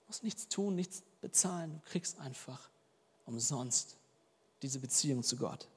Du 0.00 0.06
musst 0.08 0.24
nichts 0.24 0.48
tun, 0.48 0.74
nichts 0.74 1.02
bezahlen. 1.20 1.72
Du 1.72 1.90
kriegst 1.90 2.18
einfach 2.18 2.68
umsonst 3.24 3.96
diese 4.60 4.80
Beziehung 4.80 5.22
zu 5.22 5.36
Gott. 5.36 5.68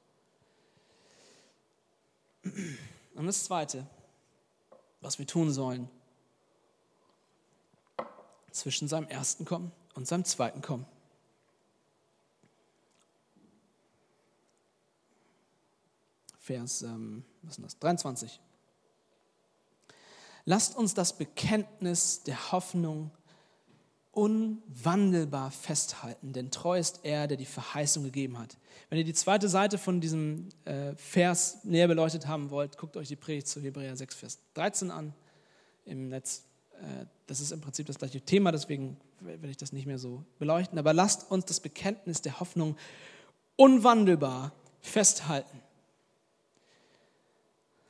Und 2.42 3.26
das 3.26 3.44
Zweite, 3.44 3.86
was 5.00 5.18
wir 5.18 5.26
tun 5.26 5.52
sollen, 5.52 5.88
zwischen 8.50 8.88
seinem 8.88 9.06
ersten 9.08 9.44
Kommen 9.44 9.72
und 9.94 10.06
seinem 10.08 10.24
zweiten 10.24 10.60
Kommen. 10.60 10.84
Vers 16.42 16.82
ähm, 16.82 17.24
was 17.42 17.56
ist 17.56 17.64
das? 17.64 17.78
23. 17.78 18.40
Lasst 20.44 20.76
uns 20.76 20.92
das 20.92 21.16
Bekenntnis 21.16 22.24
der 22.24 22.50
Hoffnung 22.50 23.12
unwandelbar 24.10 25.52
festhalten, 25.52 26.32
denn 26.32 26.50
treu 26.50 26.78
ist 26.78 27.00
er, 27.04 27.28
der 27.28 27.36
die 27.36 27.46
Verheißung 27.46 28.02
gegeben 28.02 28.38
hat. 28.38 28.58
Wenn 28.90 28.98
ihr 28.98 29.04
die 29.04 29.14
zweite 29.14 29.48
Seite 29.48 29.78
von 29.78 30.00
diesem 30.00 30.48
äh, 30.64 30.94
Vers 30.96 31.64
näher 31.64 31.88
beleuchtet 31.88 32.26
haben 32.26 32.50
wollt, 32.50 32.76
guckt 32.76 32.96
euch 32.96 33.08
die 33.08 33.16
Predigt 33.16 33.46
zu 33.46 33.60
Hebräer 33.60 33.96
6, 33.96 34.14
Vers 34.16 34.38
13 34.54 34.90
an 34.90 35.14
im 35.86 36.08
Netz. 36.08 36.42
Äh, 36.74 37.06
das 37.26 37.40
ist 37.40 37.52
im 37.52 37.60
Prinzip 37.60 37.86
das 37.86 37.98
gleiche 37.98 38.20
Thema, 38.20 38.50
deswegen 38.50 38.98
werde 39.20 39.48
ich 39.48 39.56
das 39.56 39.72
nicht 39.72 39.86
mehr 39.86 39.98
so 39.98 40.24
beleuchten. 40.40 40.78
Aber 40.78 40.92
lasst 40.92 41.30
uns 41.30 41.44
das 41.44 41.60
Bekenntnis 41.60 42.20
der 42.20 42.40
Hoffnung 42.40 42.76
unwandelbar 43.56 44.52
festhalten. 44.80 45.61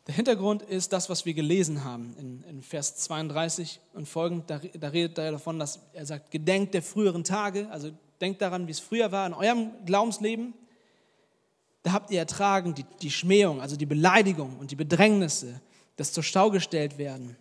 Der 0.06 0.14
Hintergrund 0.14 0.62
ist 0.62 0.92
das, 0.92 1.08
was 1.08 1.26
wir 1.26 1.34
gelesen 1.34 1.84
haben 1.84 2.16
in, 2.18 2.42
in 2.42 2.62
Vers 2.62 2.96
32 2.96 3.80
und 3.94 4.08
folgend. 4.08 4.50
Da, 4.50 4.58
da, 4.58 4.88
redet 4.88 5.16
er 5.18 5.32
davon, 5.32 5.58
dass 5.58 5.80
er 5.92 6.06
sagt, 6.06 6.32
gedenkt 6.32 6.74
der 6.74 6.82
früheren 6.82 7.22
Tage, 7.22 7.68
also 7.70 7.90
denkt 8.20 8.42
daran, 8.42 8.66
wie 8.66 8.72
es 8.72 8.80
früher 8.80 9.12
war 9.12 9.26
in 9.26 9.32
eurem 9.32 9.70
Glaubensleben. 9.86 10.54
Da 11.84 11.92
habt 11.92 12.10
ihr 12.10 12.18
ertragen 12.18 12.74
die, 12.74 12.84
die 13.00 13.10
Schmähung, 13.10 13.60
also 13.60 13.76
die 13.76 13.86
Beleidigung 13.86 14.58
und 14.58 14.72
die 14.72 14.76
Bedrängnisse, 14.76 15.60
das 15.96 16.12
zur 16.12 16.22
Stau 16.22 16.50
gestellt 16.50 16.98
werden 16.98 17.36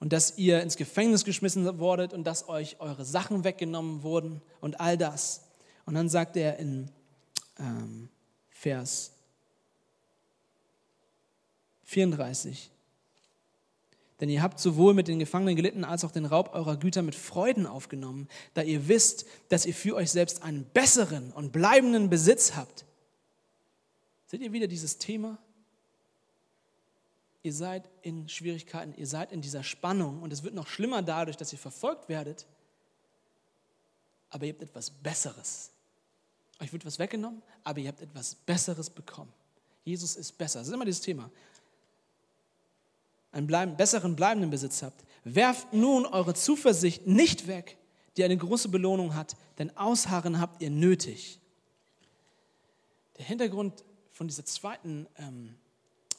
und 0.00 0.12
dass 0.12 0.38
ihr 0.38 0.62
ins 0.62 0.76
Gefängnis 0.76 1.24
geschmissen 1.24 1.78
wurdet 1.78 2.12
und 2.12 2.24
dass 2.24 2.48
euch 2.48 2.76
eure 2.80 3.04
Sachen 3.04 3.44
weggenommen 3.44 4.02
wurden 4.02 4.42
und 4.60 4.80
all 4.80 4.96
das. 4.96 5.42
Und 5.86 5.94
dann 5.94 6.08
sagt 6.08 6.36
er 6.36 6.58
in 6.58 6.90
ähm, 7.58 8.08
Vers 8.50 9.12
34. 11.88 12.70
Denn 14.20 14.28
ihr 14.28 14.42
habt 14.42 14.60
sowohl 14.60 14.92
mit 14.94 15.08
den 15.08 15.18
Gefangenen 15.18 15.56
gelitten 15.56 15.84
als 15.84 16.04
auch 16.04 16.10
den 16.10 16.26
Raub 16.26 16.52
eurer 16.52 16.76
Güter 16.76 17.02
mit 17.02 17.14
Freuden 17.14 17.66
aufgenommen, 17.66 18.28
da 18.54 18.62
ihr 18.62 18.88
wisst, 18.88 19.24
dass 19.48 19.64
ihr 19.64 19.74
für 19.74 19.94
euch 19.94 20.10
selbst 20.10 20.42
einen 20.42 20.64
besseren 20.66 21.32
und 21.32 21.50
bleibenden 21.50 22.10
Besitz 22.10 22.54
habt. 22.56 22.84
Seht 24.26 24.42
ihr 24.42 24.52
wieder 24.52 24.66
dieses 24.66 24.98
Thema? 24.98 25.38
Ihr 27.42 27.54
seid 27.54 27.88
in 28.02 28.28
Schwierigkeiten, 28.28 28.92
ihr 28.96 29.06
seid 29.06 29.32
in 29.32 29.40
dieser 29.40 29.62
Spannung 29.62 30.20
und 30.20 30.32
es 30.32 30.42
wird 30.42 30.54
noch 30.54 30.66
schlimmer 30.66 31.00
dadurch, 31.00 31.38
dass 31.38 31.52
ihr 31.52 31.58
verfolgt 31.58 32.10
werdet. 32.10 32.46
Aber 34.28 34.44
ihr 34.44 34.52
habt 34.52 34.62
etwas 34.62 34.90
Besseres. 34.90 35.70
Euch 36.60 36.72
wird 36.72 36.84
was 36.84 36.98
weggenommen, 36.98 37.40
aber 37.64 37.78
ihr 37.78 37.88
habt 37.88 38.02
etwas 38.02 38.34
Besseres 38.34 38.90
bekommen. 38.90 39.32
Jesus 39.84 40.16
ist 40.16 40.36
besser. 40.36 40.58
Das 40.58 40.68
ist 40.68 40.74
immer 40.74 40.84
dieses 40.84 41.00
Thema 41.00 41.30
einen 43.32 43.46
bleiben, 43.46 43.76
besseren 43.76 44.16
bleibenden 44.16 44.50
Besitz 44.50 44.82
habt. 44.82 45.04
Werft 45.24 45.72
nun 45.72 46.06
eure 46.06 46.34
Zuversicht 46.34 47.06
nicht 47.06 47.46
weg, 47.46 47.76
die 48.16 48.24
eine 48.24 48.36
große 48.36 48.68
Belohnung 48.68 49.14
hat, 49.14 49.36
denn 49.58 49.76
Ausharren 49.76 50.40
habt 50.40 50.62
ihr 50.62 50.70
nötig. 50.70 51.40
Der 53.18 53.24
Hintergrund 53.24 53.84
von 54.12 54.28
dieser 54.28 54.44
zweiten, 54.44 55.06
ähm, 55.16 55.54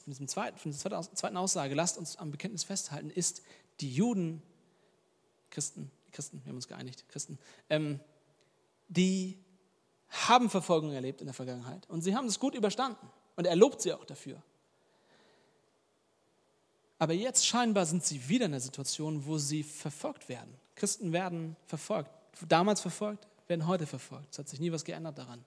von, 0.04 0.12
diesem 0.12 0.28
zweiten, 0.28 0.58
von 0.58 0.72
dieser 0.72 1.02
zweiten 1.14 1.38
Aussage, 1.38 1.76
lasst 1.76 1.98
uns 1.98 2.18
am 2.18 2.32
Bekenntnis 2.32 2.64
festhalten, 2.64 3.10
ist, 3.10 3.42
die 3.80 3.94
Juden, 3.94 4.42
Christen, 5.50 5.92
Christen, 6.12 6.42
wir 6.44 6.50
haben 6.50 6.56
uns 6.56 6.68
geeinigt, 6.68 7.06
Christen, 7.10 7.40
ähm, 7.70 8.00
die 8.88 9.38
haben 10.10 10.50
Verfolgung 10.50 10.92
erlebt 10.92 11.22
in 11.22 11.28
der 11.28 11.34
Vergangenheit 11.34 11.90
und 11.90 12.02
sie 12.02 12.16
haben 12.16 12.28
es 12.28 12.40
gut 12.40 12.56
überstanden 12.56 13.08
und 13.36 13.46
er 13.46 13.56
lobt 13.56 13.82
sie 13.82 13.94
auch 13.94 14.06
dafür. 14.06 14.42
Aber 17.00 17.14
jetzt 17.14 17.48
scheinbar 17.48 17.86
sind 17.86 18.06
sie 18.06 18.28
wieder 18.28 18.46
in 18.46 18.52
einer 18.52 18.60
Situation, 18.60 19.26
wo 19.26 19.38
sie 19.38 19.64
verfolgt 19.64 20.28
werden. 20.28 20.54
Christen 20.76 21.14
werden 21.14 21.56
verfolgt. 21.66 22.12
Damals 22.48 22.82
verfolgt, 22.82 23.26
werden 23.48 23.66
heute 23.68 23.88
verfolgt. 23.88 24.28
Es 24.32 24.40
hat 24.40 24.50
sich 24.50 24.60
nie 24.60 24.72
was 24.72 24.84
geändert 24.84 25.18
daran. 25.18 25.44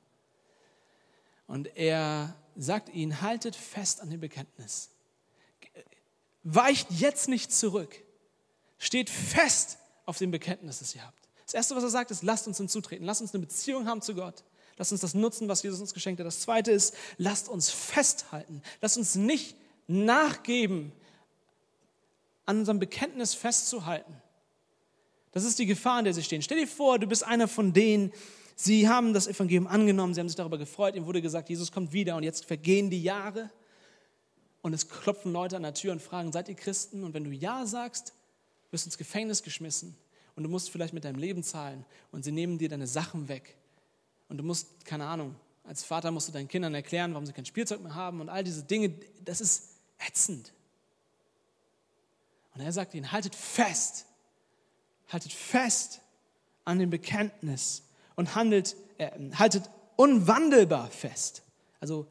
Und 1.46 1.76
er 1.76 2.34
sagt 2.56 2.88
ihnen, 2.88 3.20
haltet 3.20 3.54
fest 3.54 4.00
an 4.00 4.08
dem 4.08 4.20
Bekenntnis. 4.20 4.88
Weicht 6.42 6.90
jetzt 6.90 7.28
nicht 7.28 7.52
zurück. 7.52 8.02
Steht 8.78 9.10
fest 9.10 9.78
auf 10.06 10.18
dem 10.18 10.30
Bekenntnis, 10.30 10.78
das 10.78 10.94
ihr 10.94 11.06
habt. 11.06 11.28
Das 11.44 11.54
Erste, 11.54 11.76
was 11.76 11.84
er 11.84 11.90
sagt, 11.90 12.10
ist, 12.10 12.22
lasst 12.22 12.46
uns 12.46 12.56
hinzutreten. 12.56 13.04
Lasst 13.04 13.20
uns 13.20 13.34
eine 13.34 13.44
Beziehung 13.44 13.86
haben 13.86 14.00
zu 14.00 14.14
Gott. 14.14 14.42
Lasst 14.78 14.92
uns 14.92 15.02
das 15.02 15.12
nutzen, 15.12 15.48
was 15.48 15.62
Jesus 15.62 15.80
uns 15.80 15.92
geschenkt 15.92 16.18
hat. 16.18 16.26
Das 16.26 16.40
Zweite 16.40 16.72
ist, 16.72 16.94
lasst 17.18 17.50
uns 17.50 17.70
festhalten. 17.70 18.62
Lasst 18.80 18.96
uns 18.96 19.14
nicht 19.14 19.54
nachgeben 19.86 20.92
an 22.46 22.58
unserem 22.58 22.78
Bekenntnis 22.78 23.34
festzuhalten. 23.34 24.14
Das 25.32 25.44
ist 25.44 25.58
die 25.58 25.66
Gefahr, 25.66 26.00
in 26.00 26.04
der 26.04 26.14
sie 26.14 26.22
stehen. 26.22 26.42
Stell 26.42 26.58
dir 26.58 26.68
vor, 26.68 26.98
du 26.98 27.06
bist 27.06 27.24
einer 27.24 27.48
von 27.48 27.72
denen, 27.72 28.12
sie 28.54 28.88
haben 28.88 29.14
das 29.14 29.26
Evangelium 29.26 29.66
angenommen, 29.66 30.14
sie 30.14 30.20
haben 30.20 30.28
sich 30.28 30.36
darüber 30.36 30.58
gefreut, 30.58 30.94
ihnen 30.94 31.06
wurde 31.06 31.22
gesagt, 31.22 31.48
Jesus 31.48 31.72
kommt 31.72 31.92
wieder 31.92 32.16
und 32.16 32.22
jetzt 32.22 32.44
vergehen 32.44 32.90
die 32.90 33.02
Jahre 33.02 33.50
und 34.60 34.74
es 34.74 34.88
klopfen 34.88 35.32
Leute 35.32 35.56
an 35.56 35.62
der 35.62 35.74
Tür 35.74 35.92
und 35.92 36.02
fragen, 36.02 36.32
seid 36.32 36.48
ihr 36.48 36.54
Christen? 36.54 37.02
Und 37.02 37.14
wenn 37.14 37.24
du 37.24 37.30
Ja 37.30 37.66
sagst, 37.66 38.14
wirst 38.70 38.84
du 38.84 38.88
ins 38.88 38.98
Gefängnis 38.98 39.42
geschmissen 39.42 39.96
und 40.36 40.42
du 40.42 40.48
musst 40.48 40.70
vielleicht 40.70 40.94
mit 40.94 41.04
deinem 41.04 41.18
Leben 41.18 41.42
zahlen 41.42 41.84
und 42.10 42.24
sie 42.24 42.32
nehmen 42.32 42.58
dir 42.58 42.68
deine 42.68 42.86
Sachen 42.86 43.28
weg. 43.28 43.56
Und 44.28 44.38
du 44.38 44.44
musst, 44.44 44.84
keine 44.84 45.06
Ahnung, 45.06 45.34
als 45.64 45.84
Vater 45.84 46.10
musst 46.10 46.28
du 46.28 46.32
deinen 46.32 46.48
Kindern 46.48 46.74
erklären, 46.74 47.12
warum 47.12 47.26
sie 47.26 47.32
kein 47.32 47.44
Spielzeug 47.44 47.82
mehr 47.82 47.94
haben 47.94 48.20
und 48.20 48.28
all 48.28 48.44
diese 48.44 48.62
Dinge, 48.62 48.94
das 49.24 49.40
ist 49.40 49.76
ätzend. 49.98 50.52
Und 52.54 52.60
er 52.60 52.72
sagt 52.72 52.94
ihnen, 52.94 53.12
haltet 53.12 53.34
fest, 53.34 54.06
haltet 55.08 55.32
fest 55.32 56.00
an 56.64 56.78
dem 56.78 56.90
Bekenntnis 56.90 57.82
und 58.14 58.34
handelt, 58.34 58.76
äh, 58.98 59.10
haltet 59.34 59.70
unwandelbar 59.96 60.90
fest. 60.90 61.42
Also, 61.80 62.06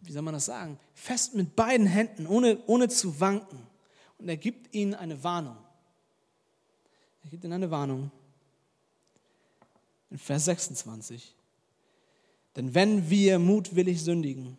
wie 0.00 0.12
soll 0.12 0.22
man 0.22 0.34
das 0.34 0.46
sagen? 0.46 0.78
Fest 0.94 1.34
mit 1.34 1.54
beiden 1.54 1.86
Händen, 1.86 2.26
ohne, 2.26 2.58
ohne 2.66 2.88
zu 2.88 3.20
wanken. 3.20 3.66
Und 4.18 4.28
er 4.28 4.36
gibt 4.36 4.74
ihnen 4.74 4.94
eine 4.94 5.22
Warnung. 5.22 5.56
Er 7.22 7.30
gibt 7.30 7.44
ihnen 7.44 7.52
eine 7.52 7.70
Warnung. 7.70 8.10
In 10.10 10.18
Vers 10.18 10.46
26. 10.46 11.34
Denn 12.56 12.74
wenn 12.74 13.08
wir 13.10 13.38
mutwillig 13.38 14.02
sündigen, 14.02 14.56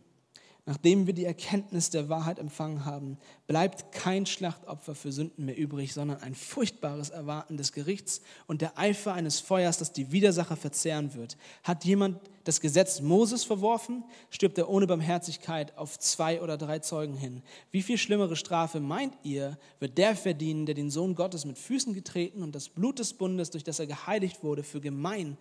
nachdem 0.66 1.08
wir 1.08 1.14
die 1.14 1.26
Erkenntnis 1.26 1.90
der 1.90 2.08
Wahrheit 2.10 2.38
empfangen 2.38 2.86
haben, 2.86 3.18
bleibt 3.48 3.92
kein 3.92 4.26
Schlachtopfer 4.26 4.94
für 4.94 5.12
Sünden 5.12 5.46
mehr 5.46 5.58
übrig, 5.58 5.94
sondern 5.94 6.22
ein 6.22 6.36
furchtbares 6.36 7.10
Erwarten 7.10 7.58
des 7.58 7.72
Gerichts 7.72 8.22
und 8.48 8.62
der 8.62 8.78
Eifer 8.78 9.14
eines 9.14 9.40
Feuers, 9.40 9.80
das 9.80 9.92
die 9.92 10.12
Widersacher 10.12 10.56
verzehren 10.56 11.14
wird. 11.16 11.38
Hat 11.64 11.84
jemand 11.84 12.20
das 12.44 12.62
Gesetz 12.62 13.02
Moses 13.02 13.44
verworfen, 13.44 14.04
stirbt 14.30 14.58
er 14.58 14.70
ohne 14.70 14.88
Barmherzigkeit 14.88 15.78
auf 15.78 15.98
zwei 16.00 16.42
oder 16.42 16.58
drei 16.58 16.80
Zeugen 16.80 17.16
hin. 17.16 17.42
Wie 17.72 17.82
viel 17.82 17.98
schlimmere 17.98 18.36
Strafe 18.36 18.80
meint 18.80 19.14
ihr, 19.24 19.58
wird 19.80 19.98
der 19.98 20.16
verdienen, 20.16 20.66
der 20.66 20.76
den 20.76 20.92
Sohn 20.92 21.16
Gottes 21.16 21.46
mit 21.46 21.58
Füßen 21.58 21.94
getreten 21.94 22.44
und 22.44 22.54
das 22.54 22.70
Blut 22.70 23.00
des 23.00 23.14
Bundes, 23.14 23.50
durch 23.50 23.64
das 23.64 23.80
er 23.80 23.88
geheiligt 23.88 24.44
wurde, 24.44 24.64
für 24.64 24.82
gemein 24.82 25.38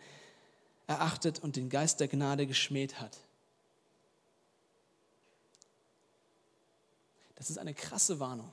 erachtet 0.87 1.39
und 1.39 1.57
den 1.57 1.69
Geist 1.69 2.01
der 2.01 2.09
Gnade 2.09 2.47
geschmäht 2.47 3.01
hat? 3.01 3.19
Das 7.41 7.49
ist 7.49 7.57
eine 7.57 7.73
krasse 7.73 8.21
Warnung. 8.21 8.53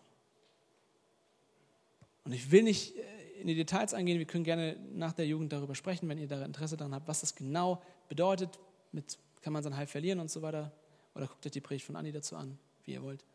Und 2.23 2.31
ich 2.31 2.51
will 2.51 2.63
nicht 2.63 2.95
äh, 2.95 3.41
in 3.41 3.47
die 3.47 3.55
Details 3.55 3.93
eingehen, 3.93 4.17
wir 4.17 4.25
können 4.25 4.45
gerne 4.45 4.77
nach 4.93 5.11
der 5.11 5.27
Jugend 5.27 5.51
darüber 5.51 5.75
sprechen, 5.75 6.07
wenn 6.07 6.17
ihr 6.17 6.29
da 6.29 6.45
Interesse 6.45 6.77
daran 6.77 6.95
habt, 6.95 7.05
was 7.05 7.19
das 7.19 7.35
genau 7.35 7.83
bedeutet, 8.07 8.57
mit, 8.93 9.17
kann 9.41 9.51
man 9.51 9.61
sein 9.61 9.75
Heil 9.75 9.87
verlieren 9.87 10.21
und 10.21 10.31
so 10.31 10.41
weiter. 10.41 10.71
Oder 11.15 11.27
guckt 11.27 11.45
euch 11.45 11.51
die 11.51 11.59
Predigt 11.59 11.85
von 11.85 11.97
Anni 11.97 12.13
dazu 12.13 12.37
an, 12.37 12.57
wie 12.85 12.93
ihr 12.93 13.03
wollt. 13.03 13.25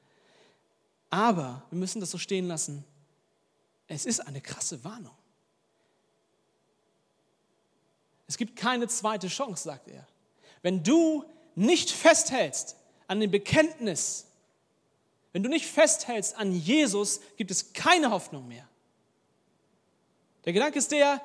Aber 1.11 1.67
wir 1.69 1.79
müssen 1.79 2.01
das 2.01 2.11
so 2.11 2.17
stehen 2.17 2.49
lassen. 2.49 2.83
Es 3.89 4.07
ist 4.07 4.21
eine 4.21 4.41
krasse 4.41 4.83
Warnung. 4.85 5.15
Es 8.27 8.39
gibt 8.39 8.57
keine 8.57 8.89
zweite 8.89 9.29
Chance, 9.29 9.65
sagt 9.65 9.89
er. 9.89 10.09
Wenn 10.63 10.83
du 10.83 11.27
nicht 11.55 11.91
festhältst 11.91 12.75
an 13.07 13.21
dem 13.21 13.31
Bekenntnis, 13.31 14.29
wenn 15.33 15.43
du 15.43 15.49
nicht 15.49 15.67
festhältst 15.67 16.37
an 16.37 16.53
Jesus, 16.53 17.21
gibt 17.37 17.51
es 17.51 17.73
keine 17.73 18.11
Hoffnung 18.11 18.47
mehr. 18.49 18.69
Der 20.45 20.53
Gedanke 20.53 20.79
ist 20.79 20.93
der, 20.93 21.21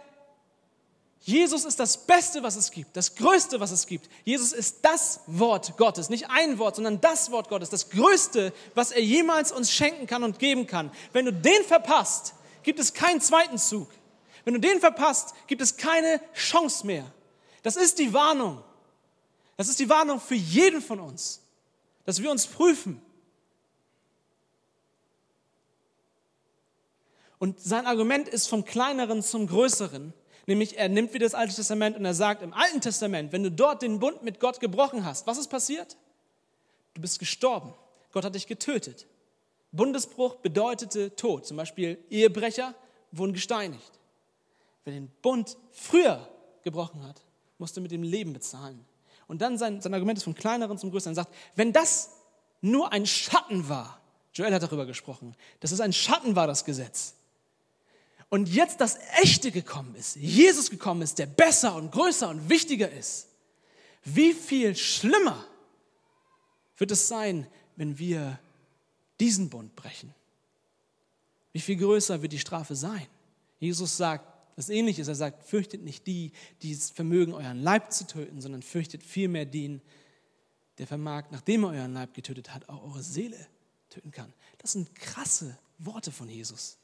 Jesus 1.19 1.65
ist 1.65 1.79
das 1.79 2.05
Beste, 2.05 2.41
was 2.43 2.55
es 2.55 2.71
gibt, 2.71 2.95
das 2.95 3.15
Größte, 3.15 3.59
was 3.59 3.71
es 3.71 3.85
gibt. 3.85 4.09
Jesus 4.23 4.53
ist 4.53 4.77
das 4.83 5.21
Wort 5.27 5.75
Gottes, 5.75 6.09
nicht 6.09 6.29
ein 6.29 6.57
Wort, 6.57 6.75
sondern 6.75 7.01
das 7.01 7.31
Wort 7.31 7.49
Gottes, 7.49 7.69
das 7.69 7.89
Größte, 7.89 8.53
was 8.75 8.91
er 8.91 9.03
jemals 9.03 9.51
uns 9.51 9.71
schenken 9.71 10.07
kann 10.07 10.23
und 10.23 10.39
geben 10.39 10.67
kann. 10.67 10.91
Wenn 11.11 11.25
du 11.25 11.33
den 11.33 11.63
verpasst, 11.63 12.33
gibt 12.63 12.79
es 12.79 12.93
keinen 12.93 13.19
zweiten 13.19 13.57
Zug. 13.57 13.89
Wenn 14.45 14.53
du 14.53 14.59
den 14.61 14.79
verpasst, 14.79 15.33
gibt 15.47 15.61
es 15.61 15.75
keine 15.75 16.21
Chance 16.33 16.85
mehr. 16.85 17.11
Das 17.63 17.75
ist 17.75 17.99
die 17.99 18.13
Warnung. 18.13 18.63
Das 19.57 19.67
ist 19.67 19.79
die 19.79 19.89
Warnung 19.89 20.21
für 20.21 20.35
jeden 20.35 20.81
von 20.81 20.99
uns, 20.99 21.41
dass 22.05 22.21
wir 22.21 22.31
uns 22.31 22.47
prüfen, 22.47 23.01
Und 27.39 27.59
sein 27.59 27.85
Argument 27.85 28.27
ist 28.27 28.47
vom 28.47 28.65
Kleineren 28.65 29.21
zum 29.21 29.47
Größeren. 29.47 30.13
Nämlich 30.47 30.77
er 30.77 30.89
nimmt 30.89 31.13
wieder 31.13 31.25
das 31.25 31.35
Alte 31.35 31.53
Testament 31.53 31.97
und 31.97 32.05
er 32.05 32.13
sagt 32.13 32.41
im 32.41 32.53
Alten 32.53 32.81
Testament, 32.81 33.31
wenn 33.33 33.43
du 33.43 33.51
dort 33.51 33.81
den 33.81 33.99
Bund 33.99 34.23
mit 34.23 34.39
Gott 34.39 34.59
gebrochen 34.59 35.05
hast, 35.05 35.27
was 35.27 35.37
ist 35.37 35.49
passiert? 35.49 35.97
Du 36.93 37.01
bist 37.01 37.19
gestorben. 37.19 37.73
Gott 38.11 38.23
hat 38.23 38.33
dich 38.33 38.47
getötet. 38.47 39.05
Bundesbruch 39.71 40.37
bedeutete 40.37 41.15
Tod. 41.15 41.45
Zum 41.45 41.57
Beispiel 41.57 41.97
Ehebrecher 42.09 42.73
wurden 43.11 43.33
gesteinigt. 43.33 43.91
Wer 44.85 44.93
den 44.93 45.09
Bund 45.21 45.57
früher 45.71 46.27
gebrochen 46.63 47.03
hat, 47.05 47.21
musste 47.57 47.81
mit 47.81 47.91
dem 47.91 48.03
Leben 48.03 48.33
bezahlen. 48.33 48.85
Und 49.27 49.41
dann 49.41 49.57
sein, 49.57 49.81
sein 49.81 49.93
Argument 49.93 50.17
ist 50.17 50.23
vom 50.23 50.33
Kleineren 50.33 50.77
zum 50.77 50.91
Größeren. 50.91 51.11
Er 51.11 51.23
sagt, 51.23 51.33
wenn 51.55 51.73
das 51.73 52.11
nur 52.61 52.91
ein 52.93 53.05
Schatten 53.05 53.67
war, 53.67 54.01
Joel 54.33 54.53
hat 54.53 54.63
darüber 54.63 54.85
gesprochen, 54.85 55.35
dass 55.59 55.71
es 55.71 55.81
ein 55.81 55.91
Schatten 55.91 56.35
war, 56.35 56.47
das 56.47 56.63
Gesetz, 56.63 57.15
und 58.29 58.49
jetzt 58.49 58.81
das 58.81 58.97
Echte 59.21 59.51
gekommen 59.51 59.95
ist, 59.95 60.15
Jesus 60.17 60.69
gekommen 60.69 61.01
ist, 61.01 61.17
der 61.19 61.27
besser 61.27 61.75
und 61.75 61.91
größer 61.91 62.29
und 62.29 62.49
wichtiger 62.49 62.91
ist, 62.91 63.27
wie 64.03 64.33
viel 64.33 64.75
schlimmer 64.75 65.45
wird 66.77 66.91
es 66.91 67.07
sein, 67.07 67.47
wenn 67.75 67.97
wir 67.97 68.39
diesen 69.19 69.49
Bund 69.49 69.75
brechen? 69.75 70.13
Wie 71.53 71.59
viel 71.59 71.77
größer 71.77 72.21
wird 72.21 72.33
die 72.33 72.39
Strafe 72.39 72.75
sein? 72.75 73.07
Jesus 73.59 73.97
sagt 73.97 74.37
was 74.57 74.69
ähnliches. 74.69 75.07
Er 75.07 75.15
sagt, 75.15 75.43
fürchtet 75.43 75.83
nicht 75.83 76.05
die, 76.07 76.31
die 76.61 76.73
es 76.73 76.89
vermögen, 76.89 77.33
euren 77.33 77.61
Leib 77.61 77.93
zu 77.93 78.05
töten, 78.05 78.41
sondern 78.41 78.63
fürchtet 78.63 79.03
vielmehr 79.03 79.45
den, 79.45 79.81
der 80.79 80.87
vermag, 80.87 81.25
nachdem 81.31 81.63
er 81.63 81.69
euren 81.69 81.93
Leib 81.93 82.13
getötet 82.13 82.53
hat, 82.53 82.67
auch 82.67 82.83
eure 82.83 83.03
Seele 83.03 83.37
töten 83.89 84.11
kann. 84.11 84.33
Das 84.57 84.73
sind 84.73 84.93
krasse 84.95 85.57
Worte 85.77 86.11
von 86.11 86.27
Jesus. 86.27 86.77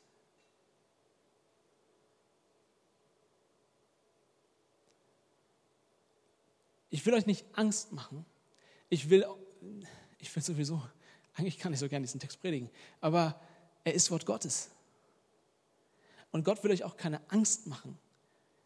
Ich 6.94 7.04
will 7.08 7.16
euch 7.16 7.26
nicht 7.26 7.44
Angst 7.54 7.92
machen. 7.92 8.24
Ich 8.88 9.10
will, 9.10 9.26
ich 10.20 10.36
will 10.36 10.44
sowieso, 10.44 10.80
eigentlich 11.34 11.58
kann 11.58 11.74
ich 11.74 11.80
so 11.80 11.90
gerne 11.90 12.06
diesen 12.06 12.20
Text 12.20 12.40
predigen, 12.40 12.70
aber 13.02 13.42
er 13.84 13.96
ist 13.96 14.12
Wort 14.12 14.28
Gottes. 14.28 14.70
Und 16.30 16.46
Gott 16.46 16.64
will 16.64 16.70
euch 16.70 16.84
auch 16.84 16.96
keine 16.96 17.20
Angst 17.32 17.66
machen, 17.66 17.98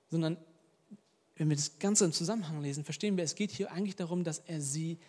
sondern 0.09 0.35
wenn 1.37 1.47
wir 1.47 1.55
das 1.55 1.79
Ganze 1.79 2.03
im 2.03 2.11
Zusammenhang 2.11 2.61
lesen, 2.61 2.83
verstehen 2.83 3.15
wir, 3.15 3.23
es 3.23 3.33
geht 3.33 3.49
hier 3.49 3.71
eigentlich 3.71 3.95
darum, 3.95 4.25
dass 4.25 4.39
er 4.39 4.59
sie, 4.59 4.99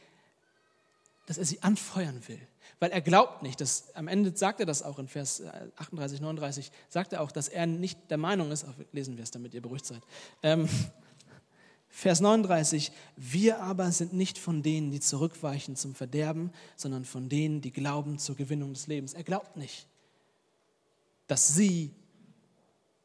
dass 1.26 1.38
er 1.38 1.44
sie 1.44 1.60
anfeuern 1.60 2.22
will. 2.28 2.40
Weil 2.78 2.92
er 2.92 3.00
glaubt 3.00 3.42
nicht, 3.42 3.60
dass, 3.60 3.92
am 3.96 4.06
Ende 4.06 4.36
sagt 4.36 4.60
er 4.60 4.66
das 4.66 4.84
auch 4.84 5.00
in 5.00 5.08
Vers 5.08 5.42
38, 5.74 6.20
39, 6.20 6.70
sagt 6.88 7.14
er 7.14 7.22
auch, 7.22 7.32
dass 7.32 7.48
er 7.48 7.66
nicht 7.66 7.98
der 8.12 8.18
Meinung 8.18 8.52
ist, 8.52 8.64
lesen 8.92 9.16
wir 9.16 9.24
es, 9.24 9.32
damit 9.32 9.54
ihr 9.54 9.62
beruhigt 9.62 9.86
seid, 9.86 10.02
ähm, 10.44 10.68
Vers 11.90 12.20
39, 12.20 12.92
wir 13.16 13.60
aber 13.60 13.90
sind 13.92 14.12
nicht 14.12 14.38
von 14.38 14.62
denen, 14.62 14.90
die 14.90 15.00
zurückweichen 15.00 15.74
zum 15.74 15.94
Verderben, 15.94 16.52
sondern 16.76 17.04
von 17.04 17.28
denen, 17.28 17.60
die 17.60 17.72
glauben 17.72 18.18
zur 18.18 18.36
Gewinnung 18.36 18.74
des 18.74 18.86
Lebens. 18.86 19.14
Er 19.14 19.24
glaubt 19.24 19.56
nicht, 19.56 19.86
dass 21.26 21.48
sie, 21.48 21.90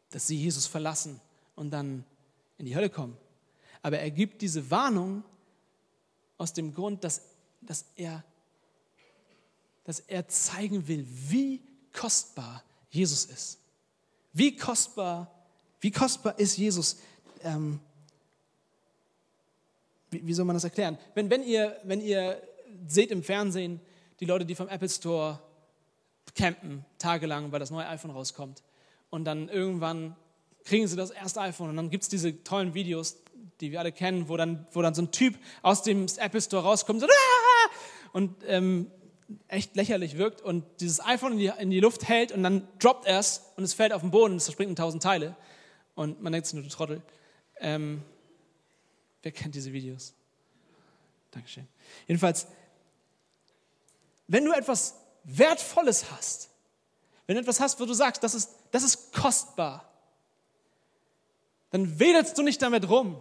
dass 0.09 0.27
sie 0.27 0.37
Jesus 0.37 0.67
verlassen 0.67 1.19
und 1.55 1.71
dann 1.71 2.03
in 2.57 2.65
die 2.65 2.75
Hölle 2.75 2.89
kommen. 2.89 3.17
Aber 3.81 3.99
er 3.99 4.11
gibt 4.11 4.41
diese 4.41 4.69
Warnung 4.69 5.23
aus 6.37 6.53
dem 6.53 6.73
Grund, 6.73 7.03
dass, 7.03 7.21
dass, 7.61 7.85
er, 7.95 8.23
dass 9.83 10.01
er 10.01 10.27
zeigen 10.27 10.87
will, 10.87 11.05
wie 11.09 11.61
kostbar 11.91 12.63
Jesus 12.89 13.25
ist. 13.25 13.59
Wie 14.33 14.55
kostbar, 14.55 15.31
wie 15.79 15.91
kostbar 15.91 16.37
ist 16.39 16.57
Jesus. 16.57 16.97
Ähm, 17.41 17.79
wie, 20.13 20.25
wie 20.25 20.33
soll 20.33 20.45
man 20.45 20.55
das 20.55 20.63
erklären? 20.63 20.97
Wenn, 21.15 21.29
wenn, 21.29 21.43
ihr, 21.43 21.77
wenn 21.83 22.01
ihr 22.01 22.41
seht 22.87 23.11
im 23.11 23.23
Fernsehen 23.23 23.79
die 24.19 24.25
Leute, 24.25 24.45
die 24.45 24.55
vom 24.55 24.67
Apple 24.67 24.89
Store 24.89 25.39
campen, 26.35 26.85
tagelang, 26.97 27.51
weil 27.51 27.59
das 27.59 27.71
neue 27.71 27.87
iPhone 27.87 28.11
rauskommt, 28.11 28.63
und 29.09 29.25
dann 29.25 29.47
irgendwann 29.47 30.15
kriegen 30.63 30.87
sie 30.87 30.95
das 30.95 31.11
erste 31.11 31.41
iPhone 31.41 31.69
und 31.69 31.75
dann 31.75 31.91
gibt 31.91 32.03
es 32.03 32.09
diese 32.09 32.43
tollen 32.43 32.73
Videos, 32.73 33.17
die 33.61 33.71
wir 33.71 33.79
alle 33.79 33.91
kennen, 33.91 34.27
wo 34.27 34.37
dann, 34.37 34.65
wo 34.71 34.81
dann 34.81 34.95
so 34.95 35.03
ein 35.03 35.11
Typ 35.11 35.37
aus 35.61 35.83
dem 35.83 36.07
Apple 36.17 36.41
Store 36.41 36.63
rauskommt 36.63 37.01
so, 37.01 37.05
Aah! 37.05 37.69
und 38.13 38.35
ähm, 38.47 38.89
echt 39.47 39.75
lächerlich 39.75 40.17
wirkt 40.17 40.41
und 40.41 40.63
dieses 40.79 40.99
iPhone 41.05 41.33
in 41.33 41.37
die, 41.37 41.51
in 41.59 41.69
die 41.69 41.79
Luft 41.79 42.07
hält 42.07 42.31
und 42.31 42.41
dann 42.41 42.67
droppt 42.79 43.05
er 43.05 43.19
es 43.19 43.51
und 43.55 43.63
es 43.63 43.73
fällt 43.73 43.93
auf 43.93 44.01
den 44.01 44.09
Boden 44.09 44.33
und 44.33 44.37
es 44.37 44.45
zerspringt 44.45 44.69
in 44.69 44.75
tausend 44.75 45.03
Teile 45.03 45.35
und 45.95 46.21
man 46.21 46.33
denkt 46.33 46.47
sich 46.47 46.55
nur, 46.55 46.63
du 46.63 46.69
Trottel. 46.69 47.01
Ähm, 47.59 48.01
Wer 49.23 49.31
kennt 49.31 49.55
diese 49.55 49.73
Videos? 49.73 50.13
Dankeschön. 51.31 51.67
Jedenfalls, 52.07 52.45
wenn 54.27 54.45
du 54.45 54.51
etwas 54.51 54.95
Wertvolles 55.23 56.11
hast, 56.11 56.49
wenn 57.25 57.35
du 57.35 57.41
etwas 57.41 57.59
hast, 57.59 57.79
wo 57.79 57.85
du 57.85 57.93
sagst, 57.93 58.21
das 58.23 58.35
ist, 58.35 58.51
das 58.71 58.83
ist 58.83 59.13
kostbar, 59.13 59.89
dann 61.71 61.99
wedelst 61.99 62.37
du 62.37 62.43
nicht 62.43 62.61
damit 62.61 62.87
rum, 62.87 63.19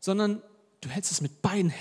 sondern 0.00 0.42
du 0.80 0.88
hältst 0.88 1.12
es 1.12 1.20
mit 1.20 1.42
beiden 1.42 1.72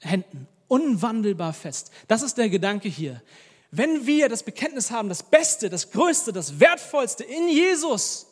Händen 0.00 0.48
unwandelbar 0.68 1.52
fest. 1.52 1.92
Das 2.08 2.22
ist 2.22 2.36
der 2.36 2.48
Gedanke 2.48 2.88
hier. 2.88 3.22
Wenn 3.70 4.06
wir 4.06 4.28
das 4.28 4.42
Bekenntnis 4.42 4.90
haben, 4.90 5.08
das 5.08 5.22
Beste, 5.22 5.70
das 5.70 5.90
Größte, 5.90 6.32
das 6.32 6.60
Wertvollste 6.60 7.24
in 7.24 7.48
Jesus, 7.48 8.26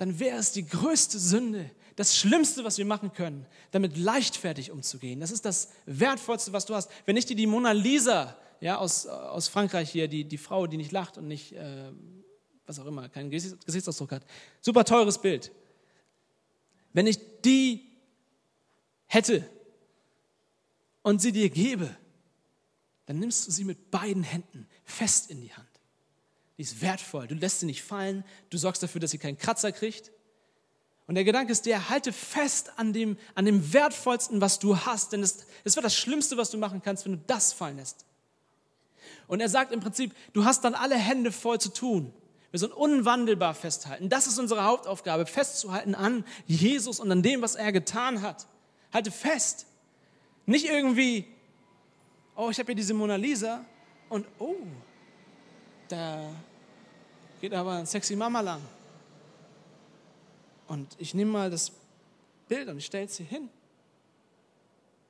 dann 0.00 0.18
wäre 0.18 0.38
es 0.38 0.52
die 0.52 0.64
größte 0.64 1.18
Sünde, 1.18 1.70
das 1.94 2.16
Schlimmste, 2.16 2.64
was 2.64 2.78
wir 2.78 2.86
machen 2.86 3.12
können, 3.12 3.44
damit 3.70 3.98
leichtfertig 3.98 4.70
umzugehen. 4.70 5.20
Das 5.20 5.30
ist 5.30 5.44
das 5.44 5.72
Wertvollste, 5.84 6.54
was 6.54 6.64
du 6.64 6.74
hast. 6.74 6.90
Wenn 7.04 7.18
ich 7.18 7.26
dir 7.26 7.36
die 7.36 7.46
Mona 7.46 7.72
Lisa 7.72 8.34
ja, 8.62 8.78
aus, 8.78 9.06
aus 9.06 9.48
Frankreich 9.48 9.90
hier, 9.90 10.08
die, 10.08 10.24
die 10.24 10.38
Frau, 10.38 10.66
die 10.66 10.78
nicht 10.78 10.90
lacht 10.90 11.18
und 11.18 11.28
nicht, 11.28 11.52
äh, 11.52 11.92
was 12.64 12.78
auch 12.78 12.86
immer, 12.86 13.10
keinen 13.10 13.28
Gesichtsausdruck 13.28 14.12
hat, 14.12 14.22
super 14.62 14.86
teures 14.86 15.20
Bild. 15.20 15.52
Wenn 16.94 17.06
ich 17.06 17.18
die 17.44 17.86
hätte 19.04 19.44
und 21.02 21.20
sie 21.20 21.32
dir 21.32 21.50
gebe, 21.50 21.94
dann 23.04 23.18
nimmst 23.18 23.46
du 23.46 23.50
sie 23.50 23.64
mit 23.64 23.90
beiden 23.90 24.22
Händen 24.22 24.66
fest 24.82 25.30
in 25.30 25.42
die 25.42 25.52
Hand. 25.52 25.69
Die 26.60 26.64
ist 26.64 26.82
wertvoll. 26.82 27.26
Du 27.26 27.34
lässt 27.34 27.60
sie 27.60 27.64
nicht 27.64 27.82
fallen. 27.82 28.22
Du 28.50 28.58
sorgst 28.58 28.82
dafür, 28.82 29.00
dass 29.00 29.12
sie 29.12 29.16
keinen 29.16 29.38
Kratzer 29.38 29.72
kriegt. 29.72 30.12
Und 31.06 31.14
der 31.14 31.24
Gedanke 31.24 31.52
ist 31.52 31.64
der, 31.64 31.88
halte 31.88 32.12
fest 32.12 32.72
an 32.76 32.92
dem, 32.92 33.16
an 33.34 33.46
dem 33.46 33.72
Wertvollsten, 33.72 34.42
was 34.42 34.58
du 34.58 34.76
hast. 34.76 35.14
Denn 35.14 35.22
es, 35.22 35.46
es 35.64 35.74
wird 35.74 35.86
das 35.86 35.96
Schlimmste, 35.96 36.36
was 36.36 36.50
du 36.50 36.58
machen 36.58 36.82
kannst, 36.82 37.06
wenn 37.06 37.12
du 37.12 37.24
das 37.26 37.54
fallen 37.54 37.78
lässt. 37.78 38.04
Und 39.26 39.40
er 39.40 39.48
sagt 39.48 39.72
im 39.72 39.80
Prinzip, 39.80 40.14
du 40.34 40.44
hast 40.44 40.62
dann 40.62 40.74
alle 40.74 40.96
Hände 40.96 41.32
voll 41.32 41.58
zu 41.58 41.70
tun. 41.70 42.12
Wir 42.50 42.60
sollen 42.60 42.72
unwandelbar 42.72 43.54
festhalten. 43.54 44.10
Das 44.10 44.26
ist 44.26 44.38
unsere 44.38 44.64
Hauptaufgabe, 44.64 45.24
festzuhalten 45.24 45.94
an 45.94 46.26
Jesus 46.46 47.00
und 47.00 47.10
an 47.10 47.22
dem, 47.22 47.40
was 47.40 47.54
er 47.54 47.72
getan 47.72 48.20
hat. 48.20 48.46
Halte 48.92 49.10
fest. 49.10 49.64
Nicht 50.44 50.66
irgendwie, 50.66 51.24
oh, 52.36 52.50
ich 52.50 52.58
habe 52.58 52.66
hier 52.66 52.74
diese 52.76 52.92
Mona 52.92 53.16
Lisa 53.16 53.64
und 54.10 54.26
oh, 54.38 54.56
da 55.88 56.34
geht 57.40 57.54
aber 57.54 57.72
ein 57.72 57.86
sexy 57.86 58.16
Mama 58.16 58.40
lang. 58.40 58.60
Und 60.68 60.94
ich 60.98 61.14
nehme 61.14 61.32
mal 61.32 61.50
das 61.50 61.72
Bild 62.48 62.68
und 62.68 62.78
ich 62.78 62.86
stelle 62.86 63.06
es 63.06 63.16
hier 63.16 63.26
hin. 63.26 63.48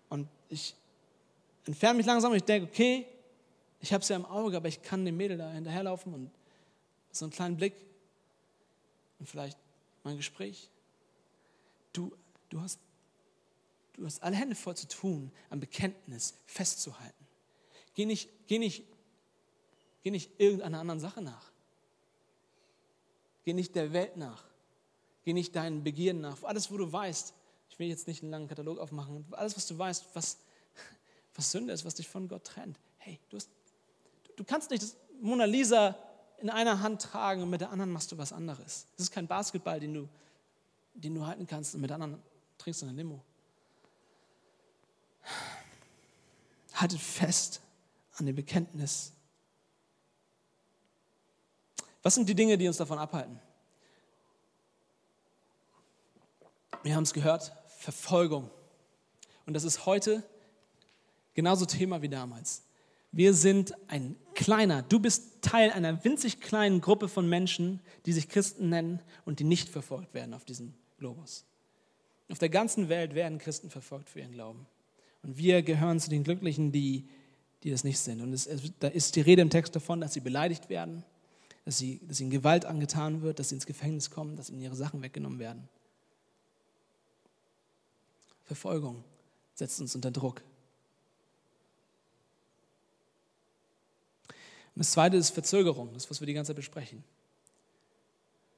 Und 0.08 0.28
ich 0.48 0.74
entferne 1.66 1.98
mich 1.98 2.06
langsam 2.06 2.30
und 2.32 2.38
ich 2.38 2.44
denke, 2.44 2.68
okay, 2.70 3.06
ich 3.80 3.92
habe 3.92 4.02
es 4.02 4.08
ja 4.08 4.16
im 4.16 4.24
Auge, 4.24 4.56
aber 4.56 4.68
ich 4.68 4.82
kann 4.82 5.04
dem 5.04 5.16
Mädel 5.16 5.38
da 5.38 5.50
hinterherlaufen 5.50 6.12
und 6.14 6.30
so 7.12 7.24
einen 7.24 7.32
kleinen 7.32 7.56
Blick 7.56 7.74
und 9.18 9.28
vielleicht 9.28 9.58
mein 10.04 10.16
Gespräch. 10.16 10.68
Du, 11.92 12.12
du, 12.48 12.60
hast, 12.60 12.78
du 13.94 14.04
hast 14.04 14.22
alle 14.22 14.36
Hände 14.36 14.54
voll 14.54 14.76
zu 14.76 14.88
tun, 14.88 15.32
am 15.50 15.60
Bekenntnis 15.60 16.34
festzuhalten. 16.46 17.26
Geh 17.94 18.06
nicht, 18.06 18.28
geh 18.46 18.58
nicht, 18.58 18.84
geh 20.02 20.10
nicht 20.10 20.30
irgendeiner 20.38 20.80
anderen 20.80 21.00
Sache 21.00 21.22
nach. 21.22 21.49
Geh 23.44 23.52
nicht 23.52 23.74
der 23.74 23.92
Welt 23.92 24.16
nach. 24.16 24.44
Geh 25.24 25.32
nicht 25.32 25.54
deinen 25.56 25.82
Begierden 25.82 26.20
nach. 26.20 26.42
Alles, 26.42 26.70
wo 26.70 26.76
du 26.76 26.90
weißt, 26.90 27.34
ich 27.70 27.78
will 27.78 27.88
jetzt 27.88 28.06
nicht 28.06 28.22
einen 28.22 28.30
langen 28.30 28.48
Katalog 28.48 28.78
aufmachen, 28.78 29.24
alles, 29.32 29.56
was 29.56 29.66
du 29.66 29.78
weißt, 29.78 30.06
was, 30.14 30.38
was 31.34 31.50
Sünde 31.50 31.72
ist, 31.72 31.84
was 31.84 31.94
dich 31.94 32.08
von 32.08 32.28
Gott 32.28 32.44
trennt. 32.44 32.78
Hey, 32.98 33.18
du, 33.30 33.36
hast, 33.36 33.50
du 34.36 34.44
kannst 34.44 34.70
nicht 34.70 34.82
das 34.82 34.96
Mona 35.20 35.44
Lisa 35.44 35.96
in 36.38 36.50
einer 36.50 36.80
Hand 36.80 37.02
tragen 37.02 37.42
und 37.42 37.50
mit 37.50 37.60
der 37.60 37.70
anderen 37.70 37.92
machst 37.92 38.12
du 38.12 38.18
was 38.18 38.32
anderes. 38.32 38.86
Das 38.96 39.04
ist 39.06 39.12
kein 39.12 39.26
Basketball, 39.26 39.78
den 39.78 39.94
du, 39.94 40.08
den 40.94 41.14
du 41.14 41.26
halten 41.26 41.46
kannst 41.46 41.74
und 41.74 41.80
mit 41.80 41.90
der 41.90 41.96
anderen 41.96 42.22
trinkst 42.58 42.82
du 42.82 42.86
eine 42.86 42.96
Limo. 42.96 43.22
Haltet 46.74 47.00
fest 47.00 47.60
an 48.14 48.26
dem 48.26 48.36
Bekenntnis. 48.36 49.12
Was 52.02 52.14
sind 52.14 52.28
die 52.28 52.34
Dinge, 52.34 52.56
die 52.56 52.66
uns 52.66 52.78
davon 52.78 52.98
abhalten? 52.98 53.38
Wir 56.82 56.94
haben 56.96 57.02
es 57.02 57.12
gehört, 57.12 57.52
Verfolgung. 57.68 58.50
Und 59.46 59.54
das 59.54 59.64
ist 59.64 59.86
heute 59.86 60.22
genauso 61.34 61.66
Thema 61.66 62.02
wie 62.02 62.08
damals. 62.08 62.62
Wir 63.12 63.34
sind 63.34 63.74
ein 63.88 64.16
kleiner, 64.34 64.82
du 64.82 65.00
bist 65.00 65.42
Teil 65.42 65.72
einer 65.72 66.04
winzig 66.04 66.40
kleinen 66.40 66.80
Gruppe 66.80 67.08
von 67.08 67.28
Menschen, 67.28 67.80
die 68.06 68.12
sich 68.12 68.28
Christen 68.28 68.68
nennen 68.68 69.00
und 69.24 69.40
die 69.40 69.44
nicht 69.44 69.68
verfolgt 69.68 70.14
werden 70.14 70.32
auf 70.32 70.44
diesem 70.44 70.74
Globus. 70.98 71.44
Auf 72.30 72.38
der 72.38 72.48
ganzen 72.48 72.88
Welt 72.88 73.14
werden 73.14 73.38
Christen 73.38 73.70
verfolgt 73.70 74.08
für 74.08 74.20
ihren 74.20 74.32
Glauben. 74.32 74.66
Und 75.22 75.36
wir 75.36 75.62
gehören 75.62 75.98
zu 75.98 76.08
den 76.08 76.22
Glücklichen, 76.22 76.70
die, 76.70 77.08
die 77.64 77.70
das 77.70 77.82
nicht 77.82 77.98
sind. 77.98 78.20
Und 78.20 78.32
es, 78.32 78.46
es, 78.46 78.62
da 78.78 78.88
ist 78.88 79.16
die 79.16 79.20
Rede 79.20 79.42
im 79.42 79.50
Text 79.50 79.74
davon, 79.74 80.00
dass 80.00 80.14
sie 80.14 80.20
beleidigt 80.20 80.68
werden, 80.68 81.04
dass, 81.64 81.78
sie, 81.78 82.00
dass 82.06 82.20
ihnen 82.20 82.30
Gewalt 82.30 82.64
angetan 82.64 83.22
wird, 83.22 83.38
dass 83.38 83.50
sie 83.50 83.56
ins 83.56 83.66
Gefängnis 83.66 84.10
kommen, 84.10 84.36
dass 84.36 84.50
ihnen 84.50 84.62
ihre 84.62 84.76
Sachen 84.76 85.02
weggenommen 85.02 85.38
werden. 85.38 85.68
Verfolgung 88.44 89.04
setzt 89.54 89.80
uns 89.80 89.94
unter 89.94 90.10
Druck. 90.10 90.42
Und 94.74 94.78
das 94.86 94.92
zweite 94.92 95.16
ist 95.16 95.30
Verzögerung, 95.30 95.92
das, 95.92 96.10
was 96.10 96.20
wir 96.20 96.26
die 96.26 96.32
ganze 96.32 96.50
Zeit 96.50 96.56
besprechen. 96.56 97.04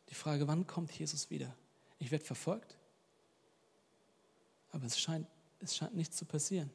Die 0.09 0.14
Frage, 0.14 0.46
wann 0.46 0.66
kommt 0.66 0.92
Jesus 0.92 1.30
wieder? 1.30 1.55
Ich 1.98 2.11
werde 2.11 2.24
verfolgt, 2.24 2.76
aber 4.70 4.84
es 4.86 4.98
scheint, 4.98 5.26
es 5.61 5.76
scheint 5.76 5.94
nichts 5.94 6.16
zu 6.16 6.24
passieren. 6.24 6.70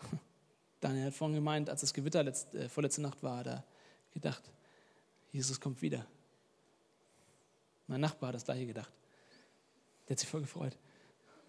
Daniel 0.80 1.06
hat 1.06 1.14
vorhin 1.14 1.34
gemeint, 1.34 1.70
als 1.70 1.80
das 1.80 1.92
Gewitter 1.94 2.22
letzte, 2.22 2.58
äh, 2.58 2.68
vorletzte 2.68 3.02
Nacht 3.02 3.22
war, 3.22 3.44
da 3.44 3.64
gedacht, 4.12 4.42
Jesus 5.32 5.60
kommt 5.60 5.82
wieder. 5.82 6.06
Mein 7.86 8.00
Nachbar 8.00 8.28
hat 8.28 8.34
das 8.34 8.44
gleiche 8.44 8.66
gedacht. 8.66 8.92
Der 10.06 10.14
hat 10.14 10.20
sich 10.20 10.28
voll 10.28 10.40
gefreut. 10.40 10.76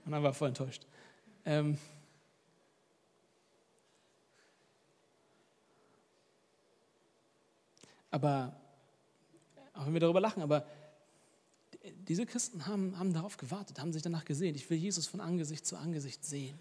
Und 0.05 0.11
dann 0.11 0.23
war 0.23 0.34
voll 0.34 0.49
enttäuscht. 0.49 0.86
Ähm, 1.45 1.77
Aber, 8.11 8.55
auch 9.73 9.86
wenn 9.86 9.93
wir 9.93 9.99
darüber 9.99 10.21
lachen, 10.21 10.41
aber 10.41 10.65
diese 12.07 12.25
Christen 12.25 12.65
haben, 12.65 12.97
haben 12.97 13.13
darauf 13.13 13.38
gewartet, 13.38 13.80
haben 13.80 13.93
sich 13.93 14.01
danach 14.01 14.25
gesehen. 14.25 14.55
Ich 14.55 14.69
will 14.69 14.77
Jesus 14.77 15.07
von 15.07 15.21
Angesicht 15.21 15.65
zu 15.65 15.77
Angesicht 15.77 16.25
sehen. 16.25 16.57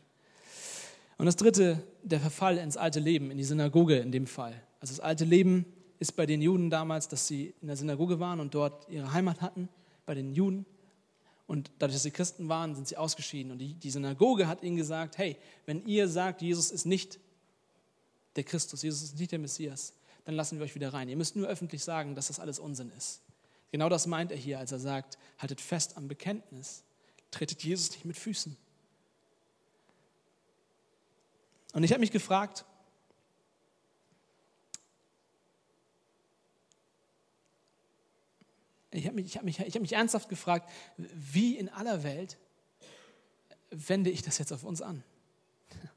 Und 1.16 1.26
das 1.26 1.36
dritte, 1.36 1.82
der 2.02 2.20
Verfall 2.20 2.58
ins 2.58 2.76
alte 2.76 3.00
Leben, 3.00 3.30
in 3.30 3.38
die 3.38 3.44
Synagoge 3.44 3.96
in 3.96 4.12
dem 4.12 4.26
Fall. 4.26 4.62
Also 4.80 4.94
das 4.94 5.00
alte 5.00 5.24
Leben 5.24 5.64
ist 5.98 6.12
bei 6.16 6.26
den 6.26 6.40
Juden 6.40 6.70
damals, 6.70 7.08
dass 7.08 7.26
sie 7.26 7.54
in 7.60 7.68
der 7.68 7.76
Synagoge 7.76 8.20
waren 8.20 8.40
und 8.40 8.54
dort 8.54 8.88
ihre 8.88 9.12
Heimat 9.12 9.40
hatten, 9.40 9.68
bei 10.06 10.14
den 10.14 10.32
Juden. 10.32 10.64
Und 11.46 11.70
dadurch, 11.78 11.96
dass 11.96 12.02
sie 12.02 12.10
Christen 12.10 12.48
waren, 12.48 12.74
sind 12.74 12.86
sie 12.86 12.96
ausgeschieden. 12.96 13.52
Und 13.52 13.58
die, 13.58 13.74
die 13.74 13.90
Synagoge 13.90 14.46
hat 14.46 14.62
ihnen 14.62 14.76
gesagt, 14.76 15.18
hey, 15.18 15.36
wenn 15.66 15.84
ihr 15.86 16.08
sagt, 16.08 16.42
Jesus 16.42 16.70
ist 16.70 16.84
nicht 16.84 17.18
der 18.36 18.44
Christus, 18.44 18.82
Jesus 18.82 19.02
ist 19.02 19.18
nicht 19.18 19.32
der 19.32 19.38
Messias, 19.38 19.94
dann 20.24 20.34
lassen 20.34 20.58
wir 20.58 20.64
euch 20.64 20.74
wieder 20.74 20.92
rein. 20.92 21.08
Ihr 21.08 21.16
müsst 21.16 21.36
nur 21.36 21.48
öffentlich 21.48 21.82
sagen, 21.82 22.14
dass 22.14 22.28
das 22.28 22.38
alles 22.38 22.58
Unsinn 22.58 22.92
ist. 22.96 23.22
Genau 23.72 23.88
das 23.88 24.06
meint 24.06 24.30
er 24.30 24.36
hier, 24.36 24.58
als 24.58 24.72
er 24.72 24.78
sagt, 24.78 25.18
haltet 25.38 25.60
fest 25.60 25.96
am 25.96 26.06
Bekenntnis. 26.06 26.84
Tretet 27.30 27.62
Jesus 27.62 27.90
nicht 27.92 28.04
mit 28.04 28.16
Füßen. 28.16 28.56
Und 31.72 31.84
ich 31.84 31.92
habe 31.92 32.00
mich 32.00 32.10
gefragt, 32.10 32.64
ich 38.90 39.06
habe 39.06 39.16
mich, 39.16 39.36
hab 39.36 39.44
mich, 39.44 39.60
hab 39.60 39.80
mich 39.80 39.92
ernsthaft 39.92 40.28
gefragt, 40.28 40.70
wie 40.96 41.56
in 41.56 41.68
aller 41.68 42.02
Welt 42.02 42.38
wende 43.70 44.10
ich 44.10 44.22
das 44.22 44.38
jetzt 44.38 44.52
auf 44.52 44.64
uns 44.64 44.80
an? 44.80 45.04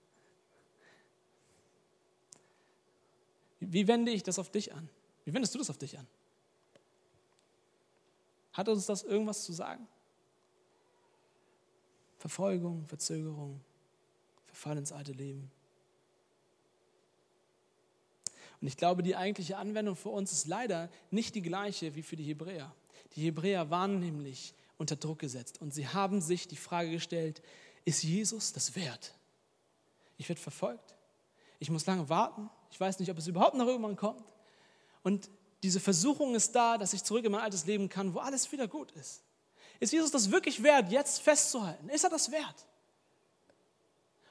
Wie 3.59 3.87
wende 3.87 4.11
ich 4.11 4.23
das 4.23 4.39
auf 4.39 4.49
dich 4.49 4.73
an? 4.73 4.89
Wie 5.23 5.33
wendest 5.33 5.53
du 5.55 5.59
das 5.59 5.69
auf 5.69 5.77
dich 5.77 5.97
an? 5.97 6.07
Hat 8.53 8.67
uns 8.67 8.85
das 8.85 9.03
irgendwas 9.03 9.45
zu 9.45 9.53
sagen? 9.53 9.87
Verfolgung, 12.17 12.85
Verzögerung, 12.87 13.61
Verfall 14.45 14.77
ins 14.77 14.91
alte 14.91 15.13
Leben. 15.13 15.49
Und 18.59 18.67
ich 18.67 18.77
glaube, 18.77 19.01
die 19.01 19.15
eigentliche 19.15 19.57
Anwendung 19.57 19.95
für 19.95 20.09
uns 20.09 20.31
ist 20.31 20.47
leider 20.47 20.89
nicht 21.09 21.33
die 21.33 21.41
gleiche 21.41 21.95
wie 21.95 22.03
für 22.03 22.15
die 22.15 22.25
Hebräer. 22.25 22.75
Die 23.15 23.23
Hebräer 23.23 23.69
waren 23.69 23.99
nämlich 23.99 24.53
unter 24.77 24.95
Druck 24.95 25.19
gesetzt 25.19 25.61
und 25.61 25.73
sie 25.73 25.87
haben 25.87 26.21
sich 26.21 26.47
die 26.47 26.57
Frage 26.57 26.91
gestellt, 26.91 27.41
ist 27.85 28.03
Jesus 28.03 28.53
das 28.53 28.75
wert? 28.75 29.13
Ich 30.17 30.29
werde 30.29 30.41
verfolgt, 30.41 30.95
ich 31.59 31.69
muss 31.69 31.85
lange 31.85 32.09
warten, 32.09 32.49
ich 32.71 32.79
weiß 32.79 32.99
nicht, 32.99 33.11
ob 33.11 33.17
es 33.17 33.27
überhaupt 33.27 33.55
noch 33.55 33.67
irgendwann 33.67 33.95
kommt. 33.95 34.33
Und 35.03 35.29
diese 35.63 35.79
Versuchung 35.79 36.35
ist 36.35 36.53
da, 36.53 36.77
dass 36.77 36.93
ich 36.93 37.03
zurück 37.03 37.25
in 37.25 37.31
mein 37.31 37.41
altes 37.41 37.65
Leben 37.65 37.89
kann, 37.89 38.13
wo 38.13 38.19
alles 38.19 38.51
wieder 38.51 38.67
gut 38.67 38.91
ist. 38.93 39.23
Ist 39.79 39.93
Jesus 39.93 40.11
das 40.11 40.31
wirklich 40.31 40.63
wert, 40.63 40.91
jetzt 40.91 41.21
festzuhalten? 41.21 41.89
Ist 41.89 42.03
er 42.03 42.09
das 42.09 42.31
wert? 42.31 42.67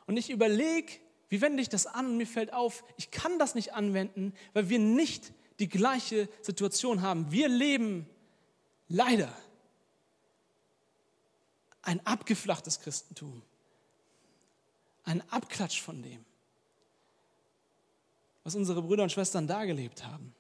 Und 0.07 0.17
ich 0.17 0.31
überlege, 0.31 0.93
wie 1.29 1.41
wende 1.41 1.63
ich 1.63 1.69
das 1.69 1.87
an? 1.87 2.07
Und 2.07 2.17
mir 2.17 2.27
fällt 2.27 2.53
auf, 2.53 2.85
ich 2.97 3.11
kann 3.11 3.39
das 3.39 3.55
nicht 3.55 3.75
anwenden, 3.75 4.33
weil 4.53 4.69
wir 4.69 4.79
nicht 4.79 5.33
die 5.61 5.69
gleiche 5.69 6.29
Situation 6.43 7.03
haben. 7.03 7.31
Wir 7.31 7.49
leben 7.49 8.09
leider 8.91 9.35
ein 11.83 12.05
abgeflachtes 12.07 12.81
Christentum. 12.81 13.43
Ein 15.05 15.23
Abklatsch 15.31 15.81
von 15.81 16.03
dem, 16.03 16.25
was 18.45 18.55
unsere 18.55 18.83
Brüder 18.83 19.03
und 19.03 19.11
Schwestern 19.11 19.47
da 19.47 19.65
gelebt 19.65 20.05
haben. 20.05 20.35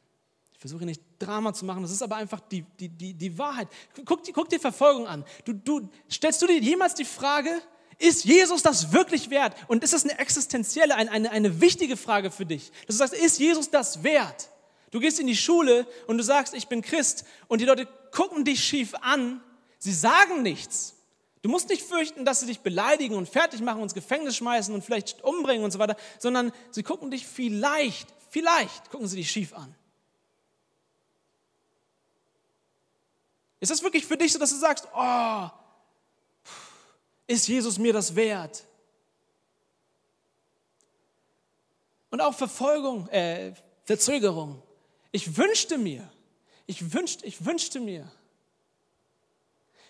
Ich 0.53 0.59
versuche 0.59 0.84
nicht 0.84 1.03
Drama 1.18 1.55
zu 1.55 1.64
machen, 1.64 1.82
das 1.82 1.90
ist 1.90 2.03
aber 2.03 2.16
einfach 2.16 2.40
die, 2.40 2.62
die, 2.78 2.90
die, 2.90 3.14
die 3.14 3.38
Wahrheit. 3.38 3.68
Guck, 4.05 4.22
guck 4.34 4.48
dir 4.51 4.61
Verfolgung 4.61 5.07
an. 5.07 5.24
Du, 5.46 5.55
du, 5.55 5.88
stellst 6.11 6.42
du 6.42 6.46
dir 6.46 6.61
jemals 6.61 6.94
die 6.94 7.07
Frage, 7.07 7.51
ist 7.98 8.24
Jesus 8.24 8.62
das 8.62 8.92
wirklich 8.92 9.30
wert? 9.30 9.57
Und 9.68 9.82
ist 9.82 9.94
das 9.94 10.05
eine 10.05 10.18
existenzielle, 10.18 10.94
eine, 10.94 11.11
eine, 11.11 11.30
eine 11.30 11.61
wichtige 11.61 11.96
Frage 11.96 12.30
für 12.30 12.44
dich? 12.44 12.70
Dass 12.86 12.96
du 12.96 13.05
sagst, 13.05 13.14
ist 13.14 13.38
Jesus 13.38 13.70
das 13.70 14.03
wert? 14.03 14.51
Du 14.91 14.99
gehst 14.99 15.20
in 15.20 15.26
die 15.26 15.36
Schule 15.36 15.86
und 16.07 16.18
du 16.18 16.24
sagst, 16.24 16.55
ich 16.55 16.66
bin 16.68 16.82
Christ 16.82 17.24
und 17.49 17.61
die 17.61 17.64
Leute 17.64 17.86
gucken 18.11 18.45
dich 18.45 18.64
schief 18.64 18.95
an, 19.01 19.41
sie 19.78 19.93
sagen 19.93 20.43
nichts. 20.43 20.95
Du 21.43 21.49
musst 21.49 21.68
nicht 21.68 21.82
fürchten, 21.82 22.24
dass 22.24 22.41
sie 22.41 22.47
dich 22.47 22.61
beleidigen 22.61 23.14
und 23.14 23.28
fertig 23.28 23.61
machen 23.61 23.82
ins 23.82 23.95
Gefängnis 23.95 24.36
schmeißen 24.36 24.74
und 24.74 24.84
vielleicht 24.84 25.22
umbringen 25.22 25.64
und 25.64 25.70
so 25.70 25.78
weiter, 25.78 25.97
sondern 26.18 26.53
sie 26.70 26.82
gucken 26.82 27.11
dich 27.11 27.26
vielleicht, 27.26 28.09
vielleicht 28.28 28.91
gucken 28.91 29.07
sie 29.07 29.16
dich 29.16 29.30
schief 29.30 29.55
an. 29.55 29.74
Ist 33.61 33.70
das 33.70 33.82
wirklich 33.82 34.07
für 34.07 34.16
dich 34.16 34.32
so, 34.32 34.38
dass 34.38 34.51
du 34.51 34.57
sagst, 34.57 34.88
oh, 34.95 35.49
ist 37.26 37.47
Jesus 37.47 37.78
mir 37.78 37.93
das 37.93 38.14
wert? 38.16 38.64
Und 42.11 42.20
auch 42.20 42.34
Verfolgung, 42.34 43.07
äh, 43.09 43.55
Verzögerung. 43.84 44.62
Ich 45.12 45.36
wünschte 45.36 45.78
mir, 45.78 46.11
ich 46.66 46.92
wünschte, 46.92 47.26
ich 47.26 47.44
wünschte 47.44 47.80
mir, 47.80 48.11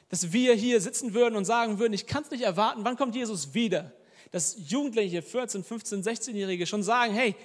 dass 0.09 0.33
wir 0.33 0.55
hier 0.55 0.81
sitzen 0.81 1.15
würden 1.15 1.37
und 1.37 1.45
sagen 1.45 1.79
würden, 1.79 1.93
ich 1.93 2.07
kann 2.07 2.25
es 2.25 2.31
nicht 2.31 2.43
erwarten, 2.43 2.85
wann 2.85 2.97
kommt 2.97 3.15
Jesus 3.15 3.55
wieder? 3.55 3.93
Dass 4.31 4.57
Jugendliche, 4.71 5.23
14, 5.23 5.63
15, 5.63 6.03
16-Jährige 6.03 6.67
schon 6.67 6.83
sagen, 6.83 7.15
hey, 7.15 7.37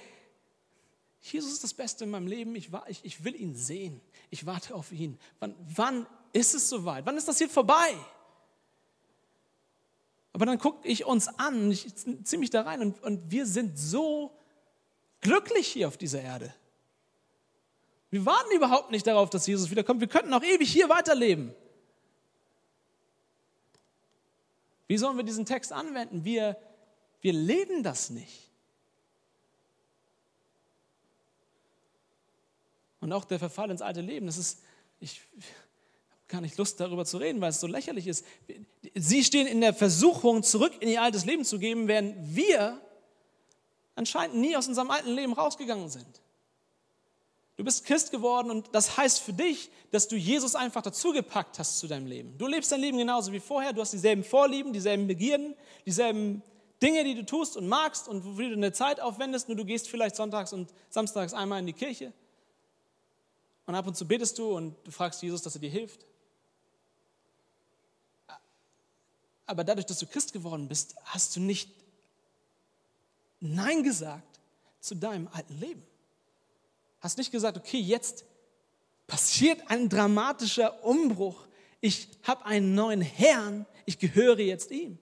Jesus 1.20 1.52
ist 1.52 1.64
das 1.64 1.74
Beste 1.74 2.04
in 2.04 2.10
meinem 2.10 2.26
Leben, 2.26 2.54
ich, 2.54 2.70
ich, 2.88 3.00
ich 3.04 3.24
will 3.24 3.34
ihn 3.34 3.54
sehen, 3.54 4.00
ich 4.30 4.46
warte 4.46 4.74
auf 4.74 4.92
ihn. 4.92 5.18
Wann, 5.40 5.54
wann 5.74 6.06
ist 6.32 6.54
es 6.54 6.68
soweit? 6.68 7.04
Wann 7.06 7.16
ist 7.16 7.28
das 7.28 7.38
hier 7.38 7.48
vorbei? 7.48 7.94
Aber 10.32 10.46
dann 10.46 10.58
gucke 10.58 10.86
ich 10.86 11.04
uns 11.04 11.28
an, 11.28 11.70
ich 11.70 11.94
ziehe 11.94 12.38
mich 12.38 12.50
da 12.50 12.62
rein 12.62 12.80
und, 12.80 13.02
und 13.02 13.30
wir 13.30 13.46
sind 13.46 13.78
so 13.78 14.32
glücklich 15.20 15.66
hier 15.66 15.88
auf 15.88 15.96
dieser 15.96 16.20
Erde. 16.20 16.54
Wir 18.10 18.24
warten 18.24 18.54
überhaupt 18.54 18.90
nicht 18.90 19.06
darauf, 19.06 19.30
dass 19.30 19.46
Jesus 19.46 19.70
wiederkommt. 19.70 20.00
Wir 20.00 20.08
könnten 20.08 20.32
auch 20.32 20.42
ewig 20.42 20.70
hier 20.70 20.88
weiterleben. 20.88 21.54
Wie 24.86 24.96
sollen 24.96 25.16
wir 25.16 25.24
diesen 25.24 25.44
Text 25.44 25.72
anwenden? 25.72 26.24
Wir, 26.24 26.56
wir 27.20 27.32
leben 27.32 27.82
das 27.82 28.10
nicht. 28.10 28.50
Und 33.00 33.12
auch 33.12 33.24
der 33.24 33.38
Verfall 33.38 33.70
ins 33.70 33.82
alte 33.82 34.00
Leben, 34.00 34.26
das 34.26 34.38
ist, 34.38 34.62
ich 35.00 35.20
habe 35.34 35.44
gar 36.28 36.40
nicht 36.40 36.56
Lust 36.56 36.80
darüber 36.80 37.04
zu 37.04 37.18
reden, 37.18 37.40
weil 37.40 37.50
es 37.50 37.60
so 37.60 37.66
lächerlich 37.66 38.06
ist. 38.06 38.24
Sie 38.94 39.22
stehen 39.22 39.46
in 39.46 39.60
der 39.60 39.74
Versuchung, 39.74 40.42
zurück 40.42 40.72
in 40.80 40.88
ihr 40.88 41.02
altes 41.02 41.24
Leben 41.24 41.44
zu 41.44 41.58
geben, 41.58 41.88
während 41.88 42.34
wir 42.34 42.80
anscheinend 43.94 44.36
nie 44.36 44.56
aus 44.56 44.68
unserem 44.68 44.90
alten 44.90 45.10
Leben 45.10 45.32
rausgegangen 45.32 45.88
sind. 45.88 46.20
Du 47.56 47.64
bist 47.64 47.86
Christ 47.86 48.10
geworden 48.10 48.50
und 48.50 48.68
das 48.72 48.96
heißt 48.98 49.20
für 49.20 49.32
dich, 49.32 49.70
dass 49.90 50.08
du 50.08 50.16
Jesus 50.16 50.54
einfach 50.54 50.82
dazugepackt 50.82 51.58
hast 51.58 51.78
zu 51.78 51.86
deinem 51.86 52.06
Leben. 52.06 52.36
Du 52.36 52.46
lebst 52.46 52.70
dein 52.70 52.80
Leben 52.80 52.98
genauso 52.98 53.32
wie 53.32 53.40
vorher, 53.40 53.72
du 53.72 53.80
hast 53.80 53.92
dieselben 53.92 54.24
Vorlieben, 54.24 54.74
dieselben 54.74 55.06
Begierden, 55.06 55.54
dieselben 55.86 56.42
Dinge, 56.82 57.02
die 57.04 57.14
du 57.14 57.24
tust 57.24 57.56
und 57.56 57.66
magst 57.66 58.08
und 58.08 58.24
wofür 58.26 58.50
du 58.50 58.56
eine 58.56 58.72
Zeit 58.72 59.00
aufwendest, 59.00 59.48
nur 59.48 59.56
du 59.56 59.64
gehst 59.64 59.88
vielleicht 59.88 60.16
sonntags 60.16 60.52
und 60.52 60.74
samstags 60.90 61.32
einmal 61.32 61.60
in 61.60 61.66
die 61.66 61.72
Kirche 61.72 62.12
und 63.66 63.74
ab 63.74 63.86
und 63.86 63.96
zu 63.96 64.06
betest 64.06 64.38
du 64.38 64.56
und 64.56 64.76
du 64.84 64.90
fragst 64.90 65.22
Jesus, 65.22 65.42
dass 65.42 65.54
er 65.54 65.60
dir 65.60 65.70
hilft. 65.70 66.06
Aber 69.46 69.64
dadurch, 69.64 69.86
dass 69.86 69.98
du 69.98 70.06
Christ 70.06 70.32
geworden 70.32 70.68
bist, 70.68 70.96
hast 71.04 71.36
du 71.36 71.40
nicht 71.40 71.70
Nein 73.40 73.82
gesagt 73.82 74.40
zu 74.80 74.94
deinem 74.94 75.28
alten 75.28 75.58
Leben. 75.58 75.82
Hast 77.00 77.18
nicht 77.18 77.30
gesagt, 77.30 77.56
okay, 77.56 77.78
jetzt 77.78 78.24
passiert 79.06 79.60
ein 79.68 79.88
dramatischer 79.88 80.84
Umbruch. 80.84 81.46
Ich 81.80 82.08
habe 82.22 82.44
einen 82.46 82.74
neuen 82.74 83.00
Herrn, 83.00 83.66
ich 83.84 83.98
gehöre 83.98 84.40
jetzt 84.40 84.70
ihm. 84.70 84.98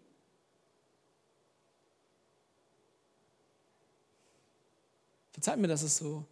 Verzeiht 5.32 5.58
mir, 5.58 5.68
dass 5.68 5.82
es 5.82 5.96
so, 5.96 6.24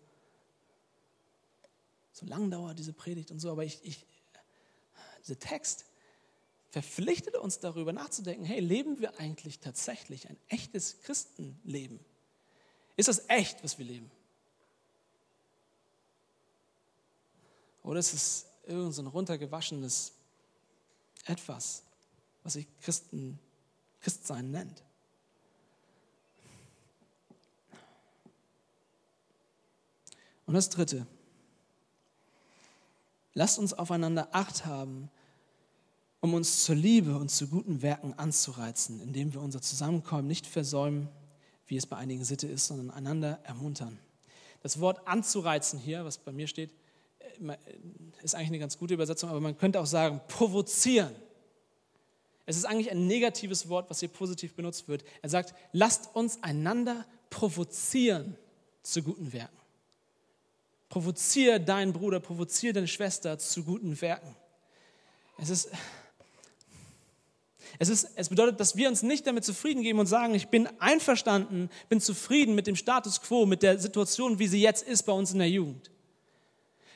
so 2.12 2.26
lang 2.26 2.50
dauert, 2.50 2.78
diese 2.78 2.92
Predigt 2.92 3.30
und 3.30 3.40
so, 3.40 3.50
aber 3.50 3.64
ich, 3.64 3.80
ich, 3.82 4.06
dieser 5.22 5.38
Text 5.38 5.86
verpflichtet 6.70 7.36
uns 7.36 7.58
darüber 7.58 7.92
nachzudenken, 7.92 8.44
hey, 8.44 8.60
leben 8.60 8.98
wir 8.98 9.18
eigentlich 9.20 9.58
tatsächlich 9.58 10.28
ein 10.30 10.36
echtes 10.48 11.00
Christenleben? 11.02 12.00
Ist 12.96 13.08
das 13.08 13.28
echt, 13.28 13.62
was 13.62 13.78
wir 13.78 13.84
leben? 13.84 14.10
Oder 17.82 18.00
ist 18.00 18.14
es 18.14 18.46
irgend 18.66 18.94
so 18.94 19.02
runtergewaschenes 19.02 20.12
Etwas, 21.24 21.82
was 22.42 22.54
sich 22.54 22.66
Christen, 22.80 23.38
Christsein 24.00 24.50
nennt? 24.50 24.82
Und 30.46 30.54
das 30.54 30.68
Dritte. 30.68 31.06
Lasst 33.34 33.58
uns 33.58 33.72
aufeinander 33.72 34.28
Acht 34.32 34.66
haben, 34.66 35.10
um 36.20 36.34
uns 36.34 36.64
zur 36.64 36.74
Liebe 36.74 37.16
und 37.16 37.30
zu 37.30 37.48
guten 37.48 37.82
Werken 37.82 38.12
anzureizen, 38.14 39.00
indem 39.00 39.32
wir 39.32 39.40
unser 39.40 39.62
Zusammenkommen 39.62 40.28
nicht 40.28 40.46
versäumen, 40.46 41.08
wie 41.66 41.76
es 41.76 41.86
bei 41.86 41.96
einigen 41.96 42.24
Sitte 42.24 42.46
ist, 42.46 42.66
sondern 42.66 42.90
einander 42.90 43.40
ermuntern. 43.44 43.98
Das 44.62 44.78
Wort 44.78 45.08
anzureizen 45.08 45.78
hier, 45.78 46.04
was 46.04 46.18
bei 46.18 46.30
mir 46.30 46.46
steht, 46.46 46.70
ist 48.22 48.34
eigentlich 48.34 48.48
eine 48.48 48.58
ganz 48.58 48.78
gute 48.78 48.94
Übersetzung, 48.94 49.30
aber 49.30 49.40
man 49.40 49.56
könnte 49.56 49.80
auch 49.80 49.86
sagen, 49.86 50.20
provozieren. 50.28 51.14
Es 52.46 52.56
ist 52.56 52.64
eigentlich 52.64 52.90
ein 52.90 53.06
negatives 53.06 53.68
Wort, 53.68 53.88
was 53.88 54.00
hier 54.00 54.08
positiv 54.08 54.54
benutzt 54.54 54.88
wird. 54.88 55.04
Er 55.22 55.28
sagt, 55.28 55.54
lasst 55.72 56.14
uns 56.14 56.42
einander 56.42 57.06
provozieren 57.30 58.36
zu 58.82 59.02
guten 59.02 59.32
Werken. 59.32 59.56
Provoziere 60.88 61.60
deinen 61.60 61.92
Bruder, 61.92 62.20
provoziere 62.20 62.74
deine 62.74 62.88
Schwester 62.88 63.38
zu 63.38 63.64
guten 63.64 63.98
Werken. 64.00 64.36
Es 65.38 65.48
ist, 65.48 65.70
es, 67.78 67.88
ist, 67.88 68.10
es 68.14 68.28
bedeutet, 68.28 68.60
dass 68.60 68.76
wir 68.76 68.88
uns 68.88 69.02
nicht 69.02 69.26
damit 69.26 69.44
zufrieden 69.44 69.82
geben 69.82 69.98
und 69.98 70.06
sagen, 70.06 70.34
ich 70.34 70.48
bin 70.48 70.68
einverstanden, 70.78 71.70
bin 71.88 72.00
zufrieden 72.00 72.54
mit 72.54 72.66
dem 72.66 72.76
Status 72.76 73.22
quo, 73.22 73.46
mit 73.46 73.62
der 73.62 73.78
Situation, 73.78 74.38
wie 74.38 74.48
sie 74.48 74.60
jetzt 74.60 74.86
ist 74.86 75.04
bei 75.04 75.12
uns 75.12 75.32
in 75.32 75.38
der 75.38 75.48
Jugend. 75.48 75.90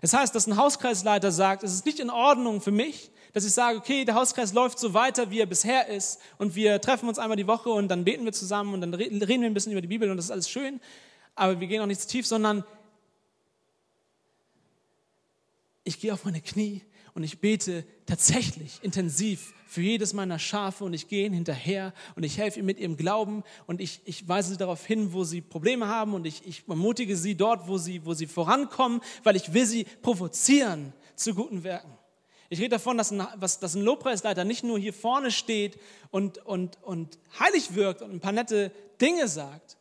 Das 0.00 0.12
heißt, 0.12 0.34
dass 0.34 0.46
ein 0.46 0.56
Hauskreisleiter 0.56 1.32
sagt, 1.32 1.62
es 1.62 1.72
ist 1.72 1.86
nicht 1.86 2.00
in 2.00 2.10
Ordnung 2.10 2.60
für 2.60 2.70
mich, 2.70 3.10
dass 3.32 3.44
ich 3.44 3.52
sage, 3.52 3.78
okay, 3.78 4.04
der 4.04 4.14
Hauskreis 4.14 4.52
läuft 4.52 4.78
so 4.78 4.94
weiter, 4.94 5.30
wie 5.30 5.40
er 5.40 5.46
bisher 5.46 5.88
ist 5.88 6.20
und 6.38 6.54
wir 6.54 6.80
treffen 6.80 7.08
uns 7.08 7.18
einmal 7.18 7.36
die 7.36 7.46
Woche 7.46 7.70
und 7.70 7.88
dann 7.88 8.04
beten 8.04 8.24
wir 8.24 8.32
zusammen 8.32 8.74
und 8.74 8.80
dann 8.80 8.94
reden 8.94 9.20
wir 9.20 9.46
ein 9.46 9.54
bisschen 9.54 9.72
über 9.72 9.80
die 9.80 9.88
Bibel 9.88 10.10
und 10.10 10.16
das 10.16 10.26
ist 10.26 10.30
alles 10.30 10.48
schön, 10.48 10.80
aber 11.34 11.60
wir 11.60 11.66
gehen 11.66 11.82
auch 11.82 11.86
nicht 11.86 12.00
zu 12.00 12.08
tief, 12.08 12.26
sondern 12.26 12.64
ich 15.84 16.00
gehe 16.00 16.12
auf 16.12 16.24
meine 16.24 16.40
Knie 16.40 16.82
und 17.16 17.22
ich 17.22 17.38
bete 17.38 17.86
tatsächlich 18.04 18.78
intensiv 18.82 19.54
für 19.66 19.80
jedes 19.80 20.12
meiner 20.12 20.38
Schafe 20.38 20.84
und 20.84 20.92
ich 20.92 21.08
gehe 21.08 21.24
ihnen 21.24 21.34
hinterher 21.34 21.94
und 22.14 22.24
ich 22.24 22.36
helfe 22.36 22.58
ihnen 22.58 22.66
mit 22.66 22.78
ihrem 22.78 22.98
Glauben 22.98 23.42
und 23.66 23.80
ich, 23.80 24.02
ich 24.04 24.28
weise 24.28 24.50
sie 24.50 24.58
darauf 24.58 24.84
hin, 24.84 25.14
wo 25.14 25.24
sie 25.24 25.40
Probleme 25.40 25.88
haben 25.88 26.12
und 26.12 26.26
ich, 26.26 26.46
ich 26.46 26.64
ermutige 26.68 27.16
sie 27.16 27.34
dort, 27.34 27.68
wo 27.68 27.78
sie, 27.78 28.04
wo 28.04 28.12
sie 28.12 28.26
vorankommen, 28.26 29.00
weil 29.24 29.34
ich 29.34 29.54
will 29.54 29.64
sie 29.64 29.84
provozieren 30.02 30.92
zu 31.14 31.34
guten 31.34 31.64
Werken. 31.64 31.96
Ich 32.50 32.58
rede 32.58 32.68
davon, 32.68 32.98
dass 32.98 33.10
ein, 33.10 33.26
was, 33.36 33.60
dass 33.60 33.74
ein 33.74 33.82
Lobpreisleiter 33.82 34.44
nicht 34.44 34.62
nur 34.62 34.78
hier 34.78 34.92
vorne 34.92 35.30
steht 35.30 35.80
und, 36.10 36.36
und, 36.44 36.82
und 36.82 37.18
heilig 37.40 37.74
wirkt 37.74 38.02
und 38.02 38.12
ein 38.12 38.20
paar 38.20 38.32
nette 38.32 38.70
Dinge 39.00 39.26
sagt, 39.26 39.78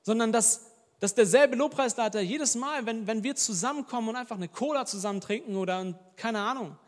sondern 0.00 0.32
dass, 0.32 0.71
dass 1.02 1.16
derselbe 1.16 1.56
Lobpreisleiter 1.56 2.20
jedes 2.20 2.54
Mal, 2.54 2.86
wenn, 2.86 3.08
wenn 3.08 3.24
wir 3.24 3.34
zusammenkommen 3.34 4.10
und 4.10 4.14
einfach 4.14 4.36
eine 4.36 4.46
Cola 4.46 4.86
zusammen 4.86 5.20
trinken 5.20 5.56
oder 5.56 5.98
keine 6.14 6.38
Ahnung, 6.38 6.78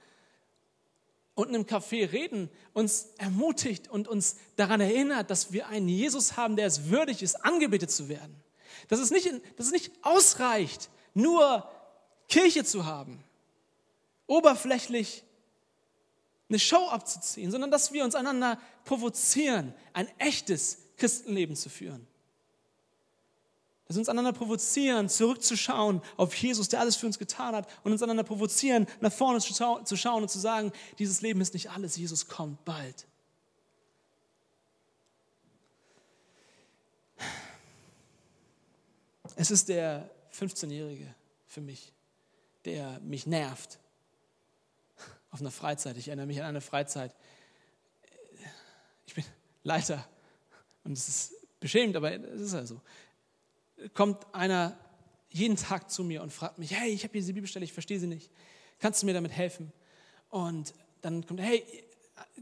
und 1.35 1.49
in 1.49 1.57
einem 1.57 1.65
Café 1.65 2.13
reden, 2.13 2.49
uns 2.75 3.09
ermutigt 3.19 3.89
und 3.89 4.07
uns 4.07 4.37
daran 4.55 4.81
erinnert, 4.81 5.31
dass 5.31 5.53
wir 5.53 5.67
einen 5.67 5.89
Jesus 5.89 6.37
haben, 6.37 6.55
der 6.55 6.69
es 6.69 6.91
würdig 6.91 7.25
ist, 7.25 7.45
angebetet 7.45 7.91
zu 7.91 8.09
werden. 8.09 8.37
Dass 8.87 9.01
es 9.01 9.11
nicht, 9.11 9.29
dass 9.57 9.67
es 9.67 9.73
nicht 9.73 9.91
ausreicht, 10.03 10.91
nur 11.15 11.69
Kirche 12.29 12.63
zu 12.63 12.87
haben, 12.87 13.19
oberflächlich 14.29 15.25
eine 16.49 16.61
Show 16.61 16.87
abzuziehen, 16.87 17.51
sondern 17.51 17.73
dass 17.73 17.93
wir 17.93 18.05
uns 18.05 18.15
einander 18.15 18.61
provozieren, 18.85 19.75
ein 19.93 20.07
echtes 20.19 20.79
Christenleben 20.99 21.57
zu 21.57 21.69
führen. 21.69 22.07
Dass 23.87 23.97
wir 23.97 24.01
uns 24.01 24.09
einander 24.09 24.33
provozieren, 24.33 25.09
zurückzuschauen 25.09 26.01
auf 26.17 26.35
Jesus, 26.35 26.69
der 26.71 26.81
alles 26.81 26.97
für 26.97 27.07
uns 27.07 27.19
getan 27.19 27.55
hat, 27.55 27.69
und 27.85 27.93
uns 27.93 28.03
einander 28.03 28.25
provozieren, 28.25 28.87
nach 29.01 29.13
vorne 29.13 29.41
zu 29.41 29.53
schauen 29.97 30.23
und 30.23 30.31
zu 30.31 30.39
sagen, 30.39 30.73
dieses 30.99 31.21
Leben 31.21 31.41
ist 31.41 31.53
nicht 31.53 31.71
alles, 31.71 31.97
Jesus 31.97 32.27
kommt 32.27 32.65
bald. 32.65 33.07
Es 39.37 39.51
ist 39.51 39.69
der 39.69 40.09
15-Jährige 40.33 41.13
für 41.47 41.61
mich, 41.61 41.93
der 42.65 43.01
mich 43.01 43.27
nervt 43.27 43.79
auf 45.31 45.41
einer 45.41 45.51
Freizeit. 45.51 45.97
Ich 45.97 46.09
erinnere 46.09 46.27
mich 46.27 46.41
an 46.41 46.47
eine 46.47 46.61
Freizeit. 46.61 47.15
Ich 49.07 49.15
bin 49.15 49.25
Leiter 49.65 50.09
und 50.85 50.93
es 50.93 51.09
ist 51.09 51.33
beschämend, 51.59 51.97
aber 51.97 52.13
es 52.13 52.41
ist 52.41 52.55
ja 52.55 52.65
so. 52.65 52.81
Kommt 53.93 54.19
einer 54.35 54.77
jeden 55.31 55.57
Tag 55.57 55.91
zu 55.91 56.05
mir 56.05 56.23
und 56.23 56.33
fragt 56.33 56.59
mich, 56.59 56.73
hey, 56.79 56.91
ich 56.91 57.03
habe 57.03 57.13
hier 57.13 57.21
diese 57.21 57.33
Bibelstelle, 57.35 57.65
ich 57.65 57.73
verstehe 57.73 57.99
sie 57.99 58.07
nicht. 58.07 58.31
Kannst 58.79 59.03
du 59.03 59.07
mir 59.07 59.15
damit 59.15 59.33
helfen? 59.33 59.73
Und 60.31 60.75
dann 61.03 61.27
kommt, 61.27 61.41
hey, 61.41 61.65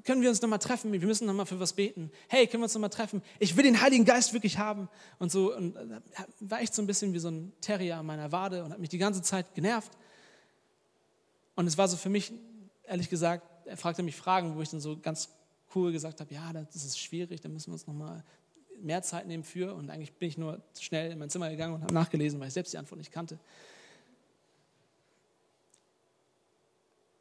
können 0.04 0.22
wir 0.22 0.28
uns 0.28 0.42
nochmal 0.42 0.58
treffen? 0.58 0.92
Wir 0.92 1.00
müssen 1.00 1.26
nochmal 1.26 1.46
für 1.46 1.60
was 1.60 1.72
beten. 1.72 2.10
Hey, 2.28 2.46
können 2.46 2.62
wir 2.62 2.64
uns 2.64 2.74
nochmal 2.74 2.90
treffen? 2.90 3.22
Ich 3.38 3.56
will 3.56 3.64
den 3.64 3.80
Heiligen 3.80 4.04
Geist 4.04 4.32
wirklich 4.32 4.58
haben. 4.58 4.88
Und 5.18 5.30
so 5.30 5.54
und 5.54 5.76
äh, 5.76 6.00
war 6.40 6.60
echt 6.60 6.74
so 6.74 6.82
ein 6.82 6.86
bisschen 6.86 7.12
wie 7.12 7.18
so 7.18 7.28
ein 7.28 7.52
Terrier 7.60 7.98
an 7.98 8.06
meiner 8.06 8.32
Wade 8.32 8.64
und 8.64 8.72
hat 8.72 8.78
mich 8.78 8.88
die 8.88 8.98
ganze 8.98 9.22
Zeit 9.22 9.54
genervt. 9.54 9.92
Und 11.54 11.66
es 11.66 11.78
war 11.78 11.88
so 11.88 11.96
für 11.96 12.08
mich, 12.08 12.32
ehrlich 12.84 13.08
gesagt, 13.08 13.46
er 13.66 13.76
fragte 13.76 14.02
mich 14.02 14.16
Fragen, 14.16 14.56
wo 14.56 14.62
ich 14.62 14.70
dann 14.70 14.80
so 14.80 14.98
ganz 14.98 15.28
cool 15.74 15.92
gesagt 15.92 16.20
habe, 16.20 16.32
ja, 16.32 16.52
das 16.52 16.74
ist 16.74 16.98
schwierig, 16.98 17.40
da 17.40 17.48
müssen 17.48 17.68
wir 17.68 17.74
uns 17.74 17.86
nochmal 17.86 18.24
mehr 18.80 19.02
Zeit 19.02 19.26
nehmen 19.26 19.44
für. 19.44 19.74
Und 19.74 19.90
eigentlich 19.90 20.12
bin 20.14 20.28
ich 20.28 20.38
nur 20.38 20.62
schnell 20.78 21.12
in 21.12 21.18
mein 21.18 21.30
Zimmer 21.30 21.50
gegangen 21.50 21.74
und 21.74 21.82
habe 21.82 21.94
nachgelesen, 21.94 22.40
weil 22.40 22.48
ich 22.48 22.54
selbst 22.54 22.72
die 22.72 22.78
Antwort 22.78 22.98
nicht 22.98 23.12
kannte. 23.12 23.38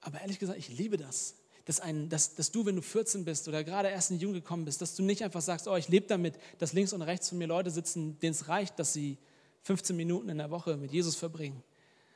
Aber 0.01 0.19
ehrlich 0.21 0.39
gesagt, 0.39 0.57
ich 0.57 0.69
liebe 0.69 0.97
das 0.97 1.35
dass, 1.65 1.79
ein, 1.79 2.09
dass, 2.09 2.35
dass 2.35 2.51
du, 2.51 2.65
wenn 2.65 2.75
du 2.75 2.81
14 2.81 3.25
bist 3.25 3.47
oder 3.47 3.63
gerade 3.63 3.89
erst 3.89 4.11
in 4.11 4.17
die 4.17 4.23
Jugend 4.23 4.43
gekommen 4.43 4.65
bist, 4.65 4.81
dass 4.81 4.95
du 4.95 5.03
nicht 5.03 5.23
einfach 5.23 5.41
sagst, 5.41 5.67
oh, 5.67 5.75
ich 5.75 5.89
lebe 5.89 6.07
damit, 6.07 6.35
dass 6.59 6.73
links 6.73 6.93
und 6.93 7.01
rechts 7.01 7.29
von 7.29 7.37
mir 7.37 7.47
Leute 7.47 7.71
sitzen, 7.71 8.19
denen 8.19 8.31
es 8.31 8.47
reicht, 8.47 8.79
dass 8.79 8.93
sie 8.93 9.17
15 9.63 9.95
Minuten 9.95 10.29
in 10.29 10.37
der 10.37 10.49
Woche 10.49 10.77
mit 10.77 10.91
Jesus 10.91 11.15
verbringen, 11.15 11.63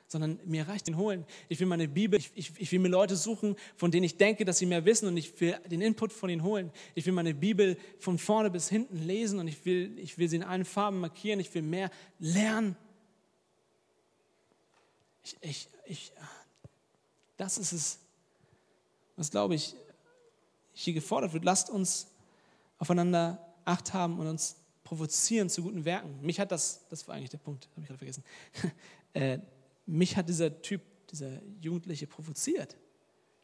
sondern 0.07 0.39
mir 0.45 0.67
reicht 0.67 0.87
den 0.87 0.97
holen. 0.97 1.25
Ich 1.49 1.59
will 1.59 1.67
meine 1.67 1.87
Bibel, 1.87 2.19
ich, 2.19 2.31
ich, 2.35 2.51
ich 2.57 2.71
will 2.71 2.79
mir 2.79 2.89
Leute 2.89 3.15
suchen, 3.15 3.55
von 3.75 3.91
denen 3.91 4.03
ich 4.03 4.17
denke, 4.17 4.45
dass 4.45 4.59
sie 4.59 4.65
mehr 4.65 4.85
wissen 4.85 5.07
und 5.07 5.17
ich 5.17 5.39
will 5.41 5.57
den 5.69 5.81
Input 5.81 6.13
von 6.13 6.29
ihnen 6.29 6.43
holen. 6.43 6.71
Ich 6.93 7.05
will 7.05 7.13
meine 7.13 7.33
Bibel 7.33 7.77
von 7.99 8.17
vorne 8.17 8.51
bis 8.51 8.69
hinten 8.69 8.97
lesen 8.97 9.39
und 9.39 9.47
ich 9.47 9.65
will, 9.65 9.97
ich 9.97 10.17
will 10.17 10.29
sie 10.29 10.37
in 10.37 10.43
allen 10.43 10.65
Farben 10.65 10.99
markieren. 10.99 11.39
Ich 11.39 11.53
will 11.55 11.63
mehr 11.63 11.89
lernen. 12.19 12.75
Ich, 15.23 15.37
ich, 15.41 15.69
ich, 15.85 16.11
das 17.37 17.57
ist 17.57 17.71
es, 17.71 17.99
was, 19.15 19.31
glaube 19.31 19.55
ich, 19.55 19.75
hier 20.73 20.93
gefordert 20.93 21.33
wird. 21.33 21.45
Lasst 21.45 21.69
uns 21.69 22.07
aufeinander 22.77 23.41
Acht 23.63 23.93
haben 23.93 24.19
und 24.19 24.27
uns 24.27 24.57
provozieren 24.83 25.49
zu 25.49 25.63
guten 25.63 25.83
Werken. 25.83 26.21
Mich 26.21 26.39
hat 26.39 26.51
das, 26.51 26.85
das 26.89 27.07
war 27.07 27.15
eigentlich 27.15 27.31
der 27.31 27.39
Punkt, 27.39 27.67
habe 27.71 27.81
ich 27.81 27.87
gerade 27.87 27.97
vergessen. 27.97 28.23
äh, 29.13 29.39
mich 29.85 30.17
hat 30.17 30.29
dieser 30.29 30.61
Typ, 30.61 30.81
dieser 31.07 31.41
Jugendliche 31.61 32.07
provoziert 32.07 32.77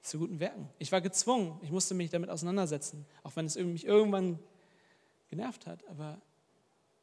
zu 0.01 0.19
guten 0.19 0.39
Werken. 0.39 0.69
Ich 0.79 0.91
war 0.91 1.01
gezwungen, 1.01 1.59
ich 1.61 1.71
musste 1.71 1.93
mich 1.93 2.09
damit 2.09 2.29
auseinandersetzen, 2.29 3.05
auch 3.23 3.35
wenn 3.35 3.45
es 3.45 3.55
mich 3.55 3.85
irgendwann 3.85 4.39
genervt 5.29 5.67
hat, 5.67 5.87
aber 5.87 6.21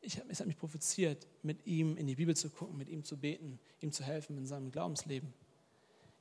ich, 0.00 0.20
es 0.28 0.40
hat 0.40 0.46
mich 0.46 0.58
provoziert, 0.58 1.26
mit 1.42 1.66
ihm 1.66 1.96
in 1.96 2.06
die 2.06 2.16
Bibel 2.16 2.36
zu 2.36 2.50
gucken, 2.50 2.76
mit 2.76 2.88
ihm 2.88 3.04
zu 3.04 3.16
beten, 3.16 3.58
ihm 3.80 3.92
zu 3.92 4.04
helfen 4.04 4.36
in 4.38 4.46
seinem 4.46 4.70
Glaubensleben. 4.70 5.32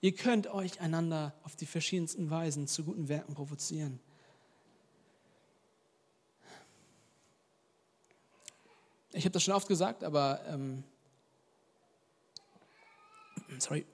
Ihr 0.02 0.14
könnt 0.14 0.48
euch 0.48 0.80
einander 0.80 1.34
auf 1.44 1.56
die 1.56 1.66
verschiedensten 1.66 2.30
Weisen 2.30 2.68
zu 2.68 2.84
guten 2.84 3.08
Werken 3.08 3.34
provozieren. 3.34 4.00
Ich 9.14 9.26
habe 9.26 9.32
das 9.32 9.44
schon 9.44 9.56
oft 9.56 9.68
gesagt, 9.68 10.04
aber 10.04 10.42
ähm, 10.48 10.84
sorry. 13.60 13.86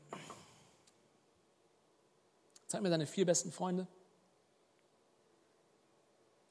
Zeig 2.67 2.81
mir 2.81 2.89
deine 2.89 3.05
vier 3.05 3.25
besten 3.25 3.51
Freunde. 3.51 3.87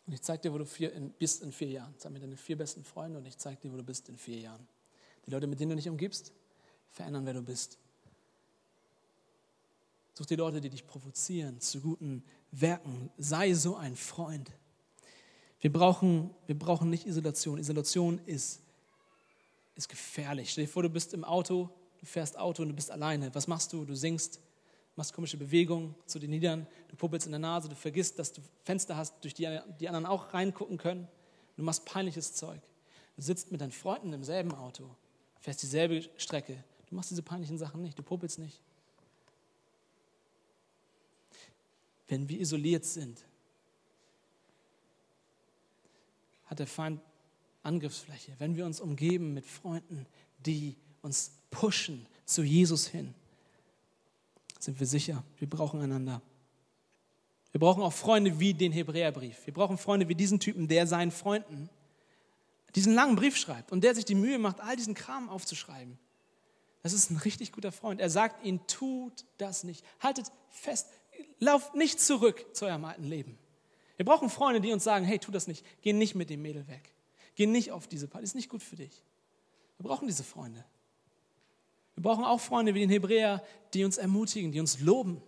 Und 0.07 0.13
ich 0.13 0.23
zeige 0.23 0.43
dir, 0.43 0.53
wo 0.53 0.59
du 0.59 0.67
vier 0.67 0.93
in, 0.93 1.11
bist 1.13 1.43
in 1.43 1.53
vier 1.53 1.69
Jahren. 1.69 1.95
Zeig 1.99 2.13
mir 2.13 2.21
deine 2.21 2.37
vier 2.37 2.57
besten 2.57 2.85
Freunde 2.85 3.19
und 3.19 3.27
ich 3.27 3.39
zeige 3.39 3.61
dir, 3.61 3.73
wo 3.73 3.77
du 3.77 3.83
bist 3.83 4.09
in 4.09 4.17
vier 4.17 4.39
Jahren. 4.39 4.67
Die 5.27 5.31
Leute, 5.31 5.47
mit 5.47 5.61
denen 5.61 5.71
du 5.71 5.77
dich 5.77 5.89
umgibst, 5.89 6.33
verändern, 6.91 7.27
wer 7.27 7.35
du 7.35 7.43
bist. 7.43 7.79
Such 10.15 10.27
dir 10.27 10.37
Leute, 10.37 10.61
die 10.61 10.71
dich 10.71 10.87
provozieren 10.87 11.61
zu 11.61 11.81
guten 11.81 12.23
Werken. 12.51 13.11
Sei 13.17 13.55
so 13.55 13.77
ein 13.77 13.97
Freund. 13.97 14.51
Wir 15.61 15.73
brauchen, 15.73 16.35
wir 16.47 16.59
brauchen 16.59 16.91
nicht 16.91 17.07
Isolation. 17.07 17.59
Isolation 17.59 18.21
ist, 18.27 18.61
ist 19.75 19.89
gefährlich. 19.89 20.51
Stell 20.51 20.67
dir 20.67 20.71
vor, 20.71 20.83
du 20.83 20.91
bist 20.91 21.15
im 21.15 21.25
Auto, 21.25 21.71
du 22.03 22.07
fährst 22.07 22.39
Auto 22.39 22.63
und 22.63 22.69
du 22.69 22.75
bist 22.75 22.91
alleine. 22.91 23.35
Was 23.35 23.47
machst 23.47 23.73
du? 23.73 23.87
Du 23.87 23.95
singst, 23.95 24.41
machst 24.95 25.15
komische 25.15 25.39
Bewegungen 25.39 25.95
zu 26.05 26.19
den 26.19 26.29
Niedern, 26.29 26.67
du 26.89 26.97
puppelst 26.97 27.27
in 27.27 27.33
der 27.33 27.39
Nase, 27.39 27.71
du 27.71 27.75
vergisst, 27.75 28.19
dass 28.19 28.31
du 28.35 28.43
Fenster 28.65 28.97
hast, 28.97 29.15
durch 29.23 29.33
die 29.33 29.59
die 29.81 29.89
anderen 29.89 30.05
auch 30.05 30.35
reingucken 30.35 30.77
können. 30.77 31.09
Du 31.57 31.63
machst 31.63 31.87
peinliches 31.87 32.35
Zeug. 32.35 32.61
Du 33.17 33.23
sitzt 33.23 33.51
mit 33.51 33.63
deinen 33.63 33.73
Freunden 33.73 34.13
im 34.13 34.23
selben 34.23 34.55
Auto, 34.55 34.95
fährst 35.41 35.63
dieselbe 35.63 36.03
Strecke. 36.19 36.63
Du 36.91 36.95
machst 36.95 37.11
diese 37.11 37.23
peinlichen 37.23 37.57
Sachen 37.57 37.81
nicht, 37.81 37.99
du 37.99 38.03
puppelst 38.03 38.39
nicht. 38.39 38.61
wenn 42.13 42.29
wir 42.29 42.41
isoliert 42.41 42.85
sind, 42.85 43.25
hat 46.45 46.59
der 46.59 46.67
Feind 46.67 47.01
Angriffsfläche. 47.63 48.33
Wenn 48.39 48.55
wir 48.55 48.67
uns 48.67 48.83
umgeben 48.83 49.33
mit 49.33 49.47
Freunden, 49.47 50.05
die 50.45 50.77
uns 51.01 51.31
pushen 51.53 52.07
zu 52.25 52.43
Jesus 52.43 52.89
hin, 52.89 53.15
sind 54.59 54.81
wir 54.81 54.87
sicher, 54.89 55.23
wir 55.39 55.49
brauchen 55.49 55.81
einander. 55.81 56.21
Wir 57.53 57.61
brauchen 57.61 57.83
auch 57.83 57.93
Freunde 57.93 58.41
wie 58.41 58.55
den 58.55 58.73
Hebräerbrief. 58.73 59.47
Wir 59.47 59.55
brauchen 59.55 59.79
Freunde 59.79 60.09
wie 60.09 60.15
diesen 60.15 60.41
Typen, 60.41 60.67
der 60.67 60.87
seinen 60.87 61.13
Freunden 61.13 61.69
diesen 62.75 62.95
langen 62.95 63.17
Brief 63.17 63.37
schreibt 63.37 63.71
und 63.71 63.85
der 63.85 63.95
sich 63.95 64.07
die 64.07 64.15
Mühe 64.15 64.39
macht, 64.39 64.61
all 64.61 64.77
diesen 64.77 64.95
Kram 64.95 65.29
aufzuschreiben. 65.29 65.99
Das 66.83 66.93
ist 66.93 67.11
ein 67.11 67.19
richtig 67.19 67.53
guter 67.53 67.71
Freund. 67.71 68.01
Er 68.01 68.11
sagt 68.11 68.45
ihnen, 68.45 68.67
tut 68.67 69.25
das 69.37 69.63
nicht. 69.63 69.85
Haltet 70.01 70.33
fest, 70.49 70.89
lauft 71.39 71.75
nicht 71.75 72.01
zurück 72.01 72.45
zu 72.55 72.65
eurem 72.65 72.85
alten 72.85 73.05
Leben. 73.05 73.39
Wir 73.97 74.05
brauchen 74.05 74.31
Freunde, 74.31 74.61
die 74.61 74.73
uns 74.73 74.83
sagen, 74.83 75.05
hey, 75.05 75.19
tu 75.19 75.31
das 75.31 75.47
nicht. 75.47 75.65
Geh 75.83 75.93
nicht 75.93 76.15
mit 76.15 76.31
dem 76.31 76.43
Mädel 76.43 76.67
weg. 76.67 76.95
Geh 77.35 77.47
nicht 77.47 77.71
auf 77.71 77.87
diese 77.87 78.09
Party. 78.09 78.25
Ist 78.25 78.35
nicht 78.35 78.49
gut 78.49 78.63
für 78.63 78.77
dich. 78.77 79.05
Wir 79.79 79.85
brauchen 79.85 80.09
diese 80.09 80.25
Freunde. 80.25 80.65
Wir 81.95 82.03
brauchen 82.03 82.25
auch 82.25 82.41
Freunde 82.41 82.75
wie 82.75 82.81
den 82.81 82.91
Hebräer, 82.91 83.43
die 83.75 83.85
uns 83.85 83.99
ermutigen, 83.99 84.53
die 84.53 84.61
uns 84.61 84.81
loben. 84.81 85.23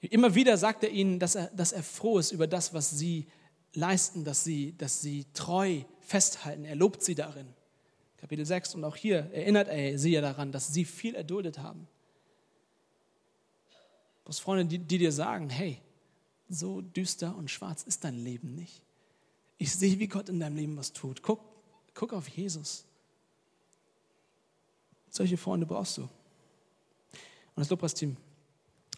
Immer 0.00 0.34
wieder 0.34 0.56
sagt 0.56 0.82
er 0.82 0.90
ihnen, 0.90 1.18
dass 1.18 1.34
er, 1.34 1.46
dass 1.48 1.72
er 1.72 1.82
froh 1.82 2.18
ist 2.18 2.32
über 2.32 2.46
das, 2.46 2.74
was 2.74 2.90
sie 2.90 3.28
leisten, 3.74 4.24
dass 4.24 4.44
sie, 4.44 4.76
dass 4.76 5.00
sie 5.00 5.26
treu 5.32 5.82
festhalten. 6.00 6.64
Er 6.64 6.74
lobt 6.74 7.02
sie 7.02 7.14
darin. 7.14 7.46
Kapitel 8.16 8.44
6 8.44 8.74
und 8.74 8.84
auch 8.84 8.96
hier 8.96 9.30
erinnert 9.32 9.68
er 9.68 9.98
sie 9.98 10.12
ja 10.12 10.20
daran, 10.20 10.52
dass 10.52 10.72
sie 10.72 10.84
viel 10.84 11.14
erduldet 11.14 11.58
haben. 11.58 11.88
Du 14.24 14.28
hast 14.28 14.40
Freunde, 14.40 14.66
die, 14.66 14.78
die 14.78 14.98
dir 14.98 15.12
sagen, 15.12 15.50
hey, 15.50 15.80
so 16.48 16.80
düster 16.80 17.34
und 17.36 17.50
schwarz 17.50 17.82
ist 17.82 18.04
dein 18.04 18.16
Leben 18.22 18.54
nicht. 18.54 18.82
Ich 19.58 19.74
sehe, 19.74 19.98
wie 19.98 20.06
Gott 20.06 20.28
in 20.28 20.38
deinem 20.38 20.56
Leben 20.56 20.76
was 20.76 20.92
tut. 20.92 21.22
Guck, 21.22 21.40
guck 21.94 22.12
auf 22.12 22.28
Jesus. 22.28 22.84
Solche 25.12 25.36
Freunde 25.36 25.66
brauchst 25.66 25.98
du. 25.98 26.02
Und 26.04 26.10
das 27.56 27.68
Lobpreisteam, 27.68 28.16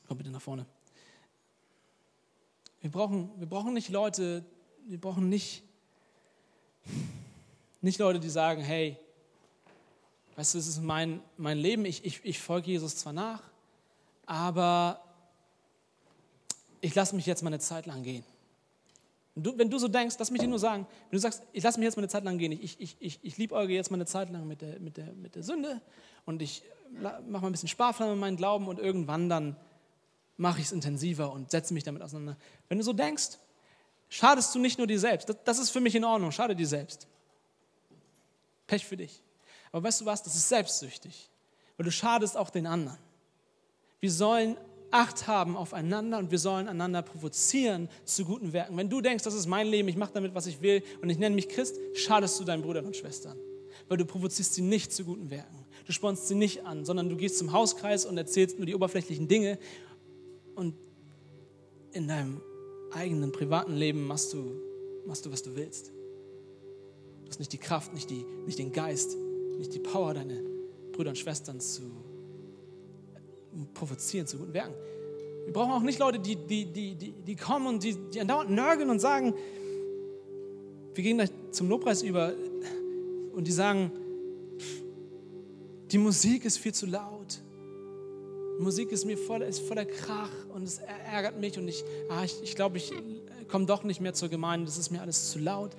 komm 0.07 0.17
bitte 0.17 0.31
nach 0.31 0.41
vorne. 0.41 0.65
Wir 2.81 2.91
brauchen, 2.91 3.31
wir 3.37 3.49
brauchen 3.49 3.75
nicht 3.75 3.89
Leute, 3.89 4.45
wir 4.87 5.01
brauchen 5.01 5.29
nicht, 5.29 5.65
nicht 7.81 7.99
Leute, 7.99 8.21
die 8.21 8.31
sagen, 8.31 8.63
hey, 8.63 8.97
weißt 10.37 10.55
du, 10.55 10.59
das 10.59 10.69
ist 10.69 10.81
mein, 10.81 11.21
mein 11.37 11.59
Leben, 11.59 11.85
ich, 11.85 12.05
ich, 12.05 12.25
ich 12.25 12.39
folge 12.39 12.71
Jesus 12.71 12.95
zwar 12.95 13.13
nach, 13.13 13.43
aber 14.25 15.03
ich 16.81 16.95
lasse 16.95 17.17
mich 17.17 17.27
jetzt 17.27 17.43
mal 17.43 17.49
eine 17.49 17.59
Zeit 17.59 17.87
lang 17.87 18.05
gehen. 18.05 18.25
Du, 19.37 19.59
wenn 19.59 19.69
du 19.69 19.79
so 19.79 19.89
denkst, 19.89 20.15
lass 20.19 20.31
mich 20.31 20.41
dir 20.41 20.47
nur 20.47 20.61
sagen, 20.61 20.87
wenn 21.11 21.17
du 21.17 21.21
sagst, 21.21 21.43
ich 21.53 21.65
lasse 21.65 21.79
mich 21.79 21.85
jetzt 21.85 21.97
mal 21.97 22.03
eine 22.03 22.09
Zeit 22.09 22.23
lang 22.25 22.39
gehen, 22.39 22.53
ich, 22.53 22.81
ich, 22.81 22.97
ich, 23.01 23.19
ich 23.21 23.37
liebäuge 23.37 23.75
jetzt 23.75 23.91
mal 23.91 23.97
eine 23.97 24.07
Zeit 24.07 24.31
lang 24.31 24.47
mit 24.47 24.63
der, 24.63 24.79
mit 24.79 24.97
der, 24.97 25.13
mit 25.13 25.35
der 25.35 25.43
Sünde 25.43 25.81
und 26.25 26.41
ich 26.41 26.63
mache 26.93 27.23
mal 27.23 27.45
ein 27.45 27.53
bisschen 27.53 27.69
Sparflamme 27.69 28.13
in 28.13 28.19
meinen 28.21 28.37
Glauben 28.37 28.69
und 28.69 28.79
irgendwann 28.79 29.29
dann 29.29 29.57
mache 30.37 30.61
ich 30.61 30.67
es 30.67 30.73
intensiver 30.73 31.33
und 31.33 31.51
setze 31.51 31.75
mich 31.75 31.83
damit 31.83 32.03
auseinander. 32.03 32.37
Wenn 32.69 32.79
du 32.79 32.85
so 32.85 32.93
denkst, 32.93 33.39
schadest 34.09 34.55
du 34.55 34.61
nicht 34.61 34.79
nur 34.79 34.87
dir 34.87 35.01
selbst. 35.01 35.29
Das, 35.29 35.37
das 35.45 35.59
ist 35.59 35.71
für 35.71 35.81
mich 35.81 35.97
in 35.97 36.05
Ordnung, 36.05 36.31
schade 36.31 36.55
dir 36.55 36.67
selbst. 36.67 37.09
Pech 38.69 38.87
für 38.87 38.97
dich. 38.97 39.21
Aber 39.73 39.83
weißt 39.83 40.01
du 40.01 40.05
was, 40.05 40.23
das 40.23 40.37
ist 40.37 40.49
selbstsüchtig, 40.49 41.29
weil 41.77 41.85
du 41.85 41.91
schadest 41.91 42.37
auch 42.37 42.51
den 42.51 42.67
anderen. 42.67 42.99
Wir 43.99 44.13
sollen 44.13 44.57
Acht 44.91 45.27
haben 45.27 45.57
aufeinander 45.57 46.19
und 46.19 46.31
wir 46.31 46.39
sollen 46.39 46.69
einander 46.69 47.03
provozieren 47.03 47.89
zu 48.05 48.25
guten 48.25 48.53
Werken. 48.53 48.77
Wenn 48.77 48.89
du 48.89 49.01
denkst, 49.01 49.25
das 49.25 49.35
ist 49.35 49.47
mein 49.47 49.67
Leben, 49.67 49.89
ich 49.89 49.97
mache 49.97 50.13
damit, 50.15 50.35
was 50.35 50.47
ich 50.47 50.63
will 50.63 50.83
und 51.03 51.11
ich 51.11 51.19
nenne 51.19 51.35
mich 51.35 51.49
Christ, 51.49 51.77
schadest 51.95 52.39
du 52.39 52.45
deinen 52.45 52.63
Brüdern 52.63 52.87
und 52.87 52.97
Schwestern, 52.97 53.37
weil 53.89 53.99
du 53.99 54.05
provozierst 54.05 54.55
sie 54.55 54.63
nicht 54.63 54.93
zu 54.93 55.05
guten 55.05 55.31
Werken. 55.31 55.65
Du 55.87 55.93
spornst 55.93 56.29
sie 56.29 56.35
nicht 56.35 56.65
an, 56.65 56.85
sondern 56.85 57.09
du 57.09 57.17
gehst 57.17 57.39
zum 57.39 57.53
Hauskreis 57.53 58.07
und 58.07 58.17
erzählst 58.17 58.59
nur 58.59 58.67
die 58.67 58.75
oberflächlichen 58.75 59.29
Dinge 59.29 59.59
und 60.55 60.75
in 61.93 62.09
deinem 62.09 62.41
eigenen 62.93 63.33
privaten 63.33 63.75
Leben 63.75 64.07
machst 64.07 64.33
du, 64.33 64.61
machst 65.07 65.27
du 65.27 65.33
was 65.33 65.43
du 65.43 65.57
willst. 65.57 65.89
Du 67.25 67.29
hast 67.29 67.39
nicht 67.39 67.53
die 67.53 67.59
Kraft, 67.59 67.93
nicht, 67.93 68.11
die, 68.11 68.25
nicht 68.47 68.59
den 68.59 68.73
Geist, 68.73 69.17
nicht 69.59 69.75
die 69.75 69.79
Power, 69.79 70.15
deine 70.15 70.43
Brüder 70.93 71.11
und 71.11 71.17
Schwestern 71.17 71.61
zu 71.61 71.83
provozieren 73.75 74.27
zu 74.27 74.39
guten 74.39 74.55
Werken. 74.55 74.75
Wir 75.45 75.53
brauchen 75.53 75.73
auch 75.73 75.83
nicht 75.83 75.99
Leute, 75.99 76.19
die, 76.19 76.37
die, 76.37 76.65
die, 76.67 76.95
die, 76.95 77.13
die 77.13 77.37
kommen 77.37 77.67
und 77.67 77.83
die, 77.83 77.95
die 77.95 78.21
andauernd 78.21 78.51
nörgeln 78.51 78.91
und 78.91 78.99
sagen, 78.99 79.35
wir 80.95 81.03
gehen 81.03 81.19
gleich 81.19 81.31
zum 81.51 81.69
Lobpreis 81.69 82.03
über 82.03 82.33
und 83.35 83.47
die 83.47 83.53
sagen, 83.53 83.91
die 85.91 85.99
Musik 85.99 86.45
ist 86.45 86.59
viel 86.59 86.73
zu 86.73 86.87
laut. 86.87 87.41
Die 88.59 88.63
Musik 88.63 88.93
ist 88.93 89.05
mir 89.05 89.19
voll, 89.19 89.43
ist 89.43 89.61
voller 89.61 89.85
Krach 89.85 90.31
und 90.55 90.63
es 90.63 90.79
ärgert 91.13 91.41
mich 91.41 91.59
und 91.59 91.69
ich, 91.69 91.85
ah, 92.09 92.23
ich, 92.25 92.41
ich 92.43 92.55
glaube, 92.55 92.79
ich 92.79 92.93
komme 93.49 93.67
doch 93.67 93.83
nicht 93.83 94.01
mehr 94.01 94.15
zur 94.15 94.29
Gemeinde, 94.29 94.67
das 94.67 94.79
ist 94.79 94.91
mir 94.91 95.01
alles 95.01 95.31
zu 95.31 95.39
laut. 95.41 95.73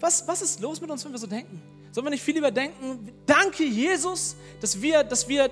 Was, 0.00 0.26
was 0.26 0.42
ist 0.42 0.60
los 0.60 0.80
mit 0.80 0.90
uns, 0.90 1.04
wenn 1.04 1.12
wir 1.12 1.18
so 1.18 1.26
denken? 1.26 1.60
Sollen 1.92 2.06
wir 2.06 2.10
nicht 2.10 2.22
viel 2.22 2.34
lieber 2.34 2.50
denken, 2.50 3.12
danke 3.26 3.64
Jesus, 3.64 4.36
dass 4.60 4.80
wir, 4.80 5.04
dass 5.04 5.28
wir 5.28 5.50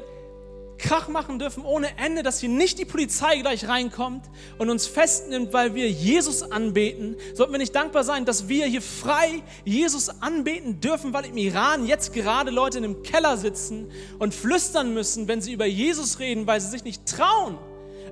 Krach 0.78 1.08
machen 1.08 1.38
dürfen 1.38 1.64
ohne 1.64 1.96
Ende, 1.98 2.22
dass 2.22 2.40
hier 2.40 2.48
nicht 2.48 2.78
die 2.78 2.84
Polizei 2.84 3.38
gleich 3.38 3.68
reinkommt 3.68 4.24
und 4.58 4.70
uns 4.70 4.86
festnimmt, 4.86 5.52
weil 5.52 5.74
wir 5.74 5.88
Jesus 5.88 6.42
anbeten. 6.42 7.16
Sollten 7.34 7.52
wir 7.52 7.58
nicht 7.58 7.74
dankbar 7.74 8.04
sein, 8.04 8.24
dass 8.24 8.48
wir 8.48 8.66
hier 8.66 8.82
frei 8.82 9.42
Jesus 9.64 10.08
anbeten 10.20 10.80
dürfen, 10.80 11.12
weil 11.12 11.26
im 11.26 11.36
Iran 11.36 11.86
jetzt 11.86 12.12
gerade 12.12 12.50
Leute 12.50 12.78
in 12.78 12.84
einem 12.84 13.02
Keller 13.02 13.36
sitzen 13.36 13.90
und 14.18 14.34
flüstern 14.34 14.92
müssen, 14.92 15.28
wenn 15.28 15.40
sie 15.40 15.52
über 15.52 15.66
Jesus 15.66 16.18
reden, 16.18 16.46
weil 16.46 16.60
sie 16.60 16.68
sich 16.68 16.84
nicht 16.84 17.06
trauen, 17.06 17.58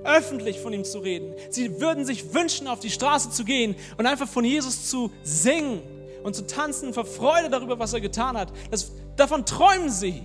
öffentlich 0.03 0.59
von 0.59 0.73
ihm 0.73 0.83
zu 0.83 0.99
reden. 0.99 1.33
Sie 1.49 1.81
würden 1.81 2.05
sich 2.05 2.33
wünschen, 2.33 2.67
auf 2.67 2.79
die 2.79 2.89
Straße 2.89 3.31
zu 3.31 3.43
gehen 3.43 3.75
und 3.97 4.05
einfach 4.05 4.27
von 4.27 4.45
Jesus 4.45 4.89
zu 4.89 5.11
singen 5.23 5.81
und 6.23 6.35
zu 6.35 6.45
tanzen 6.47 6.93
vor 6.93 7.05
Freude 7.05 7.49
darüber, 7.49 7.79
was 7.79 7.93
er 7.93 8.01
getan 8.01 8.37
hat. 8.37 8.51
Das, 8.69 8.91
davon 9.15 9.45
träumen 9.45 9.89
sie. 9.89 10.23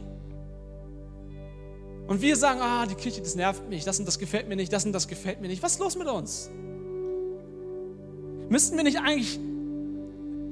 Und 2.07 2.23
wir 2.23 2.37
sagen, 2.37 2.61
ah, 2.61 2.87
die 2.87 2.95
Kirche, 2.95 3.21
das 3.21 3.35
nervt 3.35 3.69
mich, 3.69 3.85
das 3.85 3.99
und 3.99 4.07
das 4.07 4.19
gefällt 4.19 4.49
mir 4.49 4.57
nicht, 4.57 4.73
das 4.73 4.85
und 4.85 4.93
das 4.93 5.09
gefällt 5.09 5.41
mir 5.41 5.49
nicht. 5.49 5.63
Was 5.63 5.73
ist 5.73 5.81
los 5.81 5.97
mit 5.97 6.07
uns? 6.07 6.51
Müssten 8.49 8.77
wir 8.77 8.85
nicht 8.85 9.01
eigentlich 9.01 9.41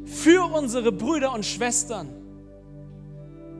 für 0.05 0.45
unsere 0.53 0.91
Brüder 0.91 1.33
und 1.33 1.47
Schwestern 1.47 2.09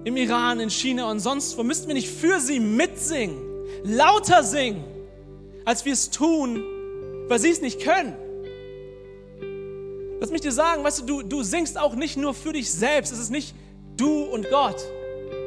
im 0.05 0.17
Iran, 0.17 0.61
in 0.61 0.71
China 0.71 1.11
und 1.11 1.21
sonst 1.21 1.57
wo, 1.57 1.63
müssten 1.63 1.87
wir 1.87 1.95
nicht 1.95 2.09
für 2.09 2.41
sie 2.41 2.61
mitsingen, 2.61 3.39
lauter 3.85 4.43
singen, 4.43 4.85
als 5.65 5.85
wir 5.85 5.93
es 5.93 6.11
tun, 6.11 6.63
weil 7.29 7.39
sie 7.39 7.51
es 7.51 7.61
nicht 7.61 7.81
können? 7.81 8.15
Lass 10.21 10.31
mich 10.31 10.41
dir 10.41 10.53
sagen, 10.53 10.83
weißt 10.83 11.01
du, 11.01 11.05
du, 11.05 11.23
du 11.23 11.43
singst 11.43 11.79
auch 11.79 11.95
nicht 11.95 12.17
nur 12.17 12.35
für 12.35 12.53
dich 12.53 12.71
selbst, 12.71 13.13
es 13.13 13.19
ist 13.19 13.31
nicht 13.31 13.55
du 13.97 14.25
und 14.25 14.49
Gott. 14.51 14.77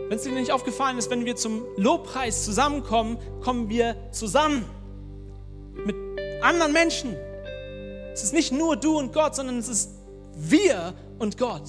Wenn 0.10 0.18
es 0.18 0.24
dir 0.24 0.32
nicht 0.32 0.52
aufgefallen 0.52 0.98
ist, 0.98 1.10
wenn 1.10 1.26
wir 1.26 1.36
zum 1.36 1.64
Lobpreis 1.76 2.46
zusammenkommen, 2.46 3.18
kommen 3.42 3.70
wir 3.70 3.96
zusammen 4.12 4.66
mit 5.86 5.96
anderen 6.42 6.72
Menschen. 6.72 7.16
Es 8.14 8.24
ist 8.24 8.34
nicht 8.34 8.54
nur 8.54 8.78
du 8.78 8.98
und 8.98 9.12
Gott, 9.12 9.36
sondern 9.36 9.58
es 9.60 9.68
ist 9.68 9.92
wir 10.34 10.94
und 11.20 11.38
Gott. 11.38 11.64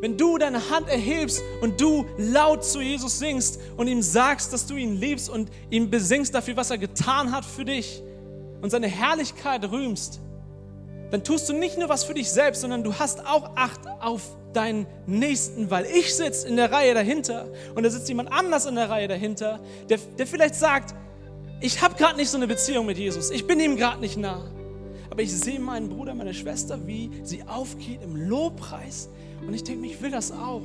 Wenn 0.00 0.16
du 0.16 0.38
deine 0.38 0.70
Hand 0.70 0.88
erhebst 0.88 1.42
und 1.60 1.80
du 1.80 2.04
laut 2.18 2.62
zu 2.62 2.80
Jesus 2.80 3.18
singst 3.18 3.58
und 3.76 3.88
ihm 3.88 4.02
sagst, 4.02 4.52
dass 4.52 4.66
du 4.66 4.76
ihn 4.76 4.94
liebst 4.94 5.28
und 5.28 5.50
ihm 5.70 5.90
besingst 5.90 6.34
dafür, 6.34 6.56
was 6.56 6.70
er 6.70 6.78
getan 6.78 7.32
hat 7.32 7.44
für 7.44 7.64
dich 7.64 8.02
und 8.60 8.70
seine 8.70 8.86
Herrlichkeit 8.86 9.64
rühmst, 9.70 10.20
dann 11.10 11.24
tust 11.24 11.48
du 11.48 11.52
nicht 11.54 11.78
nur 11.78 11.88
was 11.88 12.04
für 12.04 12.14
dich 12.14 12.30
selbst, 12.30 12.60
sondern 12.60 12.84
du 12.84 12.94
hast 12.94 13.26
auch 13.26 13.56
Acht 13.56 13.80
auf 14.00 14.37
deinen 14.52 14.86
Nächsten, 15.06 15.70
weil 15.70 15.86
ich 15.86 16.14
sitze 16.14 16.48
in 16.48 16.56
der 16.56 16.72
Reihe 16.72 16.94
dahinter 16.94 17.48
und 17.74 17.82
da 17.82 17.90
sitzt 17.90 18.08
jemand 18.08 18.32
anders 18.32 18.66
in 18.66 18.74
der 18.74 18.90
Reihe 18.90 19.08
dahinter, 19.08 19.60
der, 19.88 19.98
der 20.18 20.26
vielleicht 20.26 20.54
sagt, 20.54 20.94
ich 21.60 21.82
habe 21.82 21.94
gerade 21.96 22.16
nicht 22.16 22.30
so 22.30 22.36
eine 22.36 22.46
Beziehung 22.46 22.86
mit 22.86 22.98
Jesus, 22.98 23.30
ich 23.30 23.46
bin 23.46 23.60
ihm 23.60 23.76
gerade 23.76 24.00
nicht 24.00 24.16
nah. 24.16 24.44
Aber 25.10 25.22
ich 25.22 25.34
sehe 25.34 25.58
meinen 25.58 25.88
Bruder, 25.88 26.14
meine 26.14 26.34
Schwester, 26.34 26.86
wie 26.86 27.10
sie 27.24 27.42
aufgeht 27.44 28.02
im 28.02 28.14
Lobpreis 28.14 29.08
und 29.46 29.54
ich 29.54 29.64
denke 29.64 29.86
ich 29.86 30.00
will 30.02 30.10
das 30.10 30.32
auch. 30.32 30.62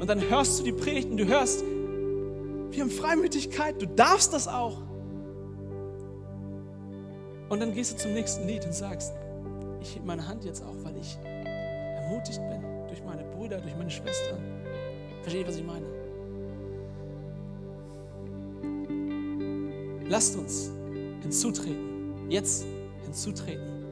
Und 0.00 0.06
dann 0.08 0.28
hörst 0.28 0.58
du 0.58 0.64
die 0.64 0.72
Predigten, 0.72 1.16
du 1.16 1.26
hörst, 1.26 1.62
wir 1.62 2.80
haben 2.80 2.90
Freimütigkeit, 2.90 3.80
du 3.80 3.86
darfst 3.86 4.32
das 4.32 4.48
auch. 4.48 4.82
Und 7.48 7.60
dann 7.60 7.72
gehst 7.72 7.92
du 7.92 7.96
zum 7.96 8.14
nächsten 8.14 8.46
Lied 8.48 8.66
und 8.66 8.74
sagst, 8.74 9.12
ich 9.80 9.94
hebe 9.94 10.06
meine 10.06 10.26
Hand 10.26 10.44
jetzt 10.44 10.62
auch, 10.64 10.74
weil 10.82 10.96
ich 10.96 11.16
ermutigt 11.24 12.40
bin 12.48 12.73
Brüder, 13.44 13.60
durch 13.60 13.76
meine 13.76 13.90
Schwestern. 13.90 14.38
Versteht 15.20 15.42
ihr, 15.42 15.48
was 15.48 15.56
ich 15.56 15.64
meine? 15.64 15.84
Lasst 20.08 20.36
uns 20.38 20.70
hinzutreten, 21.20 22.30
jetzt 22.30 22.64
hinzutreten, 23.04 23.84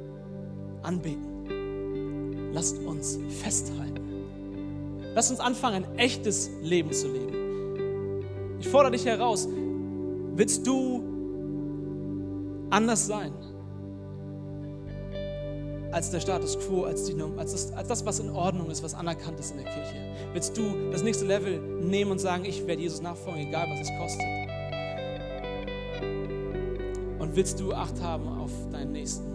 anbeten. 0.82 2.50
Lasst 2.54 2.78
uns 2.78 3.18
festhalten. 3.42 4.24
Lasst 5.14 5.30
uns 5.30 5.40
anfangen, 5.40 5.84
ein 5.84 5.98
echtes 5.98 6.50
Leben 6.62 6.90
zu 6.90 7.08
leben. 7.08 8.24
Ich 8.58 8.68
fordere 8.68 8.92
dich 8.92 9.04
heraus, 9.04 9.46
willst 10.34 10.66
du 10.66 11.02
anders 12.70 13.06
sein? 13.06 13.34
Als 15.92 16.10
der 16.10 16.20
Status 16.20 16.58
quo, 16.58 16.84
als, 16.84 17.04
die, 17.04 17.14
als, 17.36 17.52
das, 17.52 17.72
als 17.72 17.88
das, 17.88 18.04
was 18.06 18.18
in 18.18 18.30
Ordnung 18.30 18.70
ist, 18.70 18.82
was 18.82 18.94
anerkannt 18.94 19.38
ist 19.38 19.52
in 19.52 19.58
der 19.58 19.66
Kirche? 19.66 19.96
Willst 20.32 20.56
du 20.56 20.90
das 20.90 21.02
nächste 21.02 21.26
Level 21.26 21.60
nehmen 21.60 22.10
und 22.10 22.18
sagen, 22.18 22.44
ich 22.44 22.66
werde 22.66 22.82
Jesus 22.82 23.02
nachfolgen, 23.02 23.48
egal 23.48 23.68
was 23.70 23.80
es 23.80 23.90
kostet? 23.98 24.26
Und 27.18 27.36
willst 27.36 27.60
du 27.60 27.72
Acht 27.72 28.00
haben 28.00 28.26
auf 28.26 28.50
deinen 28.72 28.92
Nächsten? 28.92 29.31